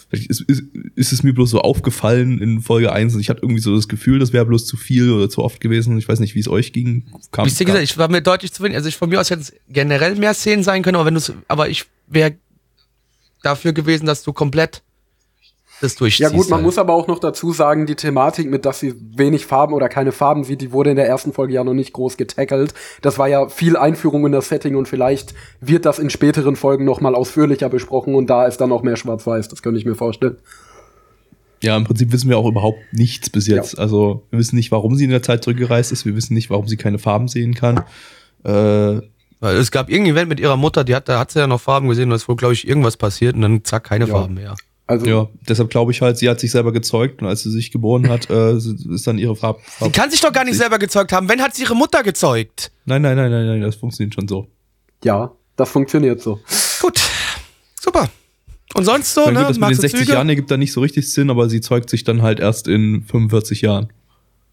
vielleicht 0.10 0.30
ist, 0.30 0.42
ist, 0.42 0.64
ist 0.96 1.12
es 1.14 1.24
mir 1.24 1.34
bloß 1.34 1.50
so 1.50 1.62
aufgefallen 1.62 2.40
in 2.40 2.62
Folge 2.62 2.92
1 2.92 3.16
und 3.16 3.22
ich 3.22 3.30
hatte 3.30 3.42
irgendwie 3.42 3.62
so 3.62 3.76
das 3.76 3.88
Gefühl 3.88 4.20
das 4.20 4.34
wäre 4.34 4.46
bloß 4.46 4.66
zu 4.66 4.78
viel 4.78 5.12
oder 5.12 5.30
zu 5.30 5.44
oft 5.44 5.62
gewesen. 5.62 5.98
Ich 5.98 6.08
weiß 6.08 6.20
nicht 6.20 6.36
wie 6.36 6.40
es 6.40 6.48
euch 6.48 6.74
ging. 6.74 7.06
Kam, 7.32 7.46
Wie 7.46 7.66
gesagt, 7.66 7.84
ich 7.84 7.98
war 7.98 8.10
mir 8.10 8.22
deutlich 8.22 8.54
zu 8.54 8.64
wenig 8.64 8.78
also 8.78 8.90
ich 8.90 8.98
von 8.98 9.10
mir 9.10 9.20
aus 9.20 9.30
hätte 9.30 9.42
es 9.42 9.54
generell 9.70 10.16
mehr 10.16 10.34
Szenen 10.34 10.64
sein 10.64 10.84
können 10.84 10.96
aber 10.96 11.06
wenn 11.06 11.16
du 11.16 11.22
aber 11.48 11.70
ich 11.70 11.86
wäre 12.08 12.36
dafür 13.42 13.74
gewesen 13.74 14.06
dass 14.06 14.24
du 14.24 14.34
komplett 14.34 14.84
das 15.82 15.96
durchziehst. 15.96 16.32
Ja 16.32 16.36
gut, 16.36 16.50
man 16.50 16.58
halt. 16.58 16.66
muss 16.66 16.78
aber 16.78 16.94
auch 16.94 17.08
noch 17.08 17.20
dazu 17.20 17.52
sagen, 17.52 17.86
die 17.86 17.96
Thematik 17.96 18.50
mit, 18.50 18.66
dass 18.66 18.80
sie 18.80 18.94
wenig 19.16 19.46
Farben 19.46 19.74
oder 19.74 19.90
keine 19.90 20.12
Farben 20.12 20.44
sieht, 20.44 20.62
die 20.62 20.72
wurde 20.72 20.92
in 20.92 20.96
der 20.96 21.08
ersten 21.08 21.34
Folge 21.34 21.54
ja 21.54 21.64
noch 21.64 21.74
nicht 21.74 21.94
groß 21.94 22.18
getackelt. 22.18 22.74
Das 23.02 23.18
war 23.18 23.28
ja 23.28 23.50
viel 23.50 23.76
Einführung 23.78 24.26
in 24.26 24.32
das 24.32 24.50
Setting 24.50 24.76
und 24.76 24.88
vielleicht 24.88 25.34
wird 25.60 25.86
das 25.86 26.00
in 26.00 26.10
späteren 26.10 26.56
Folgen 26.56 26.86
noch 26.86 27.02
mal 27.02 27.16
ausführlicher 27.16 27.70
besprochen 27.70 28.16
und 28.16 28.30
da 28.30 28.46
ist 28.46 28.58
dann 28.58 28.72
auch 28.72 28.84
mehr 28.84 28.96
Schwarz-Weiß. 28.96 29.48
Das 29.48 29.62
könnte 29.62 29.80
ich 29.80 29.86
mir 29.86 29.96
vorstellen. 29.96 30.38
Ja, 31.64 31.78
im 31.78 31.84
Prinzip 31.84 32.12
wissen 32.12 32.30
wir 32.30 32.38
auch 32.38 32.48
überhaupt 32.48 32.80
nichts 32.92 33.30
bis 33.30 33.48
jetzt. 33.48 33.78
Also 33.78 34.24
wir 34.32 34.40
wissen 34.40 34.56
nicht, 34.56 34.72
warum 34.72 34.96
sie 34.96 35.04
in 35.04 35.12
der 35.12 35.22
Zeit 35.22 35.44
zurückgereist 35.44 35.92
ist. 35.92 36.06
Wir 36.06 36.16
wissen 36.16 36.34
nicht, 36.34 36.50
warum 36.50 36.68
sie 36.68 36.78
keine 36.78 36.98
Farben 36.98 37.28
sehen 37.28 37.54
kann. 37.54 37.84
Äh, 38.44 39.02
Weil 39.40 39.58
es 39.58 39.70
gab 39.72 39.90
irgendein 39.90 40.14
Event 40.14 40.30
mit 40.30 40.40
ihrer 40.40 40.58
Mutter, 40.58 40.84
die 40.84 40.96
hat, 40.96 41.08
da 41.08 41.20
hat 41.20 41.32
sie 41.32 41.40
ja 41.40 41.46
noch 41.48 41.62
Farben 41.62 41.88
gesehen, 41.88 42.10
da 42.10 42.16
ist 42.16 42.28
wohl, 42.28 42.36
glaube 42.36 42.54
ich, 42.54 42.68
irgendwas 42.68 42.98
passiert 42.98 43.36
und 43.36 43.42
dann 43.42 43.64
zack, 43.64 43.84
keine 43.84 44.06
Ja. 44.06 44.14
Farben 44.14 44.34
mehr. 44.36 44.56
Also 44.88 45.06
ja, 45.06 45.30
deshalb 45.48 45.70
glaube 45.70 45.92
ich 45.92 46.02
halt, 46.02 46.18
sie 46.18 46.28
hat 46.30 46.40
sich 46.40 46.52
selber 46.52 46.74
gezeugt 46.74 47.22
und 47.22 47.28
als 47.28 47.44
sie 47.44 47.52
sich 47.52 47.72
geboren 47.72 48.10
hat, 48.10 48.30
äh, 48.30 48.56
ist 48.56 49.08
dann 49.08 49.18
ihre 49.18 49.36
Farbe. 49.36 49.60
Sie 49.80 49.90
kann 49.92 50.12
sich 50.12 50.20
doch 50.20 50.34
gar 50.34 50.44
nicht 50.44 50.58
selber 50.58 50.80
gezeugt 50.80 51.14
haben. 51.14 51.30
Wenn 51.30 51.42
hat 51.42 51.56
sie 51.56 51.64
ihre 51.64 51.76
Mutter 51.76 52.04
gezeugt? 52.04 52.72
Nein, 52.86 53.02
nein, 53.02 53.16
nein, 53.16 53.32
nein, 53.32 53.46
nein, 53.46 53.62
das 53.62 53.76
funktioniert 53.76 54.16
schon 54.16 54.28
so. 54.28 54.48
ja, 55.04 55.32
das 55.56 55.70
funktioniert 55.70 56.22
so. 56.22 56.40
Gut. 56.82 57.00
Super. 57.80 58.10
Und 58.74 58.86
sonst 58.86 59.14
so, 59.14 59.26
gut, 59.26 59.34
ne? 59.34 59.40
das 59.42 59.50
mit 59.50 59.56
den 59.56 59.62
Machst 59.62 59.78
du 59.78 59.82
60 59.82 60.00
Züge? 60.02 60.14
Jahren 60.14 60.30
ergibt 60.30 60.50
da 60.50 60.58
nicht 60.58 60.72
so 60.72 60.82
richtig 60.82 61.12
Sinn, 61.12 61.30
aber 61.30 61.50
sie 61.50 61.62
zeugt 61.62 61.90
sich 61.90 62.04
dann 62.04 62.22
halt 62.22 62.40
erst 62.40 62.68
in 62.68 63.04
45 63.04 63.62
Jahren. 63.62 63.92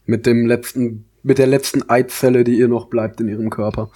Mit 0.07 0.27
dem 0.27 0.47
letzten, 0.47 1.05
mit 1.23 1.39
der 1.39 1.47
letzten 1.47 1.89
Eizelle, 1.89 2.45
die 2.45 2.59
ihr 2.59 2.69
noch 2.69 2.87
bleibt 2.87 3.21
in 3.21 3.29
ihrem 3.29 3.51
Körper. 3.51 3.91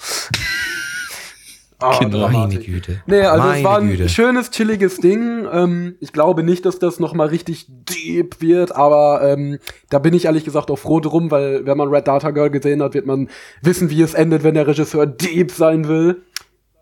Ah, 1.83 1.99
Genau. 2.01 2.28
Meine. 2.28 2.57
Güte. 2.59 3.03
Nee, 3.07 3.20
also 3.22 3.43
Meine 3.45 3.59
es 3.59 3.64
war 3.64 3.78
ein 3.78 3.89
Güte. 3.89 4.09
schönes, 4.09 4.51
chilliges 4.51 4.97
Ding. 4.99 5.47
Ähm, 5.53 5.97
ich 6.01 6.12
glaube 6.12 6.43
nicht, 6.43 6.64
dass 6.64 6.78
das 6.78 7.01
noch 7.01 7.14
mal 7.14 7.28
richtig 7.28 7.66
deep 7.68 8.41
wird, 8.41 8.74
aber 8.74 9.20
ähm, 9.22 9.59
da 9.91 9.99
bin 9.99 10.14
ich 10.14 10.26
ehrlich 10.26 10.45
gesagt 10.45 10.70
auch 10.70 10.78
froh 10.78 11.01
drum, 11.01 11.30
weil 11.30 11.66
wenn 11.66 11.76
man 11.76 11.89
Red 11.89 12.07
Data 12.09 12.30
Girl 12.30 12.51
gesehen 12.51 12.83
hat, 12.83 12.95
wird 12.95 13.07
man 13.07 13.28
wissen, 13.62 13.91
wie 13.91 14.03
es 14.03 14.14
endet, 14.14 14.43
wenn 14.45 14.55
der 14.55 14.66
Regisseur 14.66 15.07
deep 15.07 15.51
sein 15.51 15.89
will. 15.89 16.22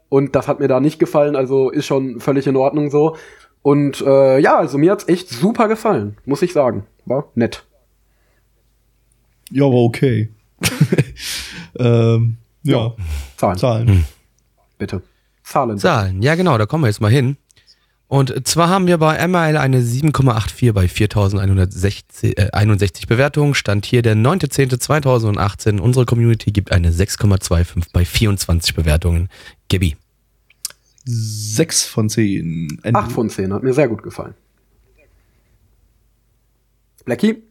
Und 0.09 0.34
das 0.34 0.48
hat 0.48 0.59
mir 0.61 0.68
da 0.68 0.80
nicht 0.80 0.98
gefallen, 0.98 1.36
also 1.36 1.70
ist 1.70 1.86
schon 1.86 2.18
völlig 2.20 2.46
in 2.46 2.57
Ordnung 2.57 2.90
so. 2.90 3.16
Und 3.62 4.01
äh, 4.01 4.38
ja, 4.38 4.57
also 4.59 4.78
mir 4.78 4.90
hat's 4.92 5.07
echt 5.09 5.28
super 5.28 5.68
gefallen, 5.68 6.16
muss 6.24 6.42
ich 6.42 6.53
sagen. 6.53 6.86
War 7.07 7.28
nett. 7.34 7.64
Ja, 9.51 9.64
aber 9.66 9.76
okay. 9.76 10.30
ähm, 11.78 12.36
ja, 12.62 12.92
Zahlen, 13.36 13.59
Zahlen. 13.59 14.05
Bitte. 14.80 15.02
Zahlen. 15.44 15.78
Zahlen, 15.78 16.22
ja 16.22 16.34
genau, 16.34 16.58
da 16.58 16.66
kommen 16.66 16.82
wir 16.82 16.88
jetzt 16.88 17.00
mal 17.00 17.10
hin. 17.10 17.36
Und 18.08 18.48
zwar 18.48 18.68
haben 18.68 18.88
wir 18.88 18.98
bei 18.98 19.24
ML 19.24 19.56
eine 19.56 19.80
7,84 19.82 20.72
bei 20.72 20.88
4161 20.88 22.36
äh, 22.36 22.50
61 22.50 23.06
Bewertungen. 23.06 23.54
Stand 23.54 23.86
hier 23.86 24.02
der 24.02 24.16
9.10.2018. 24.16 25.78
Unsere 25.78 26.06
Community 26.06 26.50
gibt 26.50 26.72
eine 26.72 26.90
6,25 26.90 27.84
bei 27.92 28.04
24 28.04 28.74
Bewertungen. 28.74 29.28
Gibby. 29.68 29.96
Sechs 31.04 31.84
von 31.84 32.10
zehn. 32.10 32.80
Ende. 32.82 32.98
Acht 32.98 33.12
von 33.12 33.30
zehn, 33.30 33.52
hat 33.52 33.62
mir 33.62 33.72
sehr 33.72 33.86
gut 33.86 34.02
gefallen. 34.02 34.34
Blackie? 37.04 37.42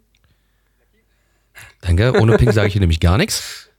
Danke, 1.81 2.19
ohne 2.19 2.37
Pink 2.37 2.51
sage 2.51 2.67
ich 2.67 2.73
hier 2.73 2.81
nämlich 2.81 2.99
gar 2.99 3.17
nichts. 3.17 3.69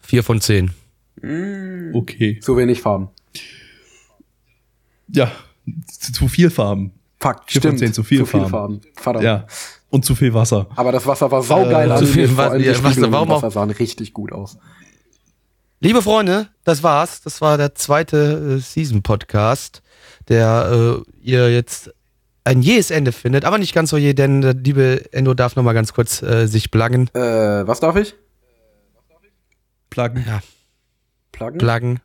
4 0.00 0.24
von 0.24 0.40
10. 0.40 0.70
Okay. 1.94 2.38
Zu 2.40 2.56
wenig 2.56 2.80
Farben. 2.80 3.08
Ja, 5.08 5.30
zu, 5.86 6.12
zu 6.12 6.28
viel 6.28 6.50
Farben. 6.50 6.92
Fakt, 7.20 7.50
Vier 7.50 7.60
von 7.62 7.70
stimmt. 7.70 7.78
zehn, 7.80 7.92
zu 7.92 8.04
viel 8.04 8.24
Farben. 8.26 8.48
Farben. 8.50 8.80
Verdammt. 8.94 9.24
Ja. 9.24 9.46
Und 9.90 10.04
zu 10.04 10.14
viel 10.14 10.34
Wasser. 10.34 10.66
Aber 10.76 10.92
das 10.92 11.06
Wasser 11.06 11.30
war 11.30 11.42
saugeil 11.42 11.90
Äh, 11.90 11.96
zu 11.96 12.06
viel 12.06 12.36
Wasser- 12.36 12.50
allem 12.52 12.62
die 12.62 12.68
ja, 12.68 12.82
Wasser, 12.84 13.10
warum 13.10 13.28
Wasser 13.30 13.50
sahen 13.50 13.70
richtig 13.70 14.12
gut 14.12 14.32
aus. 14.32 14.58
Liebe 15.80 16.02
Freunde, 16.02 16.48
das 16.64 16.82
war's. 16.82 17.22
Das 17.22 17.40
war 17.40 17.56
der 17.56 17.74
zweite 17.74 18.56
äh, 18.56 18.60
Season-Podcast, 18.60 19.82
der 20.28 21.02
äh, 21.06 21.10
ihr 21.22 21.50
jetzt 21.52 21.90
ein 22.44 22.62
jähes 22.62 22.90
Ende 22.90 23.12
findet, 23.12 23.44
aber 23.44 23.58
nicht 23.58 23.74
ganz 23.74 23.90
so 23.90 23.96
je, 23.96 24.12
denn 24.14 24.40
der 24.42 24.54
liebe 24.54 25.04
Endo 25.12 25.34
darf 25.34 25.56
noch 25.56 25.62
mal 25.62 25.72
ganz 25.74 25.92
kurz 25.92 26.22
äh, 26.22 26.46
sich 26.46 26.70
pluggen. 26.70 27.08
Äh, 27.14 27.66
was 27.66 27.80
darf 27.80 27.96
ich? 27.96 28.14
Pluggen. 29.90 30.24
Ja, 30.26 30.40
Pluggen? 31.38 31.58
pluggen. 31.58 32.00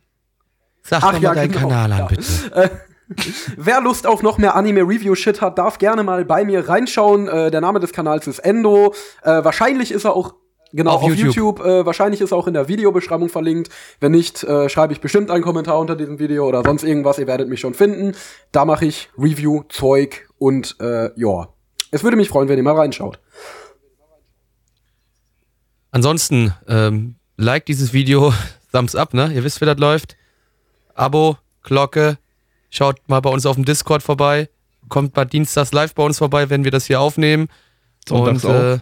Sag 0.84 1.04
Ach 1.04 1.14
doch 1.14 1.20
mal 1.20 1.24
ja, 1.24 1.34
deinen 1.34 1.52
genau. 1.52 1.68
Kanal 1.70 1.92
an, 1.92 2.00
Ja. 2.00 2.06
bitte. 2.08 2.24
Wer 3.58 3.82
Lust 3.82 4.08
auf 4.08 4.24
noch 4.24 4.38
mehr 4.38 4.56
Anime-Review-Shit 4.56 5.42
hat, 5.42 5.58
darf 5.58 5.78
gerne 5.78 6.04
mal 6.04 6.26
bei 6.26 6.46
mir 6.46 6.68
reinschauen. 6.68 7.28
Äh, 7.28 7.52
der 7.52 7.62
Name 7.62 7.80
des 7.80 7.92
Kanals 7.92 8.28
ist 8.28 8.40
Endo. 8.40 8.94
Äh, 9.24 9.44
wahrscheinlich 9.44 9.92
ist 9.92 10.06
er 10.06 10.16
auch 10.16 10.36
genau 10.72 10.92
Auf 10.92 11.04
auf, 11.04 11.10
YouTube. 11.10 11.36
YouTube. 11.36 11.60
Äh, 11.66 11.86
wahrscheinlich 11.86 12.22
ist 12.22 12.32
er 12.32 12.38
auch 12.38 12.48
in 12.48 12.54
der 12.54 12.68
Videobeschreibung 12.70 13.30
verlinkt. 13.30 13.70
Wenn 14.00 14.14
nicht, 14.14 14.44
äh, 14.44 14.68
schreibe 14.70 14.94
ich 14.94 15.02
bestimmt 15.02 15.30
einen 15.32 15.44
Kommentar 15.44 15.80
unter 15.80 15.96
diesem 15.96 16.18
Video 16.18 16.48
oder 16.48 16.64
sonst 16.64 16.84
irgendwas. 16.84 17.20
Ihr 17.20 17.28
werdet 17.28 17.50
mich 17.50 17.60
schon 17.60 17.74
finden. 17.74 18.16
Da 18.52 18.66
mache 18.66 18.86
ich 18.86 19.10
Review-Zeug 19.18 20.28
und 20.38 20.78
äh, 20.80 21.12
ja. 21.16 21.50
Es 21.92 22.04
würde 22.04 22.18
mich 22.18 22.30
freuen, 22.30 22.50
wenn 22.50 22.58
ihr 22.58 22.64
mal 22.64 22.76
reinschaut. 22.76 23.20
Ansonsten, 25.92 26.54
ähm, 26.68 27.16
like 27.38 27.66
dieses 27.68 27.94
Video, 27.94 28.34
Thumbs 28.74 28.96
up, 28.96 29.14
ne? 29.14 29.32
Ihr 29.34 29.44
wisst, 29.44 29.62
wie 29.62 29.66
das 29.66 29.78
läuft. 29.78 30.18
Abo, 30.96 31.38
Glocke, 31.64 32.18
schaut 32.70 32.98
mal 33.08 33.20
bei 33.20 33.30
uns 33.30 33.46
auf 33.46 33.56
dem 33.56 33.66
Discord 33.66 34.04
vorbei. 34.04 34.50
Kommt 34.90 35.16
mal 35.16 35.26
dienstags 35.26 35.72
live 35.72 35.94
bei 35.96 36.04
uns 36.04 36.18
vorbei, 36.18 36.50
wenn 36.50 36.64
wir 36.64 36.72
das 36.72 36.86
hier 36.88 37.00
aufnehmen. 37.00 37.48
Sonntags 38.08 38.44
und, 38.44 38.52
äh, 38.54 38.80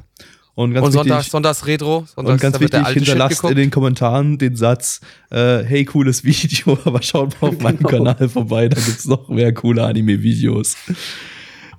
Und 0.55 0.73
ganz 0.73 0.87
und 0.87 0.93
wichtig, 0.93 1.09
Sonntags, 1.09 1.29
Sonntags 1.31 1.65
Retro. 1.67 2.05
Sonntags, 2.07 2.33
und 2.33 2.41
ganz 2.41 2.59
wichtig, 2.59 2.87
hinterlasst 2.87 3.43
in 3.43 3.55
den 3.55 3.69
Kommentaren 3.69 4.37
den 4.37 4.55
Satz, 4.55 5.01
äh, 5.29 5.59
hey, 5.63 5.85
cooles 5.85 6.23
Video, 6.23 6.77
aber 6.85 7.01
schaut 7.01 7.39
mal 7.41 7.49
auf 7.49 7.59
meinem 7.59 7.77
Genau. 7.77 7.89
Kanal 7.89 8.29
vorbei, 8.29 8.67
da 8.69 8.79
gibt's 8.79 9.05
noch 9.05 9.29
mehr 9.29 9.53
coole 9.53 9.83
Anime-Videos. 9.85 10.75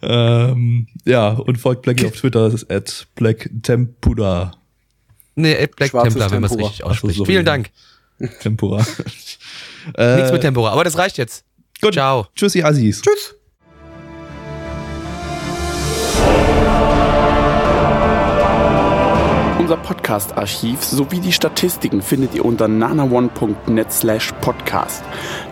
Ähm, 0.03 0.87
ja, 1.05 1.31
und 1.31 1.59
folgt 1.59 1.83
Blackie 1.83 2.07
auf 2.07 2.13
Twitter, 2.17 2.45
das 2.45 2.63
ist 2.63 2.71
at 2.71 3.07
blacktempura. 3.15 4.53
Nee, 5.35 5.53
ey, 5.55 5.67
Black 5.67 5.91
Schwarzes 5.91 6.15
Templar, 6.15 6.31
wenn 6.31 6.41
man 6.43 6.45
es 6.51 6.51
Tempura. 6.51 6.69
richtig 6.69 6.85
so, 6.85 6.91
ausspricht. 6.91 7.17
sorry. 7.19 7.31
Vielen 7.33 7.45
Dank. 7.45 7.71
Tempura. 8.41 8.85
äh, 9.97 10.17
Nichts 10.17 10.33
mit 10.33 10.43
Tempora, 10.43 10.71
aber 10.73 10.85
das 10.85 10.97
reicht 10.99 11.19
jetzt. 11.19 11.45
Gut. 11.81 11.95
Ciao. 11.95 12.27
Tschüssi, 12.35 12.63
Assis. 12.63 13.03
Tschüss. 13.03 13.35
Unser 19.59 19.77
Podcast-Archiv 19.77 20.83
sowie 20.83 21.21
die 21.21 21.33
Statistiken 21.33 22.03
findet 22.03 22.35
ihr 22.35 22.45
unter 22.45 22.69
nanaone.net 22.69 23.93
slash 23.93 24.33
podcast. 24.41 25.03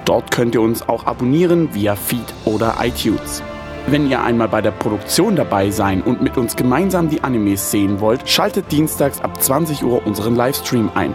Dort 0.04 0.30
könnt 0.30 0.54
ihr 0.54 0.60
uns 0.60 0.88
auch 0.88 1.06
abonnieren 1.06 1.72
via 1.74 1.96
Feed 1.96 2.34
oder 2.44 2.76
iTunes. 2.82 3.42
Wenn 3.86 4.10
ihr 4.10 4.22
einmal 4.22 4.48
bei 4.48 4.60
der 4.60 4.72
Produktion 4.72 5.36
dabei 5.36 5.70
sein 5.70 6.02
und 6.02 6.22
mit 6.22 6.36
uns 6.36 6.54
gemeinsam 6.54 7.08
die 7.08 7.22
Animes 7.22 7.70
sehen 7.70 8.00
wollt, 8.00 8.28
schaltet 8.28 8.70
dienstags 8.70 9.20
ab 9.20 9.42
20 9.42 9.82
Uhr 9.84 10.06
unseren 10.06 10.36
Livestream 10.36 10.90
ein. 10.94 11.14